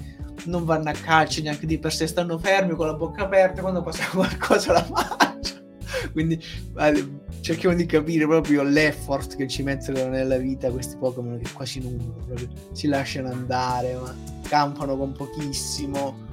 non 0.44 0.64
vanno 0.64 0.90
a 0.90 0.92
calcio 0.92 1.42
neanche 1.42 1.66
di 1.66 1.78
per 1.78 1.92
sé, 1.92 2.06
stanno 2.06 2.38
fermi 2.38 2.74
con 2.74 2.86
la 2.86 2.94
bocca 2.94 3.24
aperta 3.24 3.60
quando 3.60 3.82
passa 3.82 4.08
qualcosa 4.14 4.72
la 4.72 4.86
mangiano. 4.88 5.66
Quindi 6.12 6.42
vale, 6.72 7.22
cerchiamo 7.40 7.74
di 7.74 7.86
capire 7.86 8.26
proprio 8.26 8.62
l'effort 8.62 9.36
che 9.36 9.48
ci 9.48 9.62
mettono 9.62 10.06
nella 10.08 10.36
vita 10.36 10.70
questi 10.70 10.96
Pokémon 10.96 11.38
che 11.38 11.50
quasi 11.52 11.80
nulla, 11.80 12.24
proprio 12.24 12.48
si 12.72 12.86
lasciano 12.86 13.30
andare, 13.30 13.94
ma 13.94 14.14
campano 14.42 14.96
con 14.96 15.12
pochissimo. 15.12 16.26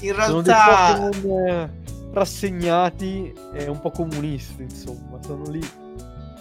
In 0.00 0.14
realtà... 0.14 1.08
Eh, 1.10 1.84
rassegnati 2.12 3.30
e 3.52 3.68
un 3.68 3.78
po' 3.78 3.90
comunisti, 3.90 4.62
insomma, 4.62 5.18
sono 5.22 5.50
lì 5.50 5.60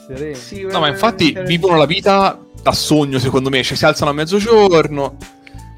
sereni. 0.05 0.35
Sì, 0.35 0.61
no, 0.63 0.79
ma 0.79 0.87
infatti 0.87 1.35
vivono 1.45 1.77
la 1.77 1.85
vita 1.85 2.39
da 2.61 2.71
sogno, 2.71 3.19
secondo 3.19 3.49
me. 3.49 3.63
Cioè, 3.63 3.77
si 3.77 3.85
alzano 3.85 4.11
a 4.11 4.13
mezzogiorno, 4.13 5.17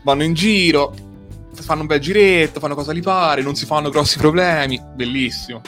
vanno 0.03 0.23
in 0.23 0.34
giro, 0.34 0.93
fanno 1.53 1.82
un 1.82 1.88
bel 1.88 1.99
giretto, 1.99 2.59
fanno 2.59 2.75
cosa 2.75 2.91
li 2.91 3.01
pare, 3.01 3.41
non 3.41 3.55
si 3.55 3.65
fanno 3.65 3.89
grossi 3.89 4.17
problemi. 4.17 4.82
Bellissimo. 4.95 5.61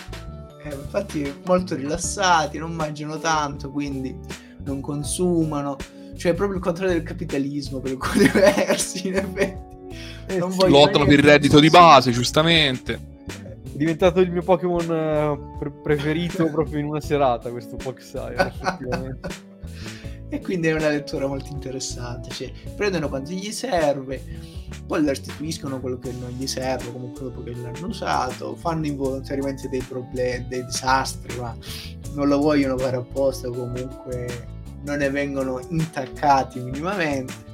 Eh, 0.63 0.73
infatti, 0.73 1.33
molto 1.45 1.75
rilassati, 1.75 2.57
non 2.57 2.73
mangiano 2.73 3.17
tanto, 3.19 3.69
quindi 3.69 4.15
non 4.63 4.81
consumano. 4.81 5.77
Cioè, 6.17 6.33
è 6.33 6.35
proprio 6.35 6.57
il 6.57 6.63
contrario 6.63 6.93
del 6.93 7.03
capitalismo 7.03 7.79
per 7.79 7.91
alcuni 7.91 8.27
versi, 8.33 9.07
in 9.07 9.15
effetti. 9.15 9.67
Eh, 10.27 10.37
Lottano 10.37 11.05
per 11.05 11.17
il 11.17 11.23
reddito 11.23 11.59
di 11.59 11.69
base, 11.69 12.11
giustamente 12.11 13.17
diventato 13.79 14.19
il 14.19 14.29
mio 14.29 14.41
Pokémon 14.41 14.91
eh, 14.91 15.57
pre- 15.57 15.71
preferito 15.71 16.45
proprio 16.51 16.79
in 16.79 16.87
una 16.87 16.99
serata 16.99 17.49
questo 17.49 17.77
Poxire, 17.77 18.35
effettivamente. 18.35 19.47
e 20.27 20.41
quindi 20.41 20.67
è 20.67 20.73
una 20.73 20.89
lettura 20.89 21.27
molto 21.27 21.49
interessante, 21.53 22.29
cioè, 22.31 22.51
prendono 22.75 23.07
quanto 23.07 23.31
gli 23.31 23.51
serve, 23.51 24.21
poi 24.85 25.05
restituiscono 25.05 25.79
quello 25.79 25.97
che 25.97 26.11
non 26.11 26.29
gli 26.31 26.45
serve, 26.45 26.91
comunque 26.91 27.23
dopo 27.23 27.41
che 27.41 27.53
l'hanno 27.55 27.87
usato, 27.87 28.53
fanno 28.55 28.85
involontariamente 28.85 29.69
dei 29.69 29.81
problemi, 29.81 30.45
dei 30.49 30.65
disastri, 30.65 31.39
ma 31.39 31.55
non 32.15 32.27
lo 32.27 32.37
vogliono 32.39 32.77
fare 32.77 32.97
apposta, 32.97 33.49
comunque 33.49 34.27
non 34.83 34.97
ne 34.97 35.09
vengono 35.09 35.61
intaccati 35.69 36.59
minimamente. 36.59 37.47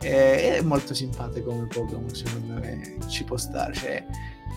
Eh, 0.00 0.56
è 0.56 0.60
molto 0.62 0.94
simpatico 0.94 1.50
come 1.50 1.66
Pokémon, 1.66 2.08
secondo 2.14 2.54
me 2.54 2.96
ci 3.08 3.24
può 3.24 3.36
stare. 3.36 3.74
Cioè, 3.74 4.06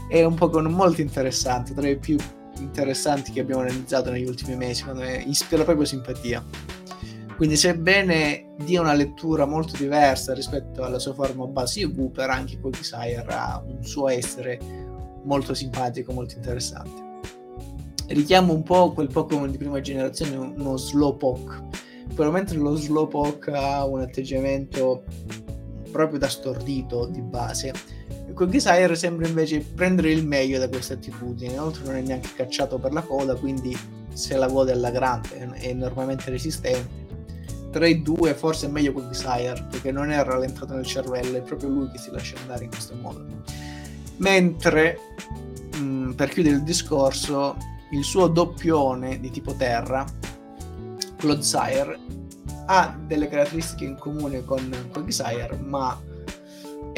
è 0.10 0.24
un 0.24 0.34
Pokémon 0.34 0.72
molto 0.72 1.02
interessante, 1.02 1.74
tra 1.74 1.88
i 1.88 1.98
più 1.98 2.18
interessanti 2.58 3.32
che 3.32 3.42
abbiamo 3.42 3.62
analizzato 3.62 4.10
negli 4.10 4.28
ultimi 4.28 4.56
mesi, 4.56 4.82
secondo 4.82 5.02
me 5.02 5.24
ispira 5.26 5.64
proprio 5.64 5.86
simpatia. 5.86 6.44
Quindi 7.38 7.56
sebbene 7.56 8.56
dia 8.58 8.82
una 8.82 8.94
lettura 8.94 9.46
molto 9.46 9.78
diversa 9.78 10.34
rispetto 10.34 10.84
alla 10.84 11.00
sua 11.00 11.14
forma 11.14 11.46
base 11.46 11.86
Wooper, 11.86 12.30
anche 12.30 12.60
Quagsire 12.60 13.24
ha 13.28 13.64
un 13.66 13.82
suo 13.82 14.10
essere 14.10 14.60
molto 15.24 15.54
simpatico, 15.54 16.12
molto 16.12 16.36
interessante. 16.36 17.08
Richiamo 18.08 18.52
un 18.52 18.64
po' 18.64 18.92
quel 18.92 19.08
Pokémon 19.08 19.52
di 19.52 19.58
prima 19.58 19.80
generazione, 19.80 20.36
uno 20.36 20.76
Slowpoke. 20.76 21.68
Però 22.16 22.32
mentre 22.32 22.58
lo 22.58 22.76
Slowpoke 22.76 23.52
ha 23.52 23.86
un 23.86 24.02
atteggiamento 24.02 25.04
proprio 25.92 26.20
da 26.20 26.28
stordito 26.28 27.06
di 27.06 27.22
base, 27.22 27.72
Quagsire 28.40 28.96
sembra 28.96 29.28
invece 29.28 29.60
prendere 29.60 30.14
il 30.14 30.26
meglio 30.26 30.60
da 30.60 30.70
questa 30.70 30.94
attitudine, 30.94 31.52
inoltre 31.52 31.84
non 31.84 31.96
è 31.96 32.02
neanche 32.02 32.30
cacciato 32.34 32.78
per 32.78 32.94
la 32.94 33.02
coda, 33.02 33.36
quindi 33.36 33.78
se 34.14 34.38
la 34.38 34.48
gode 34.48 34.72
alla 34.72 34.92
grande, 34.92 35.52
è 35.56 35.68
enormemente 35.68 36.30
resistente 36.30 37.08
tra 37.70 37.86
i 37.86 38.02
due 38.02 38.34
forse 38.34 38.68
è 38.68 38.70
meglio 38.70 38.94
Quicksire 38.94 39.68
perché 39.70 39.92
non 39.92 40.10
è 40.10 40.24
rallentato 40.24 40.74
nel 40.74 40.86
cervello, 40.86 41.38
è 41.38 41.42
proprio 41.42 41.68
lui 41.68 41.92
che 41.92 41.98
si 41.98 42.12
lascia 42.12 42.38
andare 42.40 42.64
in 42.64 42.70
questo 42.70 42.96
modo. 42.96 43.26
Mentre, 44.18 44.98
mh, 45.74 45.78
mm, 45.78 46.12
per 46.12 46.30
chiudere 46.30 46.56
il 46.56 46.64
discorso, 46.64 47.58
il 47.92 48.06
suo 48.06 48.28
doppione 48.28 49.20
di 49.20 49.30
tipo 49.32 49.54
terra, 49.54 50.06
Clodsire, 51.18 52.00
ha 52.68 52.98
delle 53.06 53.28
caratteristiche 53.28 53.84
in 53.84 53.98
comune 53.98 54.46
con 54.46 54.90
Quicksire, 54.94 55.58
ma 55.62 56.00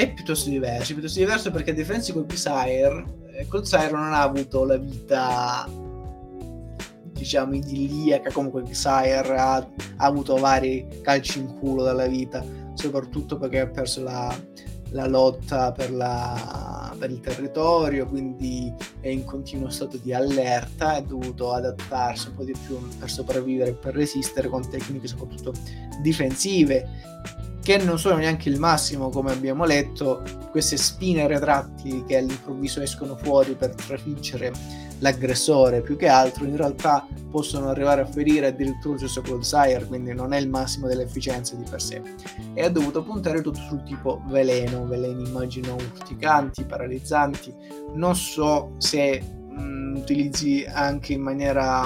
è 0.02 0.14
piuttosto 0.14 0.50
diverso. 0.50 0.92
È 0.92 0.96
piuttosto 0.96 1.20
diverso 1.20 1.52
perché 1.52 1.72
a 1.72 1.74
differenza 1.74 2.12
di 2.12 2.18
Quicksire, 2.20 3.06
eh, 3.34 3.48
Clodsire 3.48 3.92
non 3.92 4.14
ha 4.14 4.22
avuto 4.22 4.66
la 4.66 4.78
vita 4.78 5.70
diciamo 7.04 7.54
idilliaca 7.54 8.32
comunque 8.32 8.64
Sire 8.74 9.38
ha, 9.38 9.58
ha, 9.58 9.68
avuto 9.98 10.38
vari 10.38 10.88
calci 11.04 11.38
in 11.38 11.54
culo 11.60 11.84
dalla 11.84 12.08
vita 12.08 12.44
soprattutto 12.74 13.38
perché 13.38 13.60
ha 13.60 13.68
perso 13.68 14.02
la, 14.02 14.36
la 14.90 15.06
lotta 15.06 15.72
per, 15.72 15.92
la, 15.92 16.96
per, 16.98 17.12
il 17.12 17.20
territorio 17.20 18.08
quindi 18.08 18.74
è 19.02 19.10
in 19.10 19.24
continuo 19.24 19.70
stato 19.70 19.98
di 19.98 20.12
allerta 20.12 20.96
è 20.96 21.04
dovuto 21.04 21.54
adattarsi 21.54 22.30
un 22.30 22.36
po' 22.38 22.44
di 22.44 22.56
più 22.66 22.80
per 22.98 23.08
sopravvivere 23.08 23.74
per 23.74 23.94
resistere 23.94 24.48
con 24.48 24.68
tecniche 24.68 25.06
soprattutto 25.06 25.54
difensive 26.02 26.88
che 27.62 27.78
non 27.78 28.00
sono 28.00 28.16
neanche 28.16 28.50
il 28.50 28.60
massimo 28.60 29.10
come 29.10 29.32
abbiamo 29.32 29.66
letto 29.66 30.24
queste 30.50 30.78
spine 30.78 31.28
retrattili 31.28 32.04
che 32.06 32.18
all'improvviso 32.18 32.82
escono 32.82 33.16
fuori 33.16 33.54
per 33.54 33.76
trafiggere 33.76 34.52
l'aggressore. 35.00 35.82
Più 35.82 35.96
che 35.96 36.08
altro 36.08 36.46
in 36.46 36.58
realtà 36.58 37.06
possono 37.30 37.70
arrivare 37.70 38.02
a 38.02 38.06
ferire 38.06 38.48
addirittura 38.48 38.96
il 38.96 39.00
stesso 39.00 39.22
Clodsire 39.22 39.86
quindi 39.86 40.14
non 40.14 40.34
è 40.34 40.40
il 40.40 40.50
massimo 40.50 40.88
dell'efficienza 40.88 41.56
di 41.56 41.64
per 41.70 41.82
sé. 41.82 42.02
E 42.54 42.64
ha 42.64 42.70
dovuto 42.70 43.04
puntare 43.04 43.42
tutto 43.42 43.60
sul 43.60 43.84
tipo 43.84 44.24
veleno 44.28 44.88
veleni 44.88 45.28
immagino 45.28 45.76
urticanti 45.76 46.64
paralizzanti. 46.64 47.54
Non 47.94 48.16
so 48.16 48.74
se 48.78 49.22
mh, 49.22 49.98
utilizzi 49.98 50.66
anche 50.68 51.14
in 51.14 51.22
maniera 51.22 51.86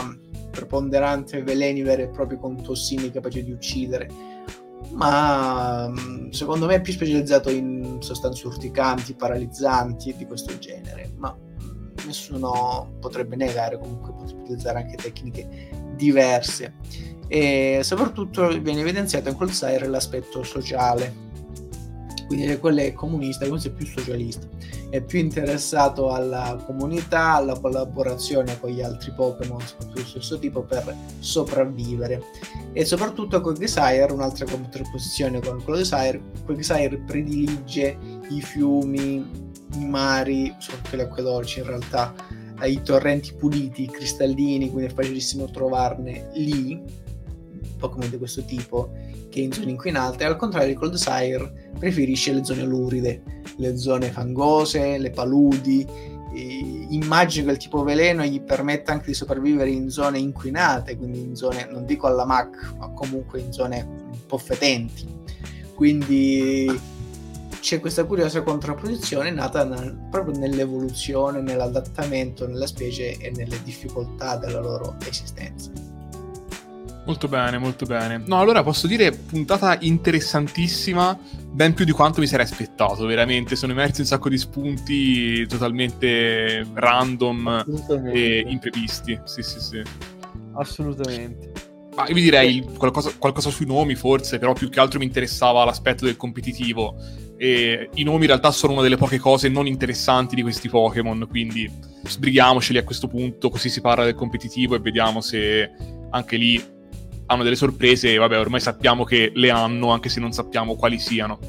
preponderante 0.52 1.44
veleni 1.44 1.82
veri 1.82 2.04
e 2.04 2.08
propri 2.08 2.38
con 2.40 2.62
tossini 2.62 3.12
capaci 3.12 3.44
di 3.44 3.52
uccidere 3.52 4.35
ma 4.92 5.92
secondo 6.30 6.66
me 6.66 6.76
è 6.76 6.82
più 6.82 6.94
specializzato 6.94 7.50
in 7.50 7.98
sostanze 8.00 8.48
urticanti, 8.48 9.16
paralizzanti 9.16 10.16
di 10.16 10.26
questo 10.26 10.58
genere, 10.58 11.12
ma 11.18 11.36
nessuno 12.06 12.98
potrebbe 13.00 13.36
negare, 13.36 13.80
comunque 13.80 14.14
potrebbe 14.14 14.42
utilizzare 14.42 14.80
anche 14.80 14.96
tecniche 14.96 15.70
diverse. 15.96 16.76
E 17.28 17.80
soprattutto 17.84 18.48
viene 18.60 18.82
evidenziato 18.82 19.30
in 19.30 19.36
Colsaire 19.36 19.88
l'aspetto 19.88 20.44
sociale, 20.44 21.24
quindi 22.28 22.58
quello 22.58 22.82
è 22.82 22.94
comunista, 22.94 23.48
questo 23.48 23.70
è 23.70 23.72
più 23.72 23.86
socialista, 23.86 24.48
è 24.90 25.02
più 25.02 25.20
interessato 25.20 26.12
alla 26.12 26.62
comunità, 26.66 27.36
alla 27.36 27.60
collaborazione 27.60 28.60
con 28.60 28.72
gli 28.72 28.82
altri 28.82 29.12
Pokémon, 29.12 29.60
soprattutto 29.62 29.96
del 29.96 30.06
stesso 30.06 30.40
tipo, 30.40 30.62
per 30.64 30.96
sopravvivere. 31.20 32.24
E 32.74 32.84
soprattutto 32.86 33.42
con 33.42 33.54
Desire, 33.54 34.12
un'altra 34.12 34.46
contrapposizione 34.46 35.40
con 35.40 35.64
quello 35.64 35.80
Desire, 35.80 36.22
Desire 36.46 36.98
predilige 37.06 37.98
i 38.30 38.42
fiumi, 38.42 39.26
i 39.76 39.86
mari, 39.86 40.54
soprattutto 40.58 40.96
le 40.96 41.04
acque 41.04 41.22
dolci 41.22 41.60
in 41.60 41.66
realtà, 41.66 42.14
eh, 42.62 42.72
i 42.72 42.82
torrenti 42.82 43.34
puliti, 43.34 43.88
cristallini, 43.88 44.72
quindi 44.72 44.92
è 44.92 44.94
facilissimo 44.94 45.50
trovarne 45.52 46.30
lì, 46.34 46.82
Pokémon 47.78 48.10
di 48.10 48.18
questo 48.18 48.44
tipo, 48.46 48.92
che 49.36 49.42
in 49.42 49.52
zone 49.52 49.72
inquinate, 49.72 50.24
al 50.24 50.38
contrario 50.38 50.70
di 50.70 50.76
Cold 50.76 50.98
preferisce 51.78 52.32
le 52.32 52.46
zone 52.46 52.64
luride, 52.64 53.22
le 53.58 53.76
zone 53.76 54.10
fangose, 54.10 54.98
le 54.98 55.10
paludi, 55.10 55.86
immagino 56.90 57.48
che 57.48 57.52
il 57.52 57.58
tipo 57.58 57.84
veleno 57.84 58.24
gli 58.24 58.40
permetta 58.40 58.94
anche 58.94 59.08
di 59.08 59.14
sopravvivere 59.14 59.70
in 59.70 59.90
zone 59.90 60.20
inquinate, 60.20 60.96
quindi 60.96 61.20
in 61.20 61.36
zone, 61.36 61.68
non 61.70 61.86
dico 61.86 62.08
alla 62.08 62.24
MAC, 62.24 62.76
ma 62.78 62.88
comunque 62.92 63.42
in 63.42 63.52
zone 63.52 63.86
un 63.86 64.26
po' 64.26 64.38
fetenti. 64.38 65.06
Quindi 65.74 66.80
c'è 67.60 67.82
questa 67.82 68.06
curiosa 68.06 68.42
contrapposizione 68.42 69.32
nata 69.32 69.66
nel, 69.66 70.08
proprio 70.10 70.38
nell'evoluzione, 70.38 71.42
nell'adattamento 71.42 72.48
nella 72.48 72.68
specie 72.68 73.18
e 73.18 73.32
nelle 73.32 73.62
difficoltà 73.64 74.38
della 74.38 74.62
loro 74.62 74.96
esistenza. 75.06 75.72
Molto 77.06 77.28
bene, 77.28 77.60
molto 77.60 77.86
bene. 77.86 78.22
No, 78.26 78.40
allora 78.40 78.64
posso 78.64 78.88
dire 78.88 79.12
puntata 79.12 79.78
interessantissima, 79.80 81.18
ben 81.52 81.76
più 81.76 81.86
di 81.86 81.92
quanto 81.92 82.20
mi 82.20 82.26
sarei 82.26 82.46
aspettato, 82.46 83.06
veramente. 83.06 83.56
Sono 83.56 83.74
emersi 83.74 84.02
un 84.02 84.08
sacco 84.08 84.28
di 84.28 84.38
spunti 84.40 85.46
totalmente 85.46 86.66
random 86.74 87.66
e 88.12 88.44
imprevisti. 88.48 89.20
Sì, 89.24 89.44
sì, 89.44 89.60
sì. 89.60 89.82
Assolutamente. 90.56 91.52
Ma 91.96 92.08
io 92.08 92.14
vi 92.16 92.22
direi 92.22 92.68
qualcosa, 92.76 93.12
qualcosa, 93.18 93.52
sui 93.52 93.68
nomi, 93.68 93.96
forse, 93.96 94.40
però 94.40 94.54
più 94.54 94.70
che 94.70 94.80
altro 94.80 95.00
mi 95.00 95.06
interessava 95.06 95.64
l'aspetto 95.64 96.06
del 96.06 96.18
competitivo. 96.18 96.96
E 97.38 97.90
I 97.94 98.04
nomi 98.04 98.22
in 98.22 98.28
realtà 98.28 98.52
sono 98.52 98.74
una 98.74 98.82
delle 98.82 98.98
poche 98.98 99.20
cose 99.20 99.48
non 99.48 99.68
interessanti 99.68 100.36
di 100.36 100.42
questi 100.42 100.70
Pokémon, 100.70 101.28
quindi 101.30 101.72
sbrighiamoceli 102.04 102.80
a 102.80 102.84
questo 102.84 103.08
punto, 103.08 103.50
così 103.50 103.70
si 103.70 103.80
parla 103.80 104.06
del 104.06 104.16
competitivo 104.16 104.76
e 104.76 104.80
vediamo 104.80 105.22
se 105.22 105.70
anche 106.10 106.38
lì 106.38 106.74
hanno 107.28 107.44
delle 107.44 107.56
sorprese. 107.56 108.14
E 108.14 108.18
vabbè, 108.18 108.40
ormai 108.40 108.60
sappiamo 108.60 109.04
che 109.04 109.32
le 109.34 109.50
hanno, 109.50 109.92
anche 109.92 110.10
se 110.10 110.20
non 110.20 110.32
sappiamo 110.32 110.76
quali 110.76 111.00
siano. 111.00 111.40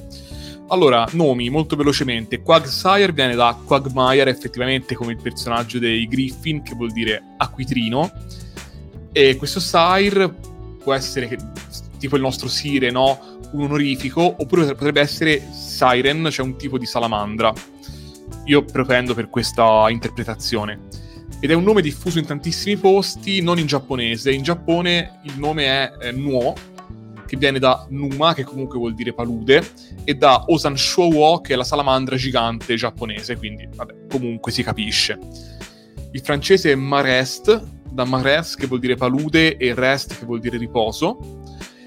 Allora, 0.68 1.06
nomi 1.12 1.48
molto 1.48 1.76
velocemente. 1.76 2.42
Quagsire 2.42 3.12
viene 3.12 3.34
da 3.34 3.56
Quagmire, 3.64 4.30
effettivamente 4.30 4.94
come 4.94 5.12
il 5.12 5.20
personaggio 5.22 5.78
dei 5.78 6.06
Griffin, 6.06 6.62
che 6.62 6.74
vuol 6.74 6.92
dire 6.92 7.22
acquitrino. 7.36 8.10
E 9.12 9.36
questo 9.36 9.60
Sire 9.60 10.34
può 10.82 10.92
essere 10.92 11.36
tipo 11.98 12.16
il 12.16 12.22
nostro 12.22 12.48
Sire, 12.48 12.90
no? 12.90 13.34
un 13.52 13.62
onorifico, 13.62 14.22
oppure 14.38 14.66
potrebbe 14.74 15.00
essere 15.00 15.40
Siren, 15.52 16.28
cioè 16.30 16.44
un 16.44 16.56
tipo 16.56 16.78
di 16.78 16.86
salamandra. 16.86 17.52
Io 18.46 18.64
propendo 18.64 19.14
per 19.14 19.28
questa 19.28 19.86
interpretazione. 19.88 20.80
Ed 21.40 21.50
è 21.50 21.54
un 21.54 21.64
nome 21.64 21.82
diffuso 21.82 22.18
in 22.18 22.26
tantissimi 22.26 22.76
posti, 22.76 23.42
non 23.42 23.58
in 23.58 23.66
giapponese. 23.66 24.32
In 24.32 24.42
Giappone 24.42 25.20
il 25.24 25.38
nome 25.38 25.64
è 25.64 25.92
eh, 26.00 26.12
Nuo, 26.12 26.54
che 27.26 27.36
viene 27.36 27.58
da 27.58 27.86
Numa, 27.90 28.32
che 28.32 28.44
comunque 28.44 28.78
vuol 28.78 28.94
dire 28.94 29.12
palude, 29.12 29.62
e 30.04 30.14
da 30.14 30.44
Osan 30.46 30.76
Shouwo, 30.76 31.40
che 31.40 31.52
è 31.52 31.56
la 31.56 31.64
salamandra 31.64 32.16
gigante 32.16 32.74
giapponese, 32.76 33.36
quindi 33.36 33.68
vabbè, 33.74 34.06
comunque 34.08 34.52
si 34.52 34.62
capisce. 34.62 35.18
Il 36.12 36.20
francese 36.20 36.72
è 36.72 36.74
Marest, 36.74 37.62
da 37.90 38.04
Mares, 38.04 38.54
che 38.54 38.66
vuol 38.66 38.80
dire 38.80 38.94
palude, 38.94 39.56
e 39.56 39.74
Rest, 39.74 40.18
che 40.18 40.24
vuol 40.24 40.40
dire 40.40 40.56
riposo. 40.56 41.42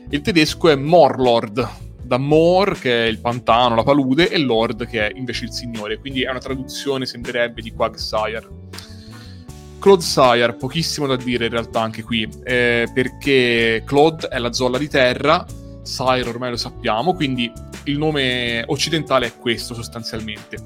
Il 0.10 0.22
tedesco 0.22 0.70
è 0.70 0.76
Morlord, 0.76 1.68
da 2.04 2.18
Mor, 2.18 2.78
che 2.80 3.06
è 3.06 3.08
il 3.08 3.20
pantano, 3.20 3.76
la 3.76 3.84
palude, 3.84 4.30
e 4.30 4.38
Lord, 4.40 4.88
che 4.88 5.08
è 5.08 5.12
invece 5.16 5.46
il 5.46 5.52
signore. 5.52 6.00
Quindi 6.00 6.24
è 6.24 6.30
una 6.30 6.40
traduzione, 6.40 7.06
sembrerebbe, 7.06 7.62
di 7.62 7.72
Quagsire. 7.72 8.48
Claude 9.80 10.04
Sire, 10.04 10.54
pochissimo 10.56 11.08
da 11.08 11.16
dire 11.16 11.46
in 11.46 11.52
realtà 11.52 11.82
anche 11.82 12.04
qui, 12.04 12.30
eh, 12.44 12.90
perché 12.94 13.84
Claude 13.86 14.28
è 14.28 14.38
la 14.38 14.52
zolla 14.52 14.78
di 14.78 14.90
terra, 14.90 15.46
Sire 15.82 16.28
ormai 16.28 16.52
lo 16.52 16.58
sappiamo, 16.58 17.14
quindi 17.14 17.52
il 17.86 17.98
nome 17.98 18.64
occidentale 18.68 19.28
è 19.28 19.38
questo 19.38 19.74
sostanzialmente. 19.74 20.58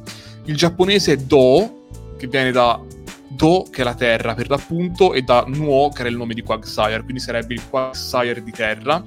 Il 0.46 0.58
giapponese 0.58 1.14
è 1.14 1.18
Do, 1.18 1.86
che 2.18 2.28
viene 2.28 2.52
da 2.52 2.80
Do, 3.30 3.66
che 3.72 3.82
è 3.82 3.84
la 3.84 3.94
terra 3.94 4.34
per 4.34 4.50
l'appunto, 4.50 5.14
e 5.14 5.22
da 5.22 5.46
Nuo, 5.48 5.90
che 5.90 6.02
era 6.02 6.10
il 6.10 6.18
nome 6.18 6.34
di 6.34 6.42
Quagsire, 6.42 7.04
quindi 7.04 7.20
sarebbe 7.20 7.54
il 7.54 7.62
Quagsire 7.70 8.44
di 8.44 8.52
terra. 8.52 9.02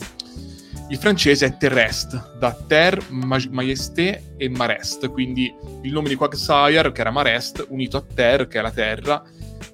Il 0.89 0.99
francese 0.99 1.47
è 1.47 1.57
Terrestre, 1.57 2.23
da 2.39 2.57
Terre, 2.67 3.03
Majesté 3.11 4.35
e 4.37 4.49
Marest, 4.49 5.11
quindi 5.11 5.53
il 5.83 5.93
nome 5.93 6.09
di 6.09 6.15
Quagsire, 6.15 6.93
che 6.93 7.01
era 7.01 7.11
Marest, 7.11 7.67
unito 7.71 7.97
a 7.97 8.05
Terre, 8.15 8.47
che 8.47 8.61
è 8.61 8.63
la 8.63 8.71
terra, 8.71 9.21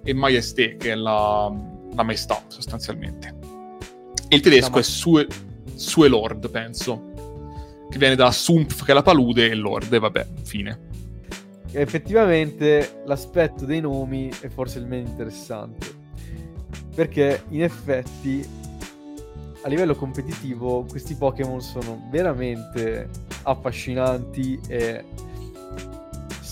e 0.04 0.14
Majesté, 0.14 0.76
che 0.76 0.92
è 0.92 0.94
la, 0.94 1.52
la 1.94 2.02
maestà, 2.02 2.42
sostanzialmente. 2.48 3.34
E 4.28 4.36
il 4.36 4.40
tedesco 4.40 4.70
ma... 4.70 4.78
è 4.78 4.82
Sue, 4.82 5.26
Sue 5.74 6.08
Lord, 6.08 6.50
penso 6.50 7.10
che 7.90 7.98
viene 7.98 8.14
da 8.14 8.30
Sumpf, 8.30 8.84
che 8.84 8.92
è 8.92 8.94
la 8.94 9.02
palude, 9.02 9.50
e 9.50 9.54
Lord, 9.54 9.92
e 9.92 9.98
vabbè, 9.98 10.26
fine. 10.44 10.90
Effettivamente 11.72 13.02
l'aspetto 13.06 13.64
dei 13.64 13.80
nomi 13.80 14.30
è 14.40 14.48
forse 14.48 14.78
il 14.78 14.86
meno 14.86 15.08
interessante, 15.08 15.86
perché 16.94 17.44
in 17.48 17.62
effetti 17.62 18.46
a 19.64 19.68
livello 19.68 19.94
competitivo 19.94 20.84
questi 20.88 21.14
Pokémon 21.14 21.60
sono 21.60 22.08
veramente 22.10 23.08
affascinanti 23.42 24.58
e 24.66 25.04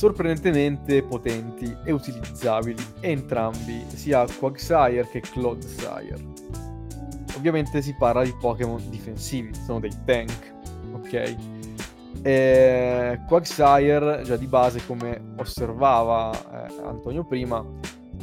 sorprendentemente 0.00 1.02
potenti 1.02 1.76
e 1.84 1.92
utilizzabili 1.92 2.82
entrambi, 3.00 3.84
sia 3.88 4.24
Quagsire 4.38 5.06
che 5.06 5.20
Clodsire. 5.20 6.16
Ovviamente 7.36 7.82
si 7.82 7.94
parla 7.98 8.22
di 8.22 8.34
Pokémon 8.40 8.80
difensivi, 8.88 9.52
sono 9.52 9.78
dei 9.78 9.92
tank, 10.06 10.54
ok? 10.92 11.36
E 12.22 13.20
Quagsire, 13.28 14.22
già 14.22 14.36
di 14.36 14.46
base, 14.46 14.80
come 14.86 15.34
osservava 15.36 16.32
eh, 16.32 16.82
Antonio 16.82 17.26
prima, 17.26 17.62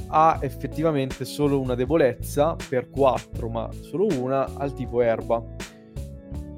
ha 0.07 0.39
effettivamente 0.41 1.25
solo 1.25 1.59
una 1.59 1.75
debolezza 1.75 2.55
per 2.67 2.89
4, 2.89 3.49
ma 3.49 3.69
solo 3.82 4.07
una 4.19 4.49
al 4.55 4.73
tipo 4.73 5.01
erba. 5.01 5.43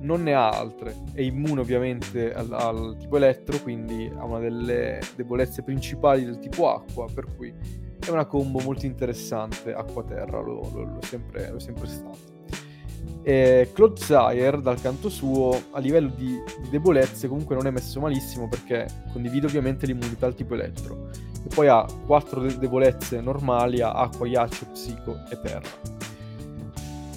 Non 0.02 0.24
ne 0.24 0.34
ha 0.34 0.50
altre. 0.50 0.96
È 1.14 1.22
immune 1.22 1.62
ovviamente 1.62 2.34
al, 2.34 2.52
al 2.52 2.96
tipo 3.00 3.18
elettro, 3.18 3.58
quindi 3.60 4.12
ha 4.16 4.24
una 4.24 4.40
delle 4.40 5.00
debolezze 5.16 5.62
principali 5.64 6.26
del 6.26 6.40
tipo 6.40 6.70
acqua, 6.70 7.06
per 7.14 7.26
cui 7.36 7.54
è 8.00 8.10
una 8.10 8.26
combo 8.26 8.60
molto 8.60 8.86
interessante 8.86 9.74
acqua-terra, 9.74 10.40
lo, 10.40 10.62
lo, 10.74 10.84
lo, 10.84 11.00
sempre, 11.02 11.52
lo 11.52 11.60
sempre 11.60 11.88
stato. 11.88 12.38
E 13.22 13.70
Clodsire, 13.74 14.62
dal 14.62 14.80
canto 14.82 15.10
suo, 15.10 15.64
a 15.72 15.80
livello 15.80 16.12
di, 16.16 16.42
di, 16.62 16.70
debolezze, 16.70 17.28
comunque 17.28 17.56
non 17.56 17.68
è 17.68 17.72
messo 17.72 18.00
malissimo 18.00 18.48
perché 18.48 18.88
condivide 19.12 19.46
ovviamente 19.46 19.86
l'immunità 19.86 20.26
al 20.26 20.36
tipo 20.36 20.54
elettro. 20.54 21.10
E 21.44 21.54
poi 21.54 21.68
ha 21.68 21.86
quattro 22.06 22.42
de- 22.42 22.58
debolezze 22.58 23.20
normali 23.22 23.82
acqua, 23.82 24.26
ghiaccio, 24.28 24.66
psico 24.72 25.20
e 25.30 25.40
terra. 25.42 25.70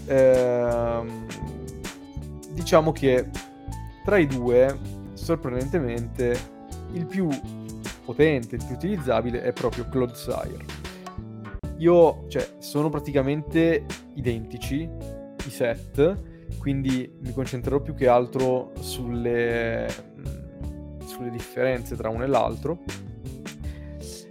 Ehm, 0.06 1.26
diciamo 2.52 2.92
che 2.92 3.28
tra 4.04 4.18
i 4.18 4.26
due, 4.26 4.78
sorprendentemente, 5.14 6.36
il 6.92 7.06
più 7.06 7.28
potente, 8.04 8.56
il 8.56 8.64
più 8.64 8.74
utilizzabile 8.74 9.42
è 9.42 9.52
proprio 9.52 9.88
Clodsire. 9.88 10.64
Io, 11.78 12.24
cioè, 12.28 12.56
sono 12.58 12.88
praticamente 12.88 13.86
identici, 14.14 14.88
i 15.44 15.50
set, 15.50 16.20
quindi 16.58 17.12
mi 17.20 17.32
concentrerò 17.32 17.80
più 17.80 17.94
che 17.94 18.06
altro 18.06 18.72
sulle, 18.80 19.88
sulle 21.04 21.30
differenze 21.30 21.96
tra 21.96 22.08
uno 22.08 22.24
e 22.24 22.26
l'altro. 22.26 22.80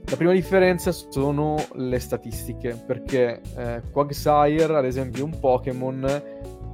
La 0.06 0.18
prima 0.18 0.34
differenza 0.34 0.92
sono 0.92 1.56
le 1.76 2.00
statistiche, 2.00 2.74
perché 2.86 3.42
eh, 3.56 3.82
Quagsire, 3.92 4.76
ad 4.76 4.86
esempio, 4.86 5.22
è 5.22 5.26
un 5.26 5.40
Pokémon 5.40 6.24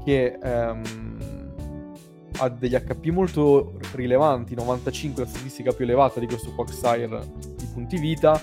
che 0.03 0.39
ehm, 0.41 1.06
ha 2.37 2.49
degli 2.49 2.75
HP 2.75 3.07
molto 3.07 3.77
rilevanti, 3.93 4.55
95 4.55 5.23
la 5.23 5.29
statistica 5.29 5.71
più 5.71 5.85
elevata 5.85 6.19
di 6.19 6.27
questo 6.27 6.53
Quagsire 6.53 7.19
di 7.55 7.67
punti 7.73 7.97
vita, 7.97 8.39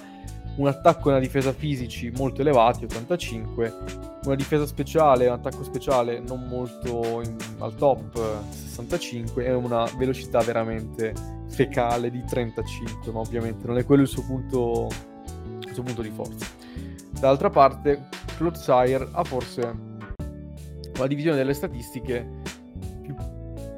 un 0.57 0.67
attacco 0.69 1.09
e 1.09 1.13
una 1.13 1.21
difesa 1.21 1.53
fisici 1.53 2.11
molto 2.11 2.41
elevati, 2.41 2.85
85, 2.85 3.77
una 4.25 4.35
difesa 4.35 4.67
speciale, 4.67 5.27
un 5.27 5.35
attacco 5.35 5.65
speciale 5.65 6.21
non 6.21 6.47
molto 6.47 7.23
in, 7.23 7.37
al 7.59 7.75
top, 7.75 8.43
65, 8.51 9.45
e 9.45 9.53
una 9.53 9.89
velocità 9.97 10.41
veramente 10.41 11.13
fecale 11.49 12.11
di 12.11 12.23
35, 12.25 13.13
ma 13.13 13.21
ovviamente 13.21 13.67
non 13.67 13.79
è 13.79 13.85
quello 13.85 14.03
il 14.03 14.09
suo 14.09 14.25
punto, 14.25 14.89
il 15.67 15.73
suo 15.73 15.83
punto 15.83 16.03
di 16.03 16.11
forza. 16.11 16.47
Dall'altra 17.11 17.51
parte, 17.51 18.09
Clodsire 18.37 19.09
ha 19.13 19.25
forse 19.25 19.93
una 20.97 21.07
divisione 21.07 21.37
delle 21.37 21.55
statistiche 21.55 22.43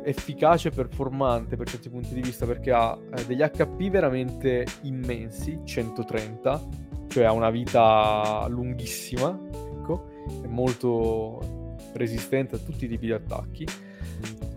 efficace 0.06 0.68
e 0.68 0.70
performante 0.70 1.56
per 1.56 1.68
certi 1.68 1.90
punti 1.90 2.14
di 2.14 2.20
vista 2.20 2.46
perché 2.46 2.70
ha 2.70 2.96
eh, 3.16 3.24
degli 3.26 3.42
HP 3.42 3.90
veramente 3.90 4.64
immensi, 4.82 5.60
130, 5.64 6.62
cioè 7.08 7.24
ha 7.24 7.32
una 7.32 7.50
vita 7.50 8.46
lunghissima, 8.48 9.36
ecco, 9.52 10.08
è 10.42 10.46
molto 10.46 11.74
resistente 11.94 12.54
a 12.54 12.58
tutti 12.58 12.84
i 12.84 12.88
tipi 12.88 13.06
di 13.06 13.12
attacchi. 13.12 13.66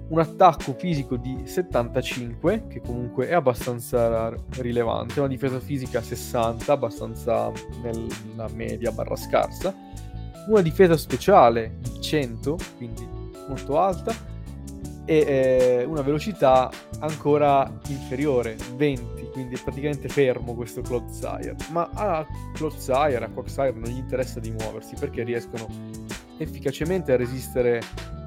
Un 0.09 0.19
attacco 0.19 0.73
fisico 0.73 1.17
di 1.17 1.43
75, 1.45 2.67
che 2.67 2.81
comunque 2.81 3.27
è 3.27 3.33
abbastanza 3.33 4.33
rilevante, 4.57 5.19
una 5.19 5.27
difesa 5.27 5.59
fisica 5.59 6.01
60, 6.01 6.71
abbastanza 6.71 7.51
nella 7.81 8.47
media 8.53 8.91
barra 8.91 9.15
scarsa, 9.15 9.73
una 10.47 10.61
difesa 10.61 10.97
speciale 10.97 11.77
di 11.79 12.01
100, 12.01 12.57
quindi 12.77 13.07
molto 13.47 13.79
alta, 13.79 14.28
e 15.09 15.25
eh, 15.25 15.83
una 15.85 16.03
velocità 16.03 16.69
ancora 16.99 17.67
inferiore, 17.87 18.55
20, 18.75 19.29
quindi 19.31 19.55
è 19.55 19.59
praticamente 19.59 20.07
fermo 20.07 20.53
questo 20.53 20.81
Clodsire. 20.81 21.55
Ma 21.71 21.89
a 21.95 22.23
Clodsire, 22.53 23.25
a 23.25 23.29
Quagsire 23.29 23.71
non 23.71 23.89
gli 23.89 23.97
interessa 23.97 24.39
di 24.39 24.51
muoversi 24.51 24.93
perché 24.99 25.23
riescono 25.23 25.67
efficacemente 26.37 27.11
a 27.11 27.15
resistere 27.15 27.81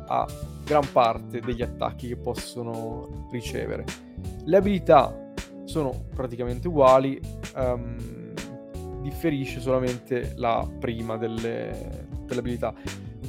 a 0.09 0.27
gran 0.65 0.85
parte 0.91 1.39
degli 1.39 1.63
attacchi 1.63 2.09
che 2.09 2.17
possono 2.17 3.29
ricevere. 3.31 3.85
Le 4.45 4.57
abilità 4.57 5.33
sono 5.63 6.07
praticamente 6.13 6.67
uguali, 6.67 7.21
um, 7.55 8.33
differisce 9.03 9.61
solamente 9.61 10.33
la 10.35 10.69
prima 10.81 11.17
delle, 11.17 12.09
delle 12.27 12.41
abilità. 12.41 12.75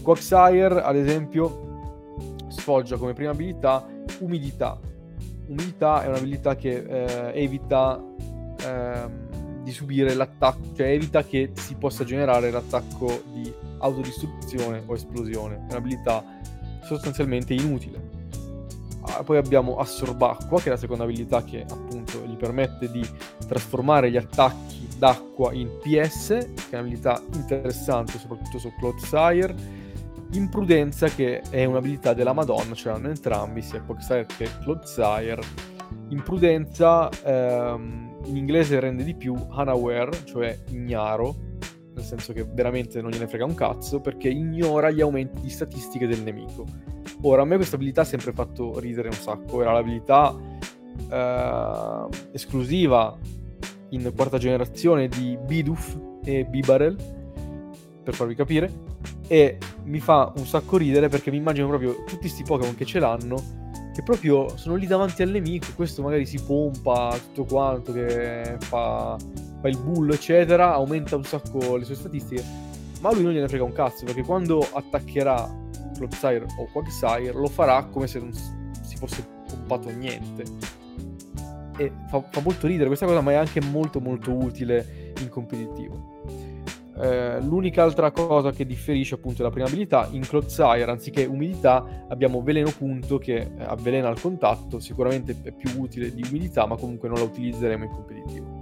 Quagsire, 0.01 0.81
ad 0.81 0.95
esempio, 0.95 1.72
sfoggia 2.53 2.97
come 2.97 3.13
prima 3.13 3.31
abilità 3.31 3.85
umidità. 4.19 4.79
Umidità 5.47 6.03
è 6.03 6.07
un'abilità 6.07 6.55
che 6.55 6.77
eh, 6.77 7.43
evita 7.43 8.01
eh, 8.65 9.21
di 9.63 9.71
subire 9.71 10.13
l'attacco, 10.13 10.75
cioè 10.75 10.87
evita 10.87 11.23
che 11.23 11.51
si 11.55 11.75
possa 11.75 12.03
generare 12.03 12.51
l'attacco 12.51 13.23
di 13.33 13.51
autodistruzione 13.79 14.83
o 14.85 14.93
esplosione. 14.93 15.65
È 15.67 15.71
un'abilità 15.71 16.23
sostanzialmente 16.83 17.53
inutile. 17.53 18.21
Ah, 19.05 19.23
poi 19.23 19.37
abbiamo 19.37 19.77
Assorbacqua, 19.77 20.59
che 20.59 20.67
è 20.67 20.69
la 20.69 20.77
seconda 20.77 21.03
abilità 21.03 21.43
che 21.43 21.65
appunto 21.69 22.23
gli 22.25 22.35
permette 22.35 22.89
di 22.89 23.05
trasformare 23.47 24.09
gli 24.09 24.17
attacchi 24.17 24.87
d'acqua 24.97 25.51
in 25.51 25.69
PS, 25.81 26.27
che 26.27 26.69
è 26.69 26.75
un'abilità 26.75 27.21
interessante 27.33 28.17
soprattutto 28.17 28.59
su 28.59 28.71
Clodsire 28.79 29.81
Imprudenza 30.33 31.07
che 31.09 31.41
è 31.49 31.63
un'abilità 31.65 32.13
della 32.13 32.33
Madonna, 32.33 32.73
ce 32.73 32.89
l'hanno 32.89 33.09
entrambi, 33.09 33.61
sia 33.61 33.81
Quagsire 33.81 34.25
che 34.25 34.49
Clodsire. 34.61 35.41
Imprudenza 36.09 37.09
ehm, 37.23 38.17
in 38.25 38.37
inglese 38.37 38.79
rende 38.79 39.03
di 39.03 39.13
più 39.15 39.33
unaware, 39.33 40.25
cioè 40.25 40.57
ignaro, 40.69 41.35
nel 41.93 42.03
senso 42.03 42.33
che 42.33 42.43
veramente 42.49 42.99
non 43.01 43.11
gliene 43.11 43.27
frega 43.27 43.45
un 43.45 43.53
cazzo, 43.53 44.01
perché 44.01 44.27
ignora 44.27 44.89
gli 44.89 45.01
aumenti 45.01 45.41
di 45.41 45.49
statistiche 45.49 46.07
del 46.07 46.23
nemico. 46.23 46.65
Ora, 47.21 47.43
a 47.43 47.45
me 47.45 47.55
questa 47.55 47.75
abilità 47.75 48.01
ha 48.01 48.05
sempre 48.05 48.33
fatto 48.33 48.79
ridere 48.79 49.09
un 49.09 49.13
sacco, 49.13 49.61
era 49.61 49.71
l'abilità 49.71 50.35
eh, 51.09 52.07
esclusiva 52.31 53.15
in 53.89 54.11
quarta 54.15 54.39
generazione 54.39 55.07
di 55.07 55.37
Bidoof 55.45 55.99
e 56.23 56.43
Bibarel, 56.45 56.95
per 58.03 58.15
farvi 58.15 58.33
capire, 58.35 58.91
e 59.27 59.57
mi 59.83 59.99
fa 59.99 60.31
un 60.35 60.45
sacco 60.45 60.77
ridere 60.77 61.09
perché 61.09 61.31
mi 61.31 61.37
immagino 61.37 61.67
proprio 61.67 62.03
tutti 62.05 62.17
questi 62.17 62.43
Pokémon 62.43 62.75
che 62.75 62.85
ce 62.85 62.99
l'hanno 62.99 63.61
che 63.93 64.01
proprio 64.01 64.57
sono 64.57 64.73
lì 64.75 64.87
davanti 64.87 65.21
al 65.21 65.29
nemico, 65.29 65.67
questo 65.75 66.01
magari 66.01 66.25
si 66.25 66.39
pompa 66.43 67.15
tutto 67.27 67.45
quanto, 67.45 67.93
che 67.93 68.57
fa, 68.59 69.15
fa 69.61 69.67
il 69.67 69.77
bullo, 69.77 70.13
eccetera, 70.13 70.73
aumenta 70.73 71.15
un 71.15 71.23
sacco 71.23 71.75
le 71.75 71.85
sue 71.85 71.93
statistiche, 71.93 72.43
ma 73.01 73.13
lui 73.13 73.21
non 73.21 73.33
gliene 73.33 73.47
frega 73.47 73.63
un 73.63 73.71
cazzo, 73.71 74.05
perché 74.05 74.23
quando 74.23 74.67
attaccherà 74.73 75.47
Clodsire 75.95 76.45
o 76.57 76.67
Quagsire 76.71 77.33
lo 77.33 77.47
farà 77.47 77.83
come 77.85 78.07
se 78.07 78.17
non 78.17 78.33
si 78.33 78.95
fosse 78.97 79.27
droppato 79.47 79.91
niente. 79.91 80.43
E 81.77 81.91
fa, 82.09 82.23
fa 82.31 82.41
molto 82.41 82.65
ridere 82.65 82.87
questa 82.87 83.05
cosa, 83.05 83.21
ma 83.21 83.31
è 83.31 83.35
anche 83.35 83.61
molto 83.61 83.99
molto 83.99 84.31
utile 84.33 85.13
in 85.19 85.29
competitivo. 85.29 86.23
Eh, 86.99 87.41
l'unica 87.41 87.81
altra 87.83 88.11
cosa 88.11 88.51
che 88.51 88.65
differisce 88.65 89.15
appunto 89.15 89.41
è 89.41 89.45
la 89.45 89.51
prima 89.51 89.67
abilità. 89.67 90.07
In 90.11 90.21
Clodsire, 90.21 90.83
anziché 90.83 91.25
umidità, 91.25 92.05
abbiamo 92.09 92.41
veleno 92.41 92.71
punto 92.77 93.17
che 93.17 93.35
eh, 93.35 93.49
avvelena 93.63 94.07
al 94.07 94.19
contatto. 94.19 94.79
Sicuramente 94.79 95.35
è 95.43 95.51
più 95.51 95.81
utile 95.81 96.13
di 96.13 96.23
umidità, 96.27 96.65
ma 96.65 96.75
comunque 96.75 97.09
non 97.09 97.17
la 97.17 97.23
utilizzeremo 97.23 97.83
in 97.83 97.89
competitivo. 97.89 98.61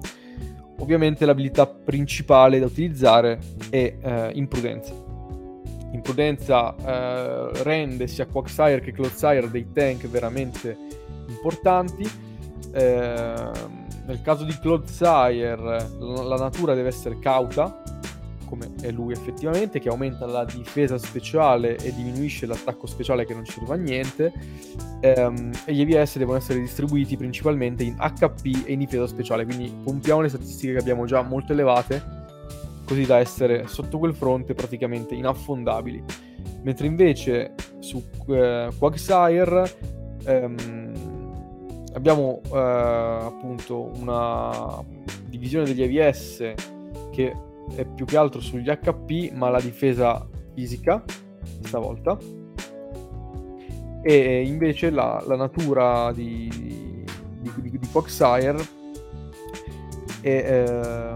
Ovviamente 0.80 1.26
l'abilità 1.26 1.68
principale 1.68 2.58
da 2.60 2.66
utilizzare 2.66 3.40
è 3.70 3.96
eh, 4.02 4.32
imprudenza. 4.34 4.94
Imprudenza 5.92 6.74
eh, 6.76 7.64
rende 7.64 8.08
sia 8.08 8.26
Quagsire 8.26 8.80
che 8.80 8.92
Clodsire 8.92 9.52
dei 9.52 9.68
tank 9.72 10.08
veramente 10.08 10.76
importanti. 11.28 12.10
Eh, 12.74 13.52
nel 14.06 14.22
caso 14.24 14.44
di 14.44 14.58
Clodsire 14.60 15.56
la 15.56 16.38
natura 16.38 16.74
deve 16.74 16.88
essere 16.88 17.20
cauta, 17.20 17.84
come 18.52 18.70
è 18.82 18.92
lui 18.92 19.14
effettivamente, 19.14 19.80
che 19.80 19.88
aumenta 19.88 20.26
la 20.26 20.44
difesa 20.44 20.98
speciale 20.98 21.78
e 21.78 21.94
diminuisce 21.94 22.46
l'attacco 22.46 22.86
speciale 22.86 23.26
che 23.26 23.34
non 23.34 23.46
ci 23.46 23.54
serve 23.54 23.74
a 23.74 23.78
niente. 23.78 24.34
Ehm, 25.00 25.52
e 25.64 25.74
gli 25.74 25.80
EVS 25.80 26.18
devono 26.18 26.38
essere 26.38 26.60
distribuiti 26.60 27.16
principalmente 27.16 27.84
in 27.84 27.96
HP 27.96 28.66
e 28.66 28.74
in 28.74 28.80
difesa 28.80 29.08
speciale, 29.08 29.46
quindi 29.46 29.74
pompiamo 29.84 30.20
le 30.20 30.28
statistiche 30.28 30.74
che 30.74 30.80
abbiamo 30.80 31.06
già 31.06 31.22
molto 31.22 31.54
elevate, 31.54 32.20
così 32.86 33.06
da 33.06 33.20
essere 33.20 33.68
sotto 33.68 33.98
quel 33.98 34.14
fronte 34.14 34.54
praticamente 34.54 35.16
inaffondabili. 35.16 36.04
Mentre 36.64 36.88
invece 36.88 37.54
su 37.80 38.04
eh, 38.28 38.70
Quagsire 38.78 39.64
ehm, 40.26 40.92
abbiamo 41.94 42.42
eh, 42.44 42.58
appunto 42.58 43.92
una 43.96 44.84
divisione 45.26 45.64
degli 45.64 45.82
EVS 45.82 46.54
che 47.12 47.34
è 47.76 47.86
più 47.86 48.06
che 48.06 48.18
altro 48.18 48.42
sugli 48.42 48.70
HP, 48.70 49.32
ma 49.34 49.50
la 49.50 49.62
difesa 49.62 50.28
fisica 50.54 51.04
stavolta. 51.62 52.18
E 54.04 54.46
invece 54.46 54.90
la, 54.90 55.24
la 55.28 55.36
natura 55.36 56.12
di, 56.12 57.06
di, 57.40 57.52
di, 57.56 57.78
di 57.78 57.88
Foxire 57.88 58.58
è 60.22 60.30
eh, 60.30 61.16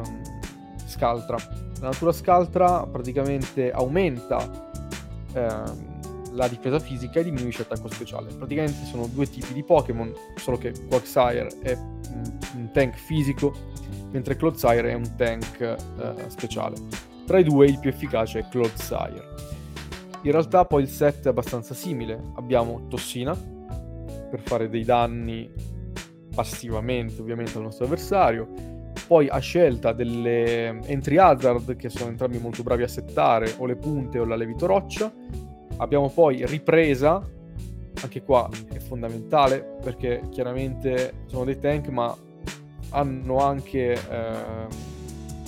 Scaltra. 0.85 1.37
La 1.79 1.89
natura 1.89 2.11
Scaltra 2.11 2.85
praticamente 2.85 3.71
aumenta 3.71 4.71
eh, 5.33 5.93
la 6.35 6.47
difesa 6.47 6.79
fisica 6.79 7.19
e 7.19 7.23
diminuisce 7.23 7.65
l'attacco 7.67 7.89
speciale. 7.89 8.33
Praticamente 8.33 8.85
sono 8.85 9.07
due 9.07 9.27
tipi 9.27 9.53
di 9.53 9.63
Pokémon, 9.63 10.13
solo 10.35 10.57
che 10.57 10.73
Quagsire 10.87 11.47
è 11.61 11.73
un 11.73 12.69
tank 12.71 12.95
fisico 12.95 13.53
mentre 14.15 14.37
Clodsire 14.37 14.91
è 14.91 14.93
un 14.93 15.15
tank 15.17 15.59
eh, 15.59 15.75
speciale. 16.29 16.77
Tra 17.25 17.37
i 17.37 17.43
due 17.43 17.67
il 17.67 17.79
più 17.79 17.89
efficace 17.89 18.39
è 18.39 18.47
Clodsire. 18.47 19.33
In 20.21 20.31
realtà 20.31 20.63
poi 20.63 20.83
il 20.83 20.87
set 20.87 21.25
è 21.25 21.27
abbastanza 21.27 21.73
simile. 21.73 22.31
Abbiamo 22.35 22.87
Tossina 22.87 23.35
per 23.35 24.39
fare 24.41 24.69
dei 24.69 24.85
danni 24.85 25.51
passivamente 26.33 27.21
ovviamente 27.21 27.57
al 27.57 27.63
nostro 27.63 27.85
avversario. 27.85 28.47
Poi 29.05 29.27
a 29.27 29.37
scelta 29.39 29.91
delle 29.91 30.79
entry 30.85 31.17
hazard 31.17 31.75
che 31.75 31.89
sono 31.89 32.09
entrambi 32.09 32.39
molto 32.39 32.63
bravi 32.63 32.83
a 32.83 32.87
settare 32.87 33.53
o 33.57 33.65
le 33.65 33.75
punte 33.75 34.17
o 34.17 34.23
la 34.23 34.37
levito 34.37 34.65
roccia. 34.65 35.13
Abbiamo 35.77 36.09
poi 36.09 36.45
ripresa, 36.45 37.21
anche 38.01 38.23
qua 38.23 38.49
è 38.71 38.79
fondamentale 38.79 39.77
perché 39.83 40.21
chiaramente 40.31 41.23
sono 41.25 41.43
dei 41.43 41.59
tank 41.59 41.89
ma 41.89 42.15
hanno 42.95 43.37
anche 43.37 43.93
eh, 43.93 44.67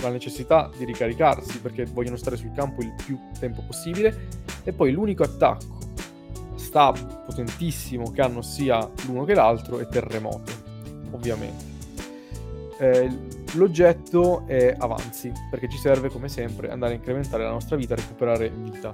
la 0.01 0.09
necessità 0.09 0.69
di 0.77 0.85
ricaricarsi 0.85 1.59
perché 1.59 1.85
vogliono 1.85 2.17
stare 2.17 2.35
sul 2.35 2.51
campo 2.53 2.81
il 2.81 2.93
più 3.05 3.17
tempo 3.39 3.63
possibile. 3.65 4.27
E 4.63 4.73
poi 4.73 4.91
l'unico 4.91 5.23
attacco 5.23 5.77
stab 6.55 7.23
potentissimo 7.25 8.11
che 8.11 8.21
hanno 8.21 8.41
sia 8.41 8.87
l'uno 9.05 9.23
che 9.23 9.33
l'altro 9.33 9.79
è 9.79 9.87
terremoto 9.87 10.51
ovviamente. 11.11 11.75
Eh, 12.79 13.09
l'oggetto 13.53 14.45
è 14.45 14.75
avanzi 14.77 15.31
perché 15.49 15.69
ci 15.69 15.77
serve 15.77 16.09
come 16.09 16.27
sempre 16.27 16.69
andare 16.69 16.93
a 16.93 16.95
incrementare 16.95 17.43
la 17.43 17.51
nostra 17.51 17.77
vita 17.77 17.95
recuperare 17.95 18.49
vita. 18.49 18.91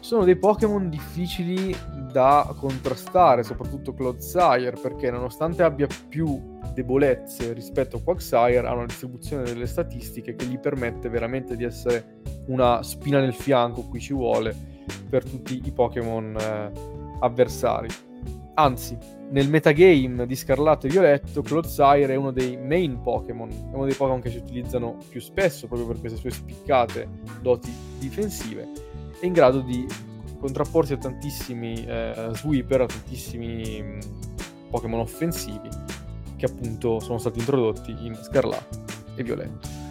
Sono 0.00 0.24
dei 0.24 0.36
Pokémon 0.36 0.88
difficili 0.88 1.74
da 2.10 2.54
contrastare, 2.58 3.42
soprattutto 3.42 3.94
Clodsire, 3.94 4.76
perché 4.80 5.10
nonostante 5.10 5.62
abbia 5.62 5.86
più 6.08 6.53
debolezze 6.72 7.52
rispetto 7.52 7.96
a 7.96 8.02
Quagsire, 8.02 8.66
ha 8.66 8.72
una 8.74 8.86
distribuzione 8.86 9.44
delle 9.44 9.66
statistiche 9.66 10.34
che 10.34 10.46
gli 10.46 10.58
permette 10.58 11.08
veramente 11.08 11.56
di 11.56 11.64
essere 11.64 12.20
una 12.46 12.82
spina 12.82 13.20
nel 13.20 13.34
fianco, 13.34 13.82
qui 13.82 14.00
ci 14.00 14.12
vuole, 14.12 14.54
per 15.08 15.24
tutti 15.24 15.60
i 15.64 15.72
Pokémon 15.72 16.36
eh, 16.36 16.70
avversari. 17.20 17.88
Anzi, 18.56 18.96
nel 19.30 19.48
metagame 19.48 20.26
di 20.26 20.36
Scarlatto 20.36 20.86
e 20.86 20.90
Violetto, 20.90 21.42
Clodsire 21.42 22.12
è 22.12 22.16
uno 22.16 22.30
dei 22.30 22.56
main 22.56 23.00
Pokémon, 23.00 23.48
è 23.48 23.74
uno 23.74 23.84
dei 23.84 23.94
Pokémon 23.94 24.20
che 24.20 24.30
si 24.30 24.36
utilizzano 24.36 24.96
più 25.08 25.20
spesso 25.20 25.66
proprio 25.66 25.88
per 25.88 25.98
queste 25.98 26.18
sue 26.18 26.30
spiccate 26.30 27.08
doti 27.40 27.72
difensive 27.98 28.92
è 29.24 29.26
in 29.26 29.32
grado 29.32 29.60
di 29.60 29.86
contrapporsi 30.38 30.92
a 30.92 30.98
tantissimi 30.98 31.84
eh, 31.86 32.30
sweeper, 32.32 32.82
a 32.82 32.86
tantissimi 32.86 33.82
mm, 33.82 34.00
Pokémon 34.70 35.00
offensivi 35.00 35.68
che 36.44 36.52
appunto 36.52 37.00
sono 37.00 37.18
stati 37.18 37.38
introdotti 37.38 37.96
in 38.00 38.14
Scarlatto 38.14 38.82
e 39.14 39.22
Violetto. 39.22 39.82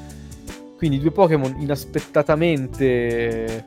Quindi 0.77 0.99
due 0.99 1.11
Pokémon 1.11 1.55
inaspettatamente 1.59 3.65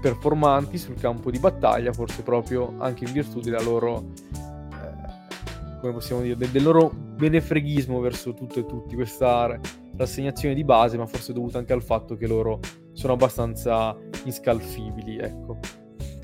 performanti 0.00 0.78
sul 0.78 0.96
campo 0.96 1.30
di 1.30 1.38
battaglia, 1.38 1.92
forse 1.92 2.22
proprio 2.22 2.74
anche 2.78 3.04
in 3.04 3.12
virtù 3.12 3.40
della 3.40 3.62
loro, 3.62 4.12
eh, 4.32 5.80
come 5.80 5.94
possiamo 5.94 6.20
dire, 6.20 6.36
del, 6.36 6.50
del 6.50 6.62
loro 6.62 6.90
benefreghismo 6.90 7.98
verso 8.00 8.34
tutto 8.34 8.60
e 8.60 8.66
tutti, 8.66 8.94
questa 8.94 9.58
rassegnazione 9.96 10.54
di 10.54 10.64
base, 10.64 10.98
ma 10.98 11.06
forse 11.06 11.32
dovuta 11.32 11.58
anche 11.58 11.72
al 11.72 11.82
fatto 11.82 12.16
che 12.16 12.26
loro 12.26 12.60
sono 12.92 13.14
abbastanza 13.14 13.96
inscalfibili, 14.24 15.18
ecco. 15.18 15.58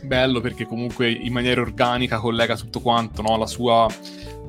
Bello 0.02 0.40
perché 0.40 0.66
comunque 0.66 1.10
in 1.10 1.32
maniera 1.32 1.60
organica 1.60 2.18
collega 2.18 2.56
tutto 2.56 2.80
quanto, 2.80 3.22
no? 3.22 3.36
La 3.36 3.46
sua 3.46 3.86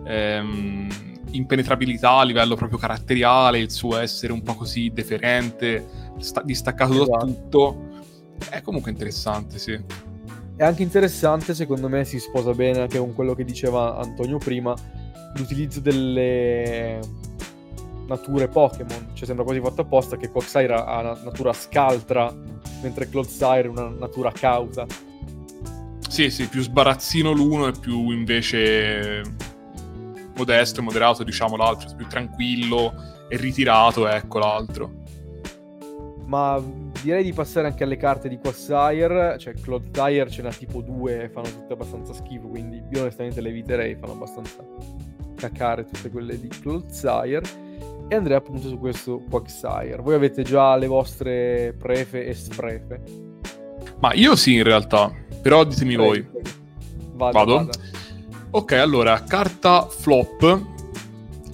ehm, 0.05 1.10
impenetrabilità 1.31 2.17
a 2.17 2.23
livello 2.23 2.55
proprio 2.55 2.77
caratteriale, 2.77 3.59
il 3.59 3.71
suo 3.71 3.97
essere 3.97 4.33
un 4.33 4.41
po' 4.41 4.55
così 4.55 4.91
deferente, 4.93 5.85
sta- 6.19 6.41
distaccato 6.41 6.93
esatto. 6.93 7.11
da 7.11 7.19
tutto. 7.25 7.89
È 8.49 8.61
comunque 8.61 8.91
interessante, 8.91 9.59
sì. 9.59 9.79
È 10.55 10.63
anche 10.63 10.83
interessante, 10.83 11.53
secondo 11.53 11.89
me, 11.89 12.05
si 12.05 12.19
sposa 12.19 12.53
bene 12.53 12.81
anche 12.81 12.97
con 12.97 13.13
quello 13.13 13.33
che 13.33 13.43
diceva 13.43 13.97
Antonio 13.97 14.37
prima, 14.37 14.73
l'utilizzo 15.35 15.79
delle 15.79 16.99
nature 18.07 18.47
Pokémon. 18.47 19.09
Cioè, 19.13 19.25
sembra 19.25 19.43
quasi 19.43 19.59
fatto 19.59 19.81
apposta 19.81 20.17
che 20.17 20.29
Quagsire 20.29 20.73
ha 20.73 20.99
una 20.99 21.19
natura 21.23 21.53
scaltra, 21.53 22.33
mentre 22.81 23.09
Clodsire 23.09 23.67
una 23.67 23.87
natura 23.87 24.31
cauta. 24.31 24.85
Sì, 26.07 26.29
sì, 26.29 26.47
più 26.47 26.61
sbarazzino 26.61 27.31
l'uno 27.31 27.67
e 27.67 27.71
più 27.71 28.11
invece 28.11 29.21
modesto 30.41 30.79
e 30.79 30.83
moderato, 30.83 31.23
diciamo, 31.23 31.55
l'altro, 31.55 31.93
più 31.95 32.07
tranquillo 32.07 32.93
e 33.29 33.37
ritirato, 33.37 34.07
ecco 34.07 34.39
l'altro. 34.39 34.99
Ma 36.25 36.61
direi 37.01 37.23
di 37.23 37.33
passare 37.33 37.67
anche 37.67 37.83
alle 37.83 37.97
carte 37.97 38.29
di 38.29 38.37
Quagsire, 38.37 39.37
cioè 39.37 39.53
Clodsire 39.53 40.29
ce 40.29 40.41
n'ha 40.41 40.51
tipo 40.51 40.81
due 40.81 41.29
fanno 41.33 41.49
tutte 41.49 41.73
abbastanza 41.73 42.13
schifo, 42.13 42.47
quindi 42.47 42.81
io 42.89 43.01
onestamente 43.01 43.41
le 43.41 43.49
eviterei, 43.49 43.95
fanno 43.95 44.13
abbastanza 44.13 44.63
cacare 45.35 45.85
tutte 45.85 46.09
quelle 46.09 46.39
di 46.39 46.47
Clodsire 46.47 47.41
e 48.07 48.15
andrei 48.15 48.37
appunto 48.37 48.67
su 48.69 48.77
questo 48.79 49.21
Quagsire. 49.29 50.01
Voi 50.01 50.15
avete 50.15 50.43
già 50.43 50.75
le 50.77 50.87
vostre 50.87 51.75
prefe 51.77 52.25
e 52.25 52.33
sprefe? 52.33 53.01
Ma 53.99 54.13
io 54.13 54.35
sì 54.35 54.55
in 54.55 54.63
realtà, 54.63 55.11
però 55.41 55.63
ditemi 55.63 55.95
Prego. 55.95 56.09
voi. 56.09 56.27
Vado, 57.13 57.37
Vado? 57.37 57.55
Vada. 57.55 57.71
Ok, 58.53 58.73
allora, 58.73 59.23
carta 59.23 59.87
flop 59.87 60.61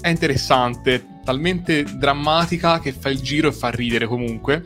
è 0.02 0.10
interessante, 0.10 1.20
talmente 1.24 1.84
drammatica 1.84 2.80
che 2.80 2.92
fa 2.92 3.10
il 3.10 3.20
giro 3.20 3.50
e 3.50 3.52
fa 3.52 3.70
ridere 3.70 4.08
comunque, 4.08 4.64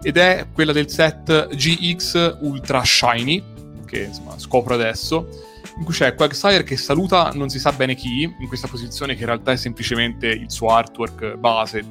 ed 0.00 0.16
è 0.16 0.46
quella 0.54 0.72
del 0.72 0.88
set 0.88 1.54
GX 1.54 2.38
Ultra 2.40 2.82
Shiny, 2.82 3.42
che 3.84 4.04
insomma 4.04 4.38
scopro 4.38 4.72
adesso, 4.72 5.28
in 5.76 5.84
cui 5.84 5.92
c'è 5.92 6.14
Quagsire 6.14 6.62
che 6.62 6.78
saluta 6.78 7.32
non 7.34 7.50
si 7.50 7.58
sa 7.58 7.72
bene 7.72 7.94
chi, 7.94 8.22
in 8.22 8.48
questa 8.48 8.68
posizione 8.68 9.14
che 9.14 9.20
in 9.20 9.26
realtà 9.26 9.52
è 9.52 9.56
semplicemente 9.56 10.28
il 10.28 10.50
suo 10.50 10.68
artwork 10.68 11.34
base 11.34 11.84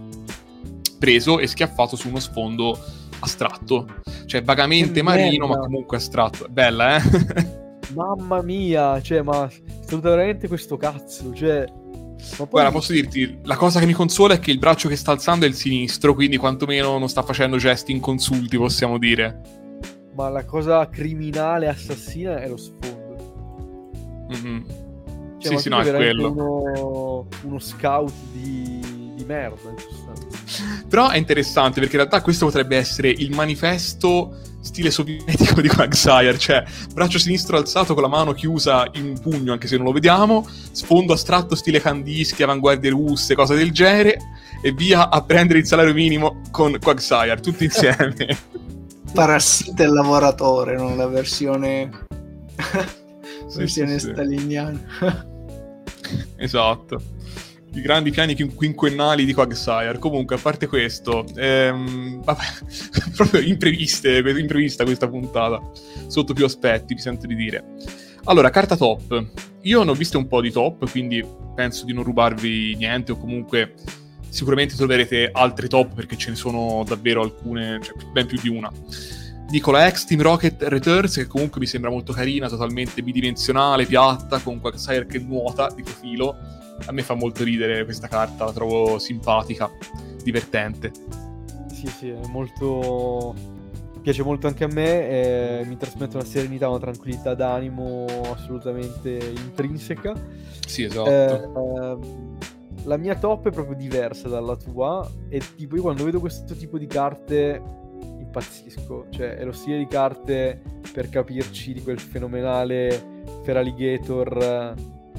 preso 0.97 1.37
e 1.37 1.45
schiaffato 1.45 1.95
su 1.95 2.07
uno 2.07 2.19
sfondo 2.19 2.75
astratto. 3.19 4.01
Cioè 4.25 4.41
vagamente 4.41 5.03
marino, 5.03 5.45
ma 5.45 5.59
comunque 5.59 5.97
astratto. 5.97 6.47
Bella, 6.49 6.95
eh? 6.95 7.63
Mamma 7.95 8.41
mia, 8.41 9.01
cioè, 9.01 9.21
ma 9.21 9.49
saluta 9.85 10.09
veramente 10.09 10.47
questo 10.47 10.77
cazzo, 10.77 11.33
cioè... 11.33 11.65
Ma 11.67 12.37
poi... 12.37 12.47
Guarda, 12.49 12.71
posso 12.71 12.91
dirti, 12.91 13.39
la 13.43 13.55
cosa 13.55 13.79
che 13.79 13.85
mi 13.85 13.93
consola 13.93 14.35
è 14.35 14.39
che 14.39 14.51
il 14.51 14.59
braccio 14.59 14.89
che 14.89 14.95
sta 14.95 15.11
alzando 15.11 15.45
è 15.45 15.47
il 15.47 15.55
sinistro, 15.55 16.13
quindi 16.13 16.37
quantomeno 16.37 16.97
non 16.97 17.07
sta 17.07 17.23
facendo 17.23 17.57
gesti 17.57 17.91
inconsulti, 17.91 18.57
possiamo 18.57 18.97
dire. 18.97 19.41
Ma 20.15 20.29
la 20.29 20.45
cosa 20.45 20.87
criminale 20.89 21.67
assassina 21.67 22.41
è 22.41 22.47
lo 22.47 22.57
sfondo. 22.57 24.27
Mhm. 24.29 24.65
Cioè, 25.39 25.55
Sì, 25.55 25.63
sì, 25.63 25.69
no, 25.69 25.79
è 25.79 25.93
quello. 25.93 26.31
Uno, 26.31 27.27
uno 27.43 27.59
scout 27.59 28.11
di, 28.31 28.79
di 29.15 29.23
merda, 29.25 29.69
in 29.69 29.77
sostanza. 29.77 30.83
Però 30.87 31.09
è 31.09 31.17
interessante 31.17 31.79
perché 31.79 31.95
in 31.95 32.01
realtà 32.01 32.21
questo 32.21 32.45
potrebbe 32.45 32.77
essere 32.77 33.09
il 33.09 33.35
manifesto 33.35 34.35
stile 34.65 34.89
sovietico 34.89 35.61
di 35.61 35.67
Quagsire, 35.67 36.37
cioè 36.39 36.63
braccio 36.91 37.19
sinistro 37.19 37.55
alzato 37.55 37.93
con 37.93 38.01
la 38.01 38.09
mano 38.09 38.33
chiusa 38.33 38.89
in 38.93 39.05
un 39.05 39.19
pugno, 39.19 39.53
anche 39.53 39.67
se 39.67 39.77
non 39.77 39.85
lo 39.85 39.91
vediamo, 39.91 40.47
sfondo 40.71 41.13
astratto 41.13 41.55
stile 41.55 41.79
Kandinsky, 41.79 42.41
avanguardie 42.41 42.89
russe, 42.89 43.35
cose 43.35 43.55
del 43.55 43.71
genere, 43.71 44.17
e 44.61 44.71
via 44.71 45.09
a 45.09 45.21
prendere 45.21 45.59
il 45.59 45.67
salario 45.67 45.93
minimo 45.93 46.41
con 46.49 46.77
Quagsire, 46.81 47.39
tutti 47.39 47.65
insieme. 47.65 48.15
Parassita 49.13 49.83
il 49.83 49.93
lavoratore, 49.93 50.75
non 50.75 50.97
la 50.97 51.07
versione, 51.07 51.89
versione 53.55 53.99
sì, 53.99 54.07
sì. 54.07 54.11
staliniana. 54.11 55.25
Esatto. 56.37 57.01
I 57.75 57.81
grandi 57.81 58.09
piani 58.09 58.35
quin- 58.35 58.55
quinquennali 58.55 59.25
di 59.25 59.33
Quagsire. 59.33 59.99
Comunque, 59.99 60.35
a 60.35 60.39
parte 60.39 60.67
questo, 60.67 61.25
ehm, 61.35 62.23
vabbè, 62.23 62.43
proprio 63.15 63.41
impreviste, 63.41 64.17
imprevista 64.19 64.85
questa 64.85 65.09
puntata. 65.09 65.61
Sotto 66.07 66.33
più 66.33 66.45
aspetti, 66.45 66.93
mi 66.93 67.01
sento 67.01 67.27
di 67.27 67.35
dire. 67.35 67.75
Allora, 68.25 68.49
carta 68.49 68.77
top. 68.77 69.25
Io 69.63 69.83
ne 69.83 69.91
ho 69.91 69.93
viste 69.93 70.15
un 70.15 70.27
po' 70.27 70.41
di 70.41 70.51
top, 70.51 70.89
quindi 70.89 71.23
penso 71.53 71.85
di 71.85 71.93
non 71.93 72.03
rubarvi 72.03 72.75
niente, 72.75 73.11
o 73.11 73.17
comunque 73.17 73.73
sicuramente 74.29 74.75
troverete 74.75 75.29
altri 75.31 75.67
top 75.67 75.95
perché 75.95 76.17
ce 76.17 76.29
ne 76.29 76.35
sono 76.35 76.83
davvero 76.87 77.21
alcune, 77.21 77.79
cioè 77.81 77.95
ben 78.11 78.25
più 78.25 78.39
di 78.41 78.49
una. 78.49 78.71
Dico 79.47 79.71
la 79.71 79.89
X 79.89 80.05
Team 80.05 80.21
Rocket 80.21 80.63
Returns, 80.63 81.15
che 81.15 81.27
comunque 81.27 81.59
mi 81.59 81.67
sembra 81.67 81.91
molto 81.91 82.13
carina, 82.13 82.49
totalmente 82.49 83.03
bidimensionale, 83.03 83.85
piatta, 83.85 84.39
con 84.39 84.59
Quagsire 84.59 85.05
che 85.05 85.19
nuota 85.19 85.71
di 85.75 85.83
profilo. 85.83 86.35
A 86.85 86.91
me 86.91 87.01
fa 87.01 87.13
molto 87.15 87.43
ridere 87.43 87.83
questa 87.83 88.07
carta, 88.07 88.45
la 88.45 88.51
trovo 88.53 88.99
simpatica, 88.99 89.71
divertente. 90.23 90.91
Sì, 91.71 91.87
sì, 91.87 92.09
è 92.09 92.27
molto... 92.27 93.33
piace 94.01 94.23
molto 94.23 94.47
anche 94.47 94.63
a 94.65 94.67
me, 94.67 95.09
e 95.09 95.65
mi 95.65 95.77
trasmette 95.77 96.17
una 96.17 96.25
serenità, 96.25 96.69
una 96.69 96.79
tranquillità 96.79 97.33
d'animo 97.33 98.05
assolutamente 98.33 99.33
intrinseca. 99.35 100.13
Sì, 100.67 100.83
esatto. 100.83 101.09
Eh, 101.09 101.97
la 102.83 102.97
mia 102.97 103.15
top 103.15 103.47
è 103.47 103.51
proprio 103.51 103.75
diversa 103.75 104.27
dalla 104.27 104.55
tua 104.55 105.09
e 105.27 105.41
tipo 105.55 105.75
io 105.75 105.81
quando 105.81 106.03
vedo 106.03 106.19
questo 106.19 106.53
tipo 106.53 106.77
di 106.77 106.85
carte 106.85 107.59
impazzisco, 108.19 109.07
cioè 109.09 109.37
è 109.37 109.43
lo 109.43 109.51
stile 109.51 109.79
di 109.79 109.87
carte 109.87 110.61
per 110.93 111.09
capirci 111.09 111.73
di 111.73 111.81
quel 111.81 111.99
fenomenale 111.99 113.23
Feraligator 113.43 114.37
eh, 114.37 114.73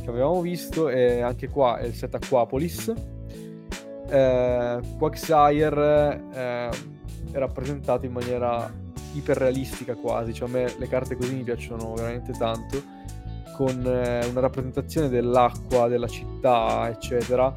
che 0.07 0.13
avevamo 0.13 0.41
visto 0.41 0.89
e 0.89 1.21
anche 1.21 1.49
qua 1.49 1.79
è 1.79 1.87
il 1.87 1.95
set 1.95 2.15
Aquapolis. 2.15 2.93
Eh, 4.09 4.81
Quagsire 4.97 6.23
eh, 6.33 6.69
è 7.33 7.39
rappresentato 7.39 8.07
in 8.07 8.13
maniera 8.13 8.73
iperrealistica 9.15 9.95
quasi, 9.97 10.33
cioè 10.33 10.49
a 10.49 10.53
me 10.53 10.73
le 10.79 10.89
carte 10.89 11.17
così 11.17 11.35
mi 11.35 11.43
piacciono 11.43 11.93
veramente 11.95 12.33
tanto 12.33 12.95
con 13.57 13.85
eh, 13.85 14.25
una 14.27 14.41
rappresentazione 14.41 15.09
dell'acqua, 15.09 15.89
della 15.89 16.09
città, 16.09 16.89
eccetera, 16.89 17.53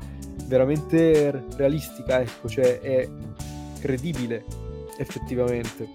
veramente 0.46 1.44
realistica, 1.56 2.22
ecco, 2.22 2.48
cioè 2.48 2.80
è 2.80 3.08
credibile 3.80 4.44
effettivamente. 4.98 5.88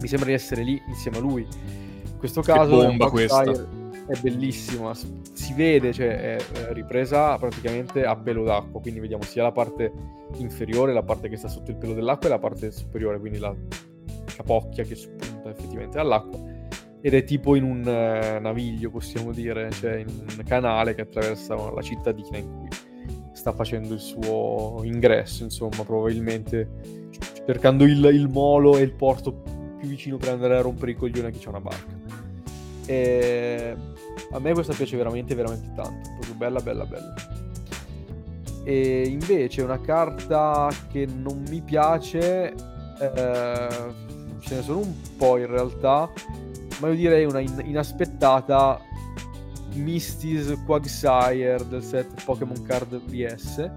Mi 0.00 0.08
sembra 0.08 0.28
di 0.28 0.34
essere 0.34 0.62
lì 0.62 0.80
insieme 0.88 1.18
a 1.18 1.20
lui. 1.20 1.42
In 1.42 2.18
questo 2.18 2.40
caso 2.40 2.76
bomba 2.76 3.10
Quagsire 3.10 3.81
è 4.12 4.20
bellissima, 4.20 4.92
si 4.94 5.54
vede, 5.54 5.92
cioè 5.92 6.36
è 6.36 6.72
ripresa 6.72 7.36
praticamente 7.38 8.04
a 8.04 8.16
pelo 8.16 8.44
d'acqua, 8.44 8.80
quindi 8.80 9.00
vediamo 9.00 9.22
sia 9.22 9.42
la 9.42 9.52
parte 9.52 9.92
inferiore, 10.36 10.92
la 10.92 11.02
parte 11.02 11.28
che 11.28 11.36
sta 11.36 11.48
sotto 11.48 11.70
il 11.70 11.76
pelo 11.76 11.94
dell'acqua 11.94 12.28
e 12.28 12.30
la 12.30 12.38
parte 12.38 12.70
superiore, 12.70 13.18
quindi 13.18 13.38
la 13.38 13.54
capocchia 14.36 14.84
che 14.84 14.94
spunta 14.94 15.50
effettivamente 15.50 15.96
dall'acqua 15.96 16.50
ed 17.04 17.14
è 17.14 17.24
tipo 17.24 17.56
in 17.56 17.64
un 17.64 17.86
eh, 17.86 18.38
naviglio, 18.38 18.90
possiamo 18.90 19.32
dire, 19.32 19.70
cioè 19.72 19.96
in 19.96 20.06
un 20.08 20.42
canale 20.44 20.94
che 20.94 21.00
attraversa 21.00 21.54
la 21.54 21.82
cittadina 21.82 22.38
in 22.38 22.56
cui 22.56 22.68
sta 23.32 23.52
facendo 23.52 23.92
il 23.92 23.98
suo 23.98 24.82
ingresso, 24.84 25.42
insomma, 25.42 25.82
probabilmente 25.84 27.08
cercando 27.44 27.82
il, 27.82 28.04
il 28.12 28.28
molo 28.28 28.76
e 28.76 28.82
il 28.82 28.92
porto 28.92 29.32
più 29.32 29.88
vicino 29.88 30.16
per 30.16 30.28
andare 30.28 30.56
a 30.56 30.60
rompere 30.60 30.92
i 30.92 30.94
coglioni 30.94 31.26
a 31.26 31.30
chi 31.30 31.40
c'ha 31.40 31.48
una 31.48 31.60
barca. 31.60 32.00
E 32.86 33.76
a 34.32 34.38
me 34.38 34.52
questa 34.52 34.72
piace 34.72 34.96
veramente, 34.96 35.34
veramente 35.34 35.70
tanto, 35.74 36.10
proprio 36.14 36.34
bella, 36.34 36.60
bella, 36.60 36.84
bella. 36.84 37.14
E 38.64 39.06
invece 39.06 39.62
una 39.62 39.80
carta 39.80 40.70
che 40.90 41.06
non 41.06 41.42
mi 41.48 41.60
piace, 41.60 42.52
eh, 42.52 43.68
ce 44.40 44.54
ne 44.54 44.62
sono 44.62 44.78
un 44.78 44.94
po' 45.16 45.36
in 45.36 45.46
realtà, 45.46 46.10
ma 46.80 46.88
io 46.88 46.94
direi 46.94 47.24
una 47.24 47.40
in- 47.40 47.62
inaspettata 47.64 48.80
Misty's 49.74 50.62
Quagsire 50.64 51.66
del 51.68 51.82
set 51.82 52.24
Pokémon 52.24 52.62
Card 52.62 53.00
VS 53.04 53.70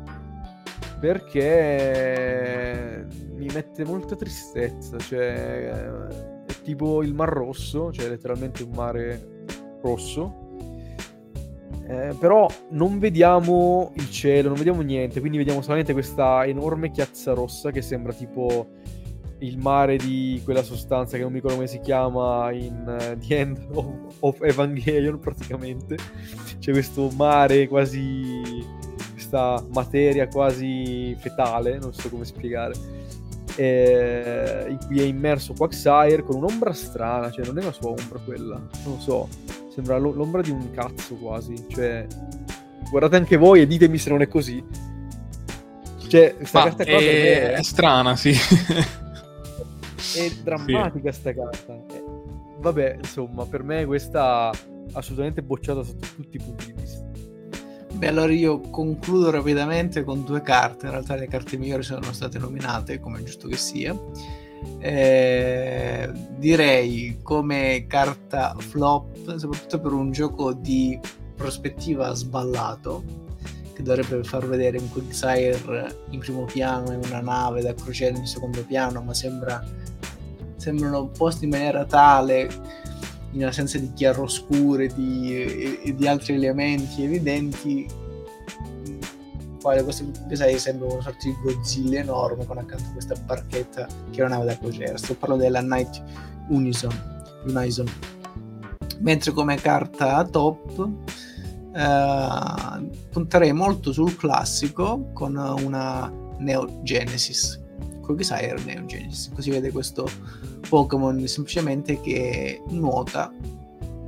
perché 0.99 3.05
mi 3.35 3.47
mette 3.53 3.85
molta 3.85 4.15
tristezza, 4.15 4.97
cioè 4.97 5.69
è 6.45 6.61
tipo 6.63 7.03
il 7.03 7.13
Mar 7.13 7.29
Rosso, 7.29 7.91
cioè 7.91 8.09
letteralmente 8.09 8.63
un 8.63 8.71
mare 8.71 9.34
rosso. 9.85 10.43
Eh, 11.87 12.15
però 12.19 12.47
non 12.71 12.97
vediamo 12.97 13.91
il 13.95 14.09
cielo, 14.09 14.47
non 14.47 14.57
vediamo 14.57 14.81
niente, 14.81 15.19
quindi 15.19 15.37
vediamo 15.37 15.61
solamente 15.61 15.93
questa 15.93 16.43
enorme 16.45 16.89
chiazza 16.89 17.33
rossa 17.33 17.69
che 17.69 17.83
sembra 17.83 18.11
tipo 18.11 18.67
il 19.39 19.57
mare 19.57 19.97
di 19.97 20.41
quella 20.43 20.63
sostanza 20.63 21.17
che 21.17 21.23
non 21.23 21.31
mi 21.31 21.37
ricordo 21.37 21.57
come 21.57 21.67
si 21.67 21.79
chiama 21.79 22.51
in 22.51 22.97
eh, 22.99 23.17
The 23.17 23.37
End 23.37 23.67
of, 23.73 23.85
of 24.19 24.41
Evangelion 24.41 25.19
praticamente 25.19 25.97
c'è 26.59 26.71
questo 26.71 27.09
mare 27.15 27.67
quasi 27.67 28.41
questa 29.11 29.63
materia 29.73 30.27
quasi 30.27 31.15
fetale 31.19 31.77
non 31.79 31.93
so 31.93 32.09
come 32.09 32.23
spiegare 32.23 32.73
eh, 33.57 34.65
in 34.69 34.77
cui 34.85 34.99
è 34.99 35.03
immerso 35.03 35.53
Quagsire 35.53 36.23
con 36.23 36.35
un'ombra 36.35 36.73
strana 36.73 37.31
cioè 37.31 37.45
non 37.45 37.57
è 37.59 37.63
la 37.63 37.71
sua 37.71 37.89
ombra 37.89 38.19
quella 38.23 38.55
non 38.55 38.95
lo 38.95 38.99
so 38.99 39.29
sembra 39.73 39.97
l'o- 39.97 40.13
l'ombra 40.13 40.41
di 40.41 40.51
un 40.51 40.71
cazzo 40.71 41.15
quasi 41.15 41.55
cioè 41.69 42.05
guardate 42.89 43.15
anche 43.15 43.37
voi 43.37 43.61
e 43.61 43.67
ditemi 43.67 43.97
se 43.97 44.09
non 44.09 44.21
è 44.21 44.27
così 44.27 44.63
cioè 46.07 46.35
questa 46.35 46.59
Ma 46.59 46.65
carta 46.65 46.83
per 46.83 46.93
me 46.93 46.99
è, 46.99 47.51
è- 47.51 47.53
è 47.55 47.63
strana, 47.63 48.15
sì. 48.15 48.31
è 50.15 50.29
drammatica 50.43 51.11
sta 51.11 51.33
carta. 51.33 51.73
Eh, 51.73 52.03
vabbè, 52.59 52.97
insomma, 52.97 53.45
per 53.45 53.63
me 53.63 53.85
questa 53.85 54.51
assolutamente 54.93 55.41
bocciata 55.41 55.83
sotto 55.83 56.07
tutti 56.15 56.37
i 56.37 56.39
punti 56.39 56.65
di 56.67 56.73
vista. 56.73 56.84
Beh, 57.95 58.07
allora 58.07 58.33
io 58.33 58.59
concludo 58.59 59.31
rapidamente 59.31 60.03
con 60.03 60.25
due 60.25 60.41
carte. 60.41 60.85
In 60.85 60.91
realtà 60.91 61.15
le 61.15 61.27
carte 61.27 61.57
migliori 61.57 61.81
sono 61.81 62.11
state 62.11 62.37
nominate, 62.37 62.99
come 62.99 63.19
è 63.19 63.23
giusto 63.23 63.47
che 63.47 63.55
sia. 63.55 63.97
Eh, 64.79 66.11
direi 66.37 67.19
come 67.21 67.85
carta 67.87 68.53
flop, 68.57 69.37
soprattutto 69.37 69.79
per 69.79 69.93
un 69.93 70.11
gioco 70.11 70.51
di 70.51 70.99
prospettiva 71.35 72.13
sballato, 72.13 73.03
che 73.73 73.81
dovrebbe 73.81 74.23
far 74.25 74.45
vedere 74.45 74.77
un 74.77 74.89
Quicksire 74.89 75.95
in 76.09 76.19
primo 76.19 76.43
piano 76.43 76.91
e 76.91 76.95
una 76.95 77.21
nave 77.21 77.61
da 77.61 77.73
crociera 77.73 78.17
in 78.17 78.25
secondo 78.25 78.63
piano, 78.65 79.01
ma 79.01 79.13
sembra 79.13 79.63
sembrano 80.57 81.07
posti 81.07 81.43
in 81.45 81.51
maniera 81.51 81.85
tale 81.85 82.49
in 83.35 83.45
assenza 83.45 83.77
di 83.77 83.91
chiaroscure 83.93 84.87
di, 84.87 85.35
e, 85.35 85.79
e 85.83 85.95
di 85.95 86.07
altri 86.07 86.35
elementi 86.35 87.03
evidenti 87.03 87.87
quale 89.61 89.83
questo 89.83 90.05
sai, 90.33 90.59
sembra 90.59 90.87
una 90.87 91.01
sorta 91.01 91.17
di 91.23 91.35
Godzilla 91.41 91.99
enorme 91.99 92.45
con 92.45 92.59
accanto 92.59 92.91
questa 92.93 93.15
barchetta 93.15 93.87
che 94.11 94.21
è 94.21 94.23
una 94.23 94.35
nave 94.35 94.45
da 94.45 94.57
crociera. 94.59 94.95
Sto 94.95 95.15
parlando 95.15 95.43
della 95.43 95.61
Night 95.61 96.03
Unison 96.49 96.91
Unison. 97.47 97.87
Mentre 98.99 99.31
come 99.31 99.55
carta 99.55 100.23
top 100.23 100.87
eh, 101.75 102.89
punterei 103.09 103.53
molto 103.53 103.91
sul 103.91 104.15
classico 104.15 105.09
con 105.13 105.35
una 105.35 106.11
Neo 106.37 106.81
Genesis 106.83 107.63
Quagsire 108.05 108.61
Neo 108.63 108.85
Genesis 108.85 109.31
così 109.33 109.49
vede 109.49 109.71
questo 109.71 110.07
Pokémon 110.69 111.27
semplicemente 111.27 111.99
che 111.99 112.61
nuota 112.69 113.33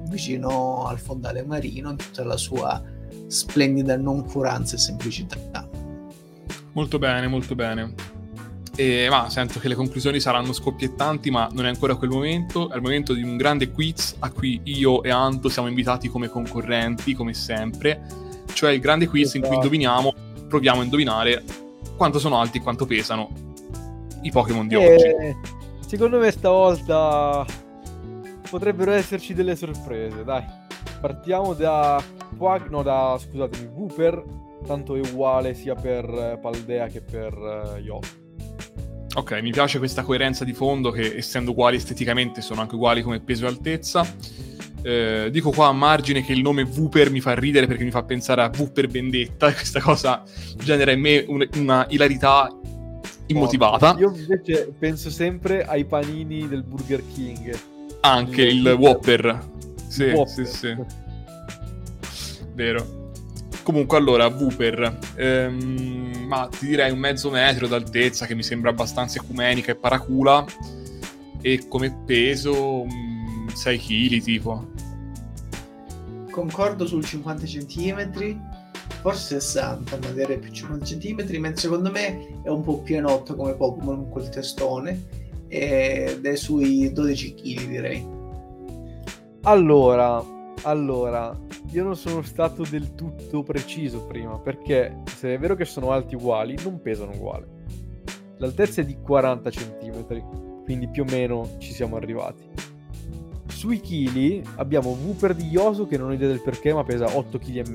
vicino 0.10 0.86
al 0.86 1.00
fondale 1.00 1.44
marino 1.44 1.90
in 1.90 1.98
tutta 1.98 2.24
la 2.24 2.38
sua 2.38 2.82
splendida 3.28 3.98
noncuranza 3.98 4.76
e 4.76 4.80
semplicità. 4.80 5.68
Molto 6.74 7.00
bene, 7.00 7.28
molto 7.28 7.56
bene. 7.56 7.94
E, 8.76 9.08
ma 9.10 9.30
sento 9.30 9.60
che 9.60 9.68
le 9.68 9.74
conclusioni 9.76 10.20
saranno 10.20 10.54
scoppiettanti, 10.54 11.32
ma 11.32 11.50
non 11.52 11.66
è 11.66 11.70
ancora 11.70 11.96
quel 11.96 12.12
momento. 12.12 12.70
È 12.70 12.76
il 12.76 12.82
momento 12.82 13.14
di 13.14 13.24
un 13.24 13.36
grande 13.36 13.72
quiz 13.72 14.16
a 14.20 14.30
cui 14.30 14.62
io 14.66 15.02
e 15.02 15.10
Anto 15.10 15.50
siamo 15.50 15.68
invitati 15.68 16.08
come 16.08 16.30
concorrenti, 16.30 17.16
come 17.16 17.34
sempre. 17.34 18.06
Cioè 18.54 18.72
il 18.72 18.80
grande 18.80 19.08
quiz 19.08 19.34
in 19.34 19.42
cui 19.42 19.50
Esatto. 19.50 19.56
indoviniamo, 19.56 20.14
proviamo 20.48 20.82
a 20.82 20.84
indovinare 20.84 21.44
quanto 21.96 22.20
sono 22.20 22.40
alti 22.40 22.60
e 22.60 22.62
quanto 22.62 22.86
pesano 22.86 23.47
i 24.28 24.32
Pokémon 24.32 24.68
di 24.68 24.76
Eh, 24.76 24.94
oggi. 24.94 25.38
secondo 25.88 26.20
me 26.20 26.30
stavolta 26.32 27.46
potrebbero 28.50 28.92
esserci 28.92 29.34
delle 29.34 29.56
sorprese, 29.56 30.24
dai. 30.24 30.44
Partiamo 31.02 31.54
da 31.54 32.02
Quag, 32.38 32.70
no, 32.70 32.82
da 32.84 33.18
scusatemi, 33.20 33.70
Wooper, 33.74 34.24
tanto 34.66 34.96
è 34.96 35.00
uguale 35.00 35.54
sia 35.54 35.76
per 35.76 36.06
eh, 36.06 36.38
Paldea 36.42 36.88
che 36.88 37.02
per 37.02 37.34
eh, 37.76 37.80
Yoto. 37.80 38.08
Ok, 39.16 39.40
mi 39.42 39.52
piace 39.52 39.80
questa 39.80 40.04
coerenza 40.04 40.44
di 40.46 40.54
fondo 40.54 40.92
che 40.92 41.16
essendo 41.18 41.52
uguali 41.52 41.78
esteticamente 41.78 42.42
sono 42.42 42.62
anche 42.62 42.76
uguali 42.76 43.02
come 43.02 43.20
peso 43.20 43.46
e 43.46 43.48
altezza. 43.48 44.06
Eh, 44.84 45.30
dico 45.32 45.50
qua 45.52 45.68
a 45.68 45.72
margine 45.74 46.24
che 46.24 46.34
il 46.34 46.42
nome 46.42 46.62
Wooper 46.62 47.10
mi 47.10 47.20
fa 47.20 47.34
ridere 47.34 47.66
perché 47.66 47.84
mi 47.84 47.90
fa 47.92 48.04
pensare 48.04 48.42
a 48.44 48.52
Wooper 48.56 48.88
Vendetta 48.88 49.48
e 49.48 49.54
questa 49.56 49.80
cosa 49.82 50.24
genera 50.56 50.92
in 50.92 51.00
me 51.00 51.26
un- 51.28 51.48
una 51.56 51.86
ilarità 51.90 52.48
immotivata. 53.28 53.96
Io 54.00 54.12
invece 54.14 54.74
penso 54.78 55.10
sempre 55.10 55.66
ai 55.66 55.86
panini 55.86 56.48
del 56.48 56.64
Burger 56.64 57.04
King. 57.14 57.58
Anche 58.02 58.44
il 58.44 58.58
il- 58.66 58.72
Whopper. 58.74 59.46
Sì, 59.88 60.04
Whopper. 60.06 60.46
sì, 60.48 60.58
sì, 60.58 60.76
vero. 62.54 62.96
Comunque, 63.64 63.98
allora, 63.98 64.28
Wooper, 64.28 64.98
ehm, 65.16 66.26
ma 66.28 66.48
ti 66.48 66.68
direi 66.68 66.90
un 66.92 67.00
mezzo 67.00 67.30
metro 67.30 67.68
d'altezza 67.68 68.26
che 68.26 68.34
mi 68.34 68.44
sembra 68.44 68.70
abbastanza 68.70 69.20
ecumenica 69.20 69.72
e 69.72 69.76
paracula. 69.76 70.46
E 71.42 71.68
come 71.68 72.04
peso, 72.06 72.86
mm, 72.86 73.48
6 73.54 73.78
kg 73.78 74.22
tipo. 74.24 74.68
Concordo 76.32 76.86
sul 76.86 77.04
50 77.04 77.46
cm, 77.46 78.40
forse 79.02 79.40
60, 79.40 79.98
ma 79.98 80.10
direi 80.12 80.38
più 80.38 80.52
50 80.52 80.86
cm, 80.86 81.40
mentre 81.40 81.62
secondo 81.62 81.92
me 81.92 82.42
è 82.44 82.50
un 82.50 82.62
po' 82.62 82.80
pienotto 82.80 83.36
come 83.36 83.54
Pokémon 83.54 83.96
con 83.96 84.10
quel 84.10 84.30
testone 84.30 85.26
ed 85.48 86.26
è 86.26 86.36
sui 86.36 86.92
12 86.92 87.34
kg 87.34 87.68
direi. 87.68 88.08
Allora, 89.44 90.24
allora, 90.64 91.38
io 91.72 91.84
non 91.84 91.96
sono 91.96 92.22
stato 92.22 92.66
del 92.70 92.96
tutto 92.96 93.44
preciso 93.44 94.06
prima, 94.06 94.38
perché 94.40 95.04
se 95.06 95.34
è 95.34 95.40
vero 95.40 95.56
che 95.56 95.66
sono 95.66 95.92
alti 95.92 96.16
uguali, 96.16 96.58
non 96.64 96.82
pesano 96.82 97.12
uguale. 97.12 97.48
L'altezza 98.38 98.82
è 98.82 98.86
di 98.86 98.98
40 99.02 99.50
cm, 99.50 100.64
quindi 100.64 100.90
più 100.90 101.04
o 101.04 101.06
meno 101.10 101.50
ci 101.60 101.72
siamo 101.72 101.96
arrivati. 101.96 102.44
Sui 103.48 103.80
chili 103.80 104.44
abbiamo 104.58 104.98
Wooper 105.02 105.34
di 105.34 105.46
Yoso 105.46 105.88
che 105.88 105.98
non 105.98 106.10
ho 106.10 106.14
idea 106.14 106.28
del 106.28 106.42
perché, 106.42 106.74
ma 106.74 106.84
pesa 106.84 107.16
8 107.16 107.40
kg 107.40 107.68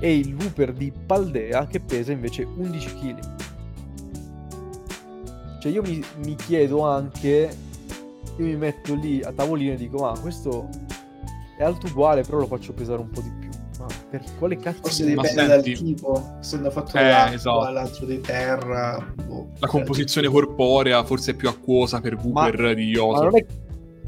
e 0.00 0.16
il 0.16 0.34
Wooper 0.34 0.72
di 0.72 0.90
Paldea 1.06 1.66
che 1.66 1.78
pesa 1.80 2.10
invece 2.12 2.42
11 2.44 2.94
kg. 2.94 3.18
Cioè 5.60 5.70
io 5.70 5.82
mi, 5.82 6.02
mi 6.24 6.34
chiedo 6.36 6.82
anche, 6.86 7.54
io 8.38 8.44
mi 8.44 8.56
metto 8.56 8.94
lì 8.94 9.22
a 9.22 9.30
tavolino 9.32 9.72
e 9.74 9.76
dico, 9.76 9.98
ma 9.98 10.18
questo 10.18 10.68
è 11.58 11.62
alto 11.62 11.86
uguale, 11.88 12.22
però 12.22 12.38
lo 12.38 12.46
faccio 12.46 12.72
pesare 12.72 13.00
un 13.00 13.10
po' 13.10 13.20
di 13.20 13.30
più. 13.38 13.48
Ma 13.78 13.86
per 14.10 14.22
quale 14.38 14.56
cazzo 14.56 14.80
Forse 14.82 15.04
di- 15.04 15.14
Ma 15.14 15.22
dipende 15.22 15.52
senti- 15.52 15.70
dal 15.72 15.82
tipo, 15.84 16.36
essendo 16.40 16.70
fatto 16.70 16.96
Eh, 16.96 17.02
d'acqua, 17.02 17.34
esatto. 17.34 17.70
l'altro 17.70 18.06
di 18.06 18.20
terra. 18.20 19.12
boh. 19.26 19.48
La 19.58 19.66
composizione 19.66 20.28
corporea 20.28 21.04
forse 21.04 21.32
è 21.32 21.34
più 21.34 21.48
acquosa 21.48 22.00
per 22.00 22.14
Wooper 22.14 22.74
di 22.74 22.84
Ma 22.86 22.90
Yoto. 22.98 23.22
non, 23.24 23.36
è, 23.36 23.46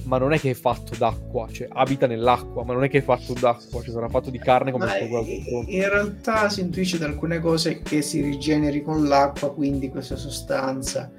ma 0.04 0.18
non 0.18 0.32
è 0.32 0.40
che 0.40 0.50
è 0.50 0.54
fatto 0.54 0.94
d'acqua, 0.96 1.48
cioè 1.50 1.68
abita 1.70 2.06
nell'acqua, 2.06 2.64
ma 2.64 2.72
non 2.72 2.84
è 2.84 2.88
che 2.88 2.98
è 2.98 3.02
fatto 3.02 3.32
d'acqua, 3.34 3.82
cioè 3.82 3.92
sarà 3.92 4.08
fatto 4.08 4.30
di 4.30 4.38
carne 4.38 4.72
come 4.72 4.86
Ma 4.86 4.98
il 4.98 5.08
tuo 5.08 5.64
in 5.66 5.88
realtà 5.88 6.48
si 6.48 6.60
intuisce 6.60 6.98
da 6.98 7.06
alcune 7.06 7.40
cose 7.40 7.80
che 7.82 8.02
si 8.02 8.20
rigeneri 8.20 8.82
con 8.82 9.06
l'acqua, 9.06 9.52
quindi 9.52 9.90
questa 9.90 10.16
sostanza 10.16 11.10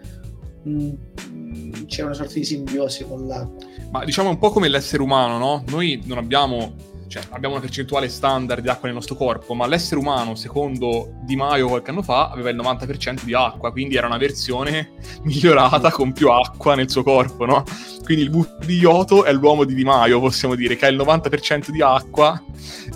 mm, 0.68 0.90
mm, 1.30 1.72
c'è 1.86 2.04
una 2.04 2.14
sorta 2.14 2.34
di 2.34 2.44
simbiosi 2.44 3.06
con 3.06 3.28
l'acqua. 3.28 3.66
Ma 3.92 4.04
diciamo 4.04 4.30
un 4.30 4.38
po' 4.38 4.50
come 4.52 4.68
l'essere 4.68 5.04
umano, 5.04 5.38
no? 5.38 5.64
Noi 5.68 6.02
non 6.06 6.18
abbiamo, 6.18 6.74
cioè 7.14 7.22
abbiamo 7.30 7.54
una 7.54 7.64
percentuale 7.64 8.10
standard 8.10 8.64
di 8.64 8.70
acqua 8.70 8.88
nel 8.88 8.96
nostro 8.96 9.14
corpo, 9.14 9.54
ma 9.54 9.68
l'essere 9.68 10.00
umano, 10.00 10.34
secondo 10.34 11.14
Di 11.22 11.36
Maio 11.36 11.68
qualche 11.68 11.92
anno 11.92 12.02
fa, 12.02 12.30
aveva 12.30 12.50
il 12.50 12.56
90% 12.56 13.24
di 13.24 13.36
acqua, 13.36 13.72
quindi 13.72 13.96
era 13.96 14.08
una 14.08 14.18
versione 14.18 14.94
migliorata 15.22 15.92
con 15.92 16.12
più 16.12 16.32
acqua 16.32 16.74
nel 16.74 16.90
suo 16.90 17.04
corpo, 17.04 17.46
no? 17.46 17.64
Quindi 18.04 18.24
il 18.24 18.32
buco 18.32 18.58
di 18.66 18.78
Yoto 18.78 19.26
è 19.26 19.32
l'uomo 19.32 19.64
di 19.64 19.76
Di 19.76 19.84
Maio, 19.84 20.20
possiamo 20.20 20.56
dire, 20.56 20.76
che 20.76 20.88
ha 20.88 20.90
il 20.90 20.98
90% 20.98 21.70
di 21.70 21.84
acqua 21.84 22.42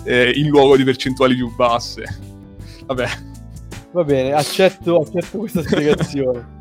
eh, 0.02 0.32
in 0.34 0.48
luogo 0.48 0.76
di 0.76 0.82
percentuali 0.82 1.36
più 1.36 1.54
basse. 1.54 2.02
Vabbè, 2.86 3.08
Va 3.92 4.02
bene, 4.02 4.32
accetto, 4.32 4.98
accetto 4.98 5.38
questa 5.38 5.62
spiegazione. 5.62 6.56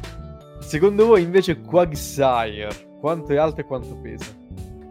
Secondo 0.60 1.04
voi 1.04 1.22
invece 1.22 1.60
Quagsire, 1.60 2.96
quanto 2.98 3.32
è 3.34 3.36
alto 3.36 3.60
e 3.60 3.64
quanto 3.64 3.98
pesa? 3.98 4.40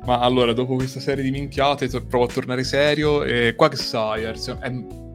Ma 0.06 0.20
allora, 0.20 0.54
dopo 0.54 0.76
questa 0.76 1.00
serie 1.00 1.24
di 1.24 1.32
minchiate, 1.32 1.88
to- 1.88 2.04
provo 2.06 2.26
a 2.26 2.28
tornare 2.28 2.64
serio. 2.64 3.24
E 3.24 3.54
Quagsire 3.56 4.36
se- 4.36 4.58
è 4.60 4.72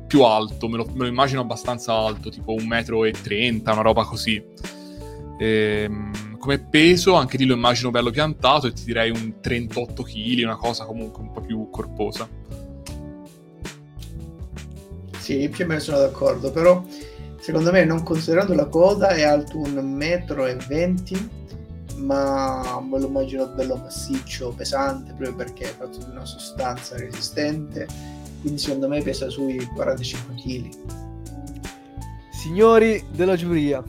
più 0.07 0.22
alto, 0.22 0.68
me 0.68 0.76
lo, 0.76 0.84
me 0.93 1.05
lo 1.05 1.07
immagino 1.07 1.41
abbastanza 1.41 1.93
alto, 1.93 2.30
tipo 2.30 2.55
1,30 2.55 3.70
m, 3.70 3.72
una 3.72 3.82
roba 3.82 4.05
così. 4.05 4.43
Ehm, 5.39 6.39
come 6.39 6.59
peso, 6.61 7.14
anche 7.14 7.37
lì 7.37 7.45
lo 7.45 7.55
immagino 7.55 7.91
bello 7.91 8.11
piantato 8.11 8.68
e 8.68 8.72
ti 8.72 8.84
direi 8.84 9.11
un 9.11 9.41
38 9.41 10.05
kg, 10.05 10.45
una 10.45 10.57
cosa 10.57 10.84
comunque 10.84 11.22
un 11.22 11.32
po' 11.32 11.41
più 11.41 11.68
corposa. 11.70 12.28
Sì, 15.18 15.49
più 15.49 15.64
o 15.64 15.66
meno 15.66 15.80
sono 15.80 15.99
d'accordo, 15.99 16.53
però 16.53 16.84
secondo 17.41 17.72
me 17.72 17.84
non 17.84 18.05
considerando 18.05 18.55
la 18.55 18.66
coda 18.66 19.09
è 19.09 19.24
alto 19.24 19.59
un 19.59 19.72
metro 19.93 20.47
e 20.47 20.57
venti, 20.68 21.14
ma 21.97 22.80
me 22.80 22.99
lo 22.99 23.07
immagino 23.07 23.47
bello 23.49 23.76
massiccio, 23.76 24.53
pesante, 24.55 25.12
proprio 25.12 25.34
perché 25.34 25.64
è 25.64 25.74
fatto 25.74 25.99
di 25.99 26.11
una 26.11 26.24
sostanza 26.24 26.97
resistente, 26.97 27.86
quindi 28.40 28.59
secondo 28.59 28.88
me 28.88 29.03
pesa 29.03 29.28
sui 29.28 29.64
45 29.74 30.34
kg. 30.34 30.68
Signori 32.32 33.05
della 33.12 33.36
giuria, 33.36 33.82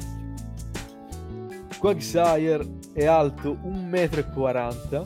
Quagsire 1.77 2.65
è 2.93 3.05
alto 3.05 3.57
1,40 3.63 5.05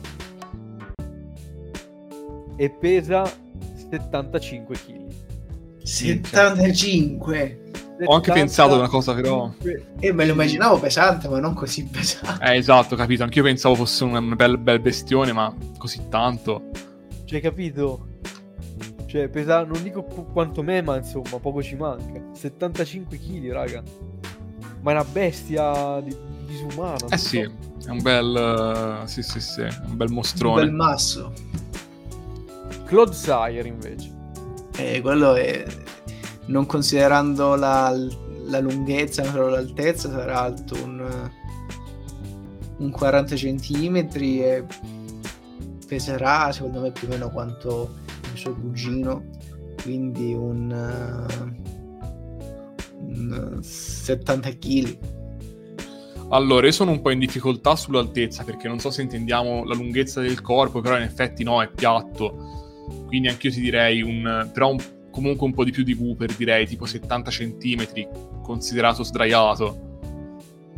e 2.56 2.70
pesa 2.70 3.30
75 3.90 4.76
kg. 4.76 5.12
75! 5.82 7.70
Ho 8.04 8.14
anche 8.14 8.32
pensato 8.32 8.74
a 8.74 8.78
una 8.78 8.88
cosa, 8.88 9.14
però. 9.14 9.52
E 10.00 10.12
me 10.12 10.24
lo 10.26 10.32
immaginavo 10.32 10.78
pesante, 10.78 11.28
ma 11.28 11.38
non 11.40 11.54
così 11.54 11.84
pesante. 11.90 12.44
Eh, 12.44 12.56
esatto, 12.56 12.96
capito. 12.96 13.22
Anch'io 13.22 13.42
pensavo 13.42 13.74
fosse 13.74 14.04
un, 14.04 14.14
un 14.14 14.34
bel, 14.36 14.58
bel 14.58 14.80
bestione, 14.80 15.32
ma 15.32 15.54
così 15.78 16.02
tanto. 16.08 16.70
Cioè, 17.24 17.40
capito? 17.40 18.08
Cioè, 19.06 19.28
pesa, 19.28 19.62
non 19.64 19.82
dico 19.82 20.02
qu- 20.04 20.32
quanto 20.32 20.62
me, 20.62 20.80
ma 20.82 20.96
insomma, 20.96 21.38
poco 21.40 21.62
ci 21.62 21.74
manca. 21.76 22.20
75 22.34 23.18
kg, 23.18 23.50
raga. 23.52 23.82
Ma 24.80 24.90
è 24.90 24.94
una 24.94 25.04
bestia 25.04 26.00
di- 26.00 26.16
disumana. 26.46 27.06
Eh 27.10 27.18
sì, 27.18 27.42
so. 27.78 27.88
è 27.88 27.90
un 27.90 28.02
bel. 28.02 29.00
eh, 29.04 29.06
sì, 29.08 29.22
sì, 29.22 29.40
sì, 29.40 29.60
un 29.60 29.96
bel 29.96 30.08
Un 30.08 30.14
mostrone. 30.14 30.62
bel 30.62 30.72
masso. 30.72 31.32
Clodsire, 32.86 33.66
invece. 33.68 34.10
E 34.76 35.00
quello 35.00 35.34
è, 35.34 35.64
non 36.46 36.66
considerando 36.66 37.54
la, 37.54 37.94
la 38.46 38.60
lunghezza, 38.60 39.24
solo 39.24 39.48
l'altezza, 39.48 40.10
sarà 40.10 40.40
alto 40.40 40.74
un, 40.82 41.30
un 42.78 42.90
40 42.90 43.34
cm 43.34 44.08
e 44.14 44.64
peserà 45.86 46.50
secondo 46.52 46.80
me 46.80 46.90
più 46.90 47.06
o 47.06 47.10
meno 47.10 47.30
quanto 47.30 47.94
il 48.32 48.38
suo 48.38 48.54
cugino, 48.54 49.24
quindi 49.82 50.32
un, 50.32 51.26
un 52.98 53.58
70 53.62 54.48
kg. 54.50 54.98
Allora, 56.30 56.64
io 56.64 56.72
sono 56.72 56.92
un 56.92 57.02
po' 57.02 57.10
in 57.10 57.18
difficoltà 57.18 57.76
sull'altezza 57.76 58.42
perché 58.42 58.66
non 58.66 58.78
so 58.78 58.90
se 58.90 59.02
intendiamo 59.02 59.64
la 59.64 59.74
lunghezza 59.74 60.22
del 60.22 60.40
corpo, 60.40 60.80
però 60.80 60.96
in 60.96 61.02
effetti 61.02 61.44
no, 61.44 61.62
è 61.62 61.68
piatto. 61.68 62.60
Quindi 63.06 63.28
anch'io 63.28 63.50
ti 63.50 63.60
direi 63.60 64.00
un. 64.00 64.48
però 64.50 64.70
un- 64.70 64.80
comunque 65.12 65.46
un 65.46 65.52
po' 65.52 65.62
di 65.62 65.70
più 65.70 65.84
di 65.84 65.92
Wooper, 65.92 66.34
direi 66.34 66.66
tipo 66.66 66.86
70 66.86 67.30
cm, 67.30 67.86
considerato 68.42 69.04
sdraiato. 69.04 69.90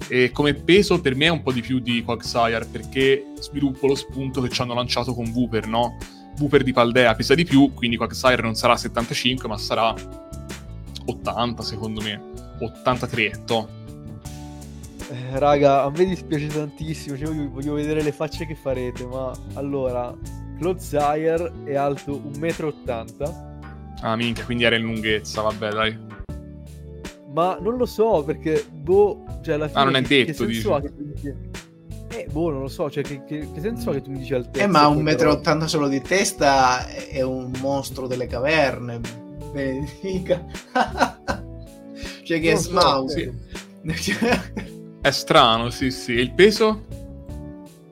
E 0.08 0.30
come 0.32 0.52
peso 0.52 1.00
per 1.00 1.14
me 1.14 1.26
è 1.26 1.30
un 1.30 1.42
po' 1.42 1.52
di 1.52 1.62
più 1.62 1.78
di 1.78 2.02
Quagsire 2.02 2.66
perché 2.70 3.32
sviluppo 3.38 3.86
lo 3.86 3.94
spunto 3.94 4.42
che 4.42 4.50
ci 4.50 4.60
hanno 4.60 4.74
lanciato 4.74 5.14
con 5.14 5.30
Wooper, 5.34 5.66
no? 5.66 5.96
Wooper 6.38 6.62
di 6.62 6.72
Paldea 6.72 7.14
pesa 7.14 7.34
di 7.34 7.44
più, 7.44 7.72
quindi 7.72 7.96
Quagsire 7.96 8.42
non 8.42 8.54
sarà 8.54 8.76
75 8.76 9.48
ma 9.48 9.56
sarà 9.56 9.94
80 11.06 11.62
secondo 11.62 12.02
me, 12.02 12.20
83 12.60 13.42
to. 13.46 13.68
Eh, 15.10 15.38
raga, 15.38 15.84
a 15.84 15.90
me 15.90 16.04
dispiace 16.06 16.48
tantissimo, 16.48 17.16
cioè, 17.16 17.28
voglio, 17.28 17.50
voglio 17.50 17.74
vedere 17.74 18.02
le 18.02 18.12
facce 18.12 18.46
che 18.46 18.54
farete, 18.54 19.06
ma 19.06 19.32
allora, 19.54 20.14
Clodzire 20.58 21.52
è 21.64 21.74
alto 21.74 22.20
1,80 22.20 23.30
m. 23.30 23.53
Ah 24.04 24.16
minchia, 24.16 24.44
quindi 24.44 24.64
era 24.64 24.76
in 24.76 24.82
lunghezza, 24.82 25.40
vabbè 25.40 25.70
dai. 25.70 25.98
Ma 27.32 27.56
non 27.58 27.78
lo 27.78 27.86
so, 27.86 28.22
perché, 28.22 28.62
boh, 28.70 29.24
cioè 29.42 29.54
alla 29.54 29.66
fine... 29.66 29.80
Ah, 29.80 29.84
non 29.84 29.96
è 29.96 30.02
detto, 30.02 30.44
dici. 30.44 30.68
Eh, 32.10 32.26
boh, 32.30 32.50
non 32.50 32.60
lo 32.60 32.68
so, 32.68 32.90
cioè 32.90 33.02
che, 33.02 33.24
che- 33.24 33.48
che 33.52 33.60
senso 33.60 33.88
ha 33.88 33.94
che 33.94 34.02
tu 34.02 34.10
mi 34.10 34.18
dici 34.18 34.34
altezza? 34.34 34.62
Eh, 34.62 34.68
ma 34.68 34.92
poi 34.92 35.02
però- 35.02 35.32
1,80 35.40 35.56
m 35.56 35.64
solo 35.64 35.88
di 35.88 36.02
testa 36.02 36.86
è 36.86 37.22
un 37.22 37.50
mostro 37.60 38.06
delle 38.06 38.26
caverne. 38.26 39.00
Benedica. 39.52 40.44
cioè 42.24 42.40
che 42.40 42.52
è 42.52 42.60
Non 42.70 43.08
so, 43.08 43.08
sì. 43.08 43.32
È 45.00 45.10
strano, 45.10 45.70
sì 45.70 45.90
sì. 45.90 46.14
E 46.14 46.20
il 46.20 46.32
peso? 46.32 46.82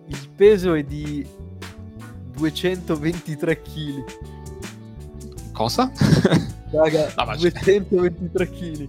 Il 0.09 0.29
peso 0.37 0.75
è 0.75 0.83
di 0.83 1.27
223 2.35 3.63
kg. 3.63 4.05
Cosa? 5.63 5.91
Raga, 6.73 7.13
No, 7.17 7.25
ma 7.25 7.37
c'è- 7.37 7.51
223 7.53 8.51
kg. 8.51 8.89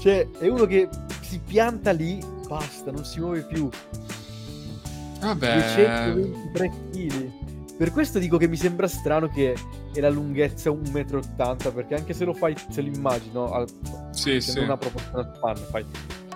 Cioè, 0.00 0.28
è 0.40 0.48
uno 0.48 0.64
che 0.66 0.88
si 1.20 1.40
pianta 1.46 1.90
lì, 1.92 2.18
basta, 2.48 2.90
non 2.90 3.04
si 3.04 3.20
muove 3.20 3.42
più. 3.42 3.68
Vabbè... 5.20 5.54
223 5.54 6.70
kg. 6.90 7.30
Per 7.76 7.92
questo 7.92 8.18
dico 8.18 8.36
che 8.38 8.48
mi 8.48 8.56
sembra 8.56 8.88
strano 8.88 9.28
che 9.28 9.54
è 9.94 10.00
la 10.00 10.10
lunghezza 10.10 10.70
1,80 10.70 11.68
m, 11.70 11.72
perché 11.74 11.94
anche 11.94 12.12
se 12.12 12.24
lo 12.24 12.34
fai, 12.34 12.54
se 12.70 12.82
lo 12.82 12.88
immagino, 12.88 13.52
al, 13.52 13.66
Sì, 14.10 14.40
se 14.40 14.50
sì. 14.52 14.60
non 14.60 14.70
ha 14.70 14.76
proporzione 14.76 15.30
span, 15.34 15.56
fai 15.56 15.84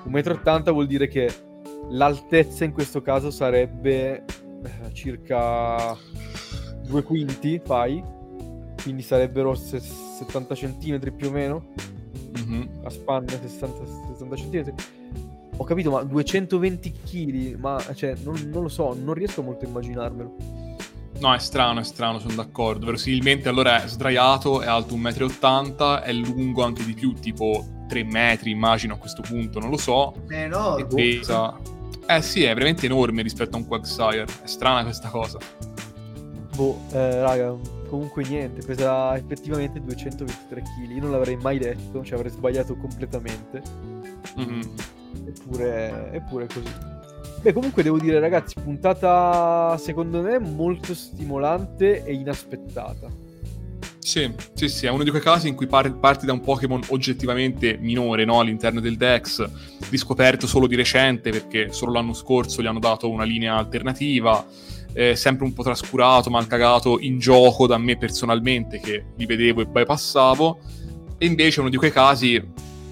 1,80 0.08 0.60
m 0.70 0.72
vuol 0.72 0.86
dire 0.86 1.08
che 1.08 1.30
l'altezza 1.90 2.64
in 2.64 2.72
questo 2.72 3.02
caso 3.02 3.30
sarebbe 3.30 4.24
eh, 4.24 4.92
circa 4.94 5.94
due 6.86 7.02
quinti, 7.02 7.60
fai, 7.62 8.02
quindi 8.84 9.02
sarebbero 9.02 9.54
se- 9.56 9.80
70 9.80 10.54
cm 10.54 11.12
più 11.16 11.28
o 11.28 11.30
meno, 11.32 11.64
Mhm. 12.36 12.68
a 12.84 12.90
span 12.90 13.26
60, 13.26 13.82
60 14.16 14.36
cm. 14.36 14.74
Ho 15.56 15.64
capito, 15.64 15.90
ma 15.90 16.02
220 16.02 16.92
kg, 16.92 17.56
ma 17.58 17.80
cioè, 17.94 18.14
non, 18.22 18.34
non 18.52 18.62
lo 18.62 18.68
so, 18.68 18.94
non 19.00 19.14
riesco 19.14 19.42
molto 19.42 19.64
a 19.64 19.68
immaginarmelo. 19.68 20.34
No, 21.20 21.32
è 21.32 21.38
strano, 21.38 21.80
è 21.80 21.84
strano, 21.84 22.18
sono 22.18 22.34
d'accordo. 22.34 22.86
Verosimilmente 22.86 23.48
allora 23.48 23.82
è 23.82 23.86
sdraiato, 23.88 24.60
è 24.62 24.66
alto 24.66 24.94
1,80 24.96 26.00
m, 26.00 26.02
è 26.02 26.12
lungo 26.12 26.64
anche 26.64 26.84
di 26.84 26.92
più, 26.92 27.12
tipo 27.14 27.64
3 27.88 28.02
metri, 28.04 28.50
immagino 28.50 28.94
a 28.94 28.96
questo 28.98 29.22
punto, 29.22 29.60
non 29.60 29.70
lo 29.70 29.76
so. 29.76 30.12
Eh 30.28 30.46
no, 30.48 30.76
E 30.76 30.86
pesa... 30.86 31.56
Eh 32.06 32.20
sì, 32.20 32.42
è 32.42 32.52
veramente 32.52 32.84
enorme 32.84 33.22
rispetto 33.22 33.56
a 33.56 33.60
un 33.60 33.66
Quagsire. 33.66 34.24
È 34.42 34.46
strana 34.46 34.82
questa 34.82 35.08
cosa. 35.08 35.38
Boh, 36.56 36.80
eh, 36.92 37.20
raga, 37.20 37.54
comunque 37.94 38.24
niente, 38.24 38.64
pesa 38.64 39.16
effettivamente 39.16 39.80
223 39.80 40.62
kg. 40.62 40.90
Io 40.90 41.00
non 41.00 41.12
l'avrei 41.12 41.36
mai 41.36 41.58
detto, 41.58 42.04
cioè 42.04 42.16
avrei 42.16 42.32
sbagliato 42.32 42.76
completamente. 42.76 43.62
Mhm. 44.36 44.74
Eppure, 45.26 46.10
eppure 46.12 46.44
è 46.44 46.48
così. 46.48 46.92
Beh, 47.40 47.52
comunque 47.52 47.82
devo 47.82 47.98
dire, 47.98 48.18
ragazzi, 48.18 48.54
puntata 48.60 49.76
secondo 49.78 50.22
me 50.22 50.38
molto 50.38 50.94
stimolante 50.94 52.04
e 52.04 52.12
inaspettata. 52.14 53.08
Sì, 53.98 54.30
sì, 54.52 54.68
sì, 54.68 54.86
è 54.86 54.90
uno 54.90 55.02
di 55.02 55.10
quei 55.10 55.22
casi 55.22 55.48
in 55.48 55.54
cui 55.54 55.66
par- 55.66 55.98
parti 55.98 56.26
da 56.26 56.32
un 56.32 56.40
Pokémon 56.40 56.80
oggettivamente 56.88 57.78
minore 57.78 58.26
no? 58.26 58.38
all'interno 58.38 58.80
del 58.80 58.98
Dex, 58.98 59.48
riscoperto 59.88 60.46
solo 60.46 60.66
di 60.66 60.76
recente 60.76 61.30
perché 61.30 61.72
solo 61.72 61.92
l'anno 61.92 62.12
scorso 62.12 62.60
gli 62.60 62.66
hanno 62.66 62.80
dato 62.80 63.08
una 63.08 63.24
linea 63.24 63.56
alternativa, 63.56 64.44
eh, 64.94 65.16
sempre 65.16 65.44
un 65.44 65.52
po' 65.52 65.62
trascurato, 65.62 66.30
mal 66.30 66.46
cagato 66.46 66.98
in 67.00 67.18
gioco 67.18 67.66
da 67.66 67.76
me 67.76 67.98
personalmente 67.98 68.80
che 68.80 69.06
li 69.16 69.26
vedevo 69.26 69.60
e 69.60 69.66
bypassavo, 69.66 70.58
e 71.18 71.26
invece 71.26 71.58
è 71.58 71.60
uno 71.60 71.70
di 71.70 71.76
quei 71.76 71.92
casi 71.92 72.42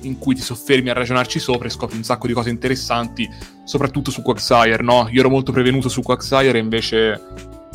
in 0.02 0.18
cui 0.18 0.34
ti 0.34 0.42
soffermi 0.42 0.90
a 0.90 0.94
ragionarci 0.94 1.38
sopra 1.38 1.68
e 1.68 1.70
scopri 1.70 1.96
un 1.96 2.02
sacco 2.02 2.26
di 2.26 2.32
cose 2.32 2.50
interessanti, 2.50 3.28
soprattutto 3.64 4.10
su 4.10 4.20
Quagsire, 4.22 4.82
no? 4.82 5.08
Io 5.10 5.20
ero 5.20 5.30
molto 5.30 5.52
prevenuto 5.52 5.88
su 5.88 6.02
Quagsire 6.02 6.58
e 6.58 6.60
invece 6.60 7.20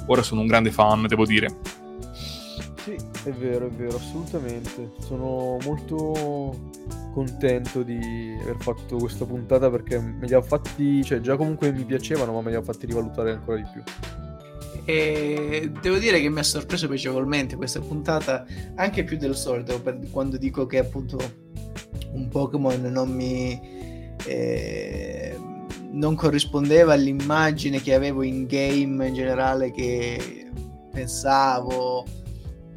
ora 0.07 0.21
sono 0.21 0.41
un 0.41 0.47
grande 0.47 0.71
fan, 0.71 1.05
devo 1.07 1.25
dire. 1.25 1.86
Sì, 2.88 2.95
è 3.25 3.33
vero, 3.33 3.67
è 3.67 3.69
vero, 3.69 3.97
assolutamente. 3.97 4.91
Sono 4.99 5.57
molto 5.65 6.71
contento 7.11 7.83
di 7.83 8.38
aver 8.41 8.55
fatto 8.59 8.95
questa 8.95 9.25
puntata 9.25 9.69
perché 9.69 9.99
me 9.99 10.25
li 10.25 10.33
ha 10.33 10.41
fatti, 10.41 11.03
cioè 11.03 11.19
già 11.19 11.35
comunque 11.35 11.73
mi 11.73 11.83
piacevano, 11.83 12.31
ma 12.31 12.39
me 12.39 12.51
li 12.51 12.55
ha 12.55 12.61
fatti 12.61 12.85
rivalutare 12.85 13.31
ancora 13.31 13.57
di 13.57 13.65
più. 13.73 13.83
E 14.85 15.69
devo 15.81 15.97
dire 15.97 16.21
che 16.21 16.29
mi 16.29 16.39
ha 16.39 16.43
sorpreso 16.43 16.88
piacevolmente 16.88 17.57
questa 17.57 17.81
puntata, 17.81 18.45
anche 18.75 19.03
più 19.03 19.17
del 19.17 19.35
solito, 19.35 19.83
quando 20.09 20.38
dico 20.38 20.65
che 20.65 20.77
appunto 20.77 21.17
un 22.13 22.29
Pokémon 22.29 22.83
non 22.83 23.09
mi 23.09 23.59
eh, 24.25 25.38
non 25.91 26.15
corrispondeva 26.15 26.93
all'immagine 26.93 27.81
che 27.81 27.93
avevo 27.93 28.21
in 28.23 28.45
game 28.45 29.09
in 29.09 29.13
generale 29.13 29.71
che 29.71 30.49
pensavo 30.89 32.05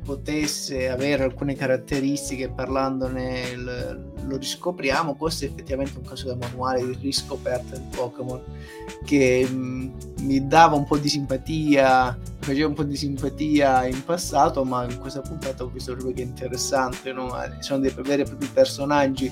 potesse 0.05 0.89
avere 0.89 1.25
alcune 1.25 1.55
caratteristiche 1.55 2.49
parlandone 2.49 3.57
l- 3.57 4.11
lo 4.27 4.37
riscopriamo 4.37 5.15
questo 5.15 5.45
è 5.45 5.49
effettivamente 5.49 5.99
un 5.99 6.05
caso 6.05 6.27
da 6.27 6.37
manuale 6.37 6.87
di 6.87 6.97
riscoperta 7.01 7.77
del 7.77 7.87
Pokémon 7.95 8.41
che 9.05 9.47
mh, 9.47 9.93
mi 10.21 10.47
dava 10.47 10.77
un 10.77 10.85
po' 10.85 10.99
di 10.99 11.09
simpatia 11.09 12.19
faceva 12.39 12.69
un 12.69 12.75
po' 12.75 12.85
di 12.85 12.97
simpatia 12.97 13.87
in 13.87 14.05
passato 14.05 14.65
ma 14.65 14.85
in 14.85 14.99
questa 14.99 15.21
puntata 15.21 15.65
ho 15.65 15.69
visto 15.69 15.93
proprio 15.93 16.15
che 16.15 16.23
è 16.23 16.25
interessante 16.25 17.13
no? 17.13 17.33
sono 17.61 17.81
dei 17.81 17.93
veri 18.03 18.23
e 18.23 18.25
propri 18.25 18.49
personaggi 18.53 19.31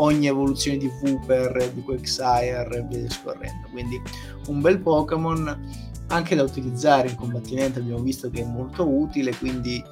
ogni 0.00 0.28
evoluzione 0.28 0.78
di 0.78 0.88
Wooper, 1.02 1.72
di 1.72 1.82
Quagsire 1.82 2.68
e 2.70 2.82
via 2.82 2.98
discorrendo 2.98 3.68
quindi 3.70 4.00
un 4.46 4.60
bel 4.60 4.78
Pokémon 4.80 5.87
anche 6.08 6.34
da 6.34 6.42
utilizzare 6.42 7.08
in 7.08 7.16
combattimento 7.16 7.78
abbiamo 7.78 8.02
visto 8.02 8.30
che 8.30 8.42
è 8.42 8.44
molto 8.44 8.88
utile 8.88 9.34
quindi 9.36 9.82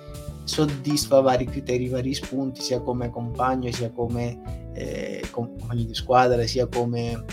soddisfa 0.44 1.20
vari 1.20 1.44
criteri, 1.44 1.88
vari 1.88 2.14
spunti 2.14 2.60
sia 2.60 2.80
come 2.80 3.10
compagno 3.10 3.70
sia 3.72 3.90
come 3.90 4.70
eh, 4.74 5.22
compagno 5.30 5.84
di 5.84 5.94
squadra 5.94 6.46
sia 6.46 6.66
come 6.66 7.24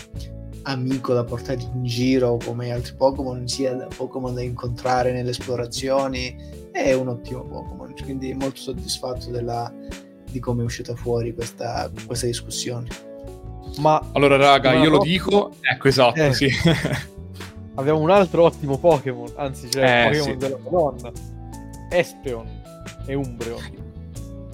amico 0.62 1.12
da 1.12 1.24
portare 1.24 1.62
in 1.62 1.84
giro 1.84 2.38
come 2.44 2.72
altri 2.72 2.94
Pokémon 2.94 3.46
sia 3.46 3.74
da 3.74 3.86
Pokémon 3.86 4.34
da 4.34 4.42
incontrare 4.42 5.12
nelle 5.12 5.30
esplorazioni 5.30 6.36
è 6.72 6.92
un 6.92 7.08
ottimo 7.08 7.42
Pokémon 7.44 7.94
quindi 8.02 8.34
molto 8.34 8.60
soddisfatto 8.60 9.30
della, 9.30 9.72
di 10.30 10.40
come 10.40 10.62
è 10.62 10.64
uscita 10.64 10.94
fuori 10.94 11.32
questa, 11.34 11.90
questa 12.06 12.26
discussione 12.26 12.88
Ma 13.78 14.00
Allora, 14.12 14.36
raga, 14.36 14.72
Ma 14.72 14.82
io 14.82 14.90
lo 14.90 14.98
dico. 14.98 15.52
Ecco, 15.60 15.88
esatto, 15.88 16.20
Eh. 16.20 16.32
sì. 16.32 16.48
abbiamo 17.74 18.00
un 18.00 18.10
altro 18.10 18.44
ottimo 18.44 18.78
Pokémon, 18.78 19.32
anzi 19.36 19.68
c'è 19.68 19.82
Eh, 19.82 20.04
Pokémon 20.08 20.24
sì. 20.30 20.36
della 20.36 20.58
Madonna. 20.62 21.12
Espeon 21.90 22.46
e 23.06 23.14
Umbreon. 23.14 23.60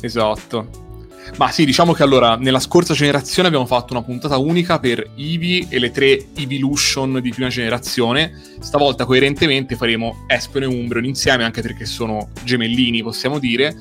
esatto. 0.00 0.88
Ma 1.36 1.50
sì, 1.50 1.64
diciamo 1.64 1.92
che 1.92 2.02
allora, 2.02 2.34
nella 2.36 2.58
scorsa 2.58 2.92
generazione 2.94 3.46
abbiamo 3.48 3.66
fatto 3.66 3.92
una 3.92 4.02
puntata 4.02 4.36
unica 4.38 4.78
per 4.80 5.10
Eevee 5.16 5.66
e 5.68 5.78
le 5.78 5.90
tre 5.90 6.26
Evolution 6.34 7.20
di 7.20 7.30
prima 7.30 7.48
generazione. 7.48 8.32
Stavolta, 8.58 9.04
coerentemente, 9.04 9.76
faremo 9.76 10.24
Espeon 10.26 10.64
e 10.64 10.66
Umbreon 10.66 11.04
insieme, 11.04 11.44
anche 11.44 11.60
perché 11.62 11.84
sono 11.84 12.30
gemellini, 12.42 13.02
possiamo 13.02 13.38
dire. 13.38 13.76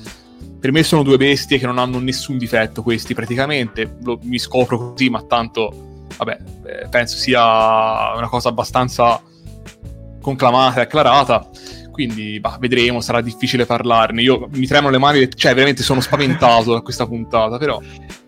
Per 0.60 0.72
me 0.72 0.84
sono 0.84 1.02
due 1.02 1.18
bestie 1.18 1.58
che 1.58 1.66
non 1.66 1.78
hanno 1.80 2.00
nessun 2.00 2.38
difetto, 2.38 2.84
questi 2.84 3.14
praticamente. 3.14 3.98
Lo- 4.04 4.20
mi 4.24 4.38
scopro 4.38 4.92
così, 4.92 5.10
ma 5.10 5.24
tanto, 5.24 6.06
vabbè, 6.18 6.38
eh, 6.66 6.88
penso 6.90 7.18
sia 7.18 8.14
una 8.16 8.28
cosa 8.30 8.50
abbastanza 8.50 9.22
conclamata 10.30 10.80
e 10.80 10.84
acclarata. 10.84 11.50
Quindi, 11.92 12.40
bah, 12.40 12.58
vedremo, 12.60 13.02
sarà 13.02 13.22
difficile 13.22 13.66
parlarne. 13.66 14.22
Io 14.22 14.48
mi 14.54 14.66
tremano 14.66 14.92
le 14.92 15.00
mani, 15.00 15.30
cioè, 15.36 15.54
veramente 15.54 15.84
sono 15.84 16.00
spaventato 16.00 16.74
da 16.74 16.82
questa 16.82 17.06
puntata, 17.06 17.58
però. 17.58 17.82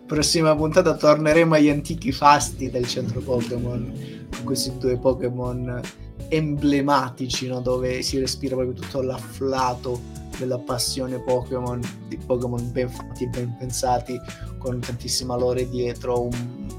prossima 0.06 0.54
puntata 0.54 0.94
torneremo 0.94 1.54
agli 1.54 1.70
antichi 1.70 2.12
fasti 2.12 2.70
del 2.70 2.86
centro 2.86 3.20
Pokémon 3.20 4.20
con 4.34 4.44
questi 4.44 4.72
due 4.78 4.98
Pokémon 4.98 5.80
emblematici 6.28 7.46
no? 7.46 7.60
dove 7.60 8.02
si 8.02 8.18
respira 8.18 8.56
proprio 8.56 8.78
tutto 8.78 9.00
l'afflato 9.00 10.00
della 10.38 10.58
passione 10.58 11.18
Pokémon 11.18 11.80
di 12.08 12.16
Pokémon 12.16 12.72
ben 12.72 12.88
fatti 12.88 13.24
e 13.24 13.28
ben 13.28 13.54
pensati 13.58 14.18
con 14.58 14.80
tantissima 14.80 15.36
lore 15.36 15.68
dietro, 15.68 16.22
un 16.22 16.30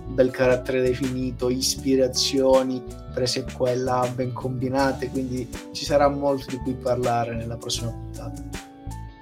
bel 0.08 0.32
carattere 0.32 0.82
definito, 0.82 1.50
ispirazioni 1.50 2.82
prese 3.14 3.46
qua 3.56 3.70
e 3.72 3.76
là 3.76 4.10
ben 4.14 4.34
combinate, 4.34 5.10
quindi 5.10 5.48
ci 5.72 5.86
sarà 5.86 6.10
molto 6.10 6.48
di 6.50 6.58
cui 6.58 6.74
parlare 6.74 7.36
nella 7.36 7.58
prossima 7.58 7.92
puntata. 7.92 8.44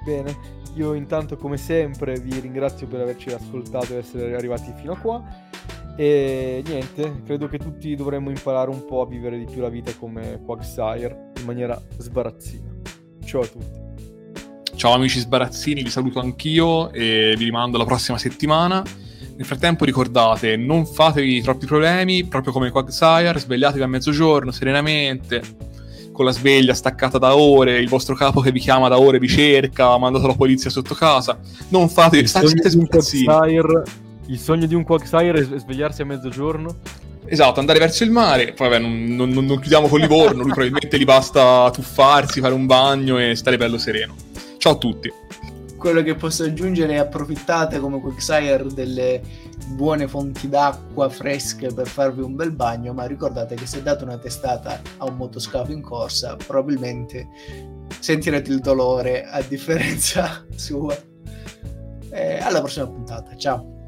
Bene, 0.04 0.36
io 0.76 0.94
intanto 0.94 1.36
come 1.36 1.58
sempre 1.58 2.20
vi 2.20 2.40
ringrazio 2.40 2.88
per 2.88 3.02
averci 3.02 3.30
ascoltato 3.30 3.94
e 3.94 3.98
essere 3.98 4.34
arrivati 4.36 4.74
fino 4.78 4.94
a 4.94 4.98
qua. 4.98 5.24
E 5.98 6.64
niente, 6.66 7.22
credo 7.26 7.48
che 7.48 7.58
tutti 7.58 7.94
dovremmo 7.96 8.30
imparare 8.30 8.70
un 8.70 8.86
po' 8.86 9.02
a 9.02 9.06
vivere 9.06 9.38
di 9.38 9.46
più 9.46 9.62
la 9.62 9.70
vita 9.70 9.92
come 10.00 10.42
Quagsire 10.44 11.32
in 11.38 11.46
maniera 11.46 11.80
sbarazzina. 11.98 12.70
Ciao 13.26 13.42
a 13.42 13.46
tutti. 13.46 13.80
Ciao 14.74 14.94
amici 14.94 15.20
sbarazzini, 15.20 15.84
vi 15.84 15.90
saluto 15.90 16.20
anch'io 16.20 16.92
e 16.92 17.36
vi 17.38 17.44
rimando 17.44 17.76
alla 17.76 17.86
prossima 17.86 18.18
settimana. 18.18 18.82
Nel 19.42 19.50
frattempo 19.50 19.86
ricordate, 19.86 20.56
non 20.56 20.86
fatevi 20.86 21.42
troppi 21.42 21.66
problemi, 21.66 22.26
proprio 22.26 22.54
come 22.54 22.70
Quagsire, 22.70 23.40
svegliatevi 23.40 23.82
a 23.82 23.88
mezzogiorno 23.88 24.52
serenamente, 24.52 25.42
con 26.12 26.26
la 26.26 26.32
sveglia 26.32 26.76
staccata 26.76 27.18
da 27.18 27.36
ore, 27.36 27.80
il 27.80 27.90
vostro 27.90 28.14
capo 28.14 28.42
che 28.42 28.52
vi 28.52 28.60
chiama 28.60 28.88
da 28.88 29.00
ore 29.00 29.18
vi 29.18 29.28
cerca, 29.28 29.94
ha 29.94 29.98
mandato 29.98 30.28
la 30.28 30.36
polizia 30.36 30.70
sotto 30.70 30.94
casa. 30.94 31.40
Non 31.70 31.90
fatevi, 31.90 32.22
Il 32.22 32.30
sogno, 32.30 32.70
di 32.70 32.76
un. 32.76 32.86
Quagsire, 32.86 33.84
il 34.28 34.38
sogno 34.38 34.68
di 34.68 34.76
un 34.76 34.84
Quagsire 34.84 35.40
è 35.40 35.58
svegliarsi 35.58 36.04
a 36.04 36.06
mezzogiorno. 36.06 36.76
Esatto, 37.26 37.60
andare 37.60 37.80
verso 37.80 38.04
il 38.04 38.12
mare, 38.12 38.54
poi 38.54 38.70
vabbè, 38.70 38.80
non, 38.80 39.06
non- 39.06 39.30
non 39.32 39.60
chiudiamo 39.60 39.88
con 39.88 40.00
Livorno, 40.00 40.44
lui 40.44 40.52
probabilmente 40.52 41.00
gli 41.00 41.06
basta 41.06 41.68
tuffarsi, 41.74 42.42
fare 42.42 42.54
un 42.54 42.68
bagno 42.68 43.18
e 43.18 43.34
stare 43.36 43.58
bello 43.58 43.80
sereno. 43.80 44.14
Ciao 44.60 44.74
a 44.74 44.78
tutti. 44.78 45.12
Quello 45.82 46.04
che 46.04 46.14
posso 46.14 46.44
aggiungere 46.44 46.94
è 46.94 46.98
approfittate 46.98 47.80
come 47.80 48.00
Quicksire 48.00 48.68
delle 48.72 49.20
buone 49.70 50.08
fonti 50.08 50.48
d'acqua 50.48 51.10
fresche 51.10 51.74
per 51.74 51.88
farvi 51.88 52.22
un 52.22 52.36
bel 52.36 52.52
bagno, 52.52 52.94
ma 52.94 53.08
ricordate 53.08 53.56
che 53.56 53.66
se 53.66 53.82
date 53.82 54.04
una 54.04 54.20
testata 54.20 54.80
a 54.98 55.06
un 55.06 55.16
motoscafo 55.16 55.72
in 55.72 55.82
corsa, 55.82 56.36
probabilmente 56.36 57.30
sentirete 57.98 58.52
il 58.52 58.60
dolore 58.60 59.26
a 59.26 59.42
differenza 59.42 60.46
sua. 60.56 60.96
Eh, 62.12 62.38
alla 62.38 62.60
prossima 62.60 62.86
puntata, 62.86 63.36
ciao! 63.36 63.81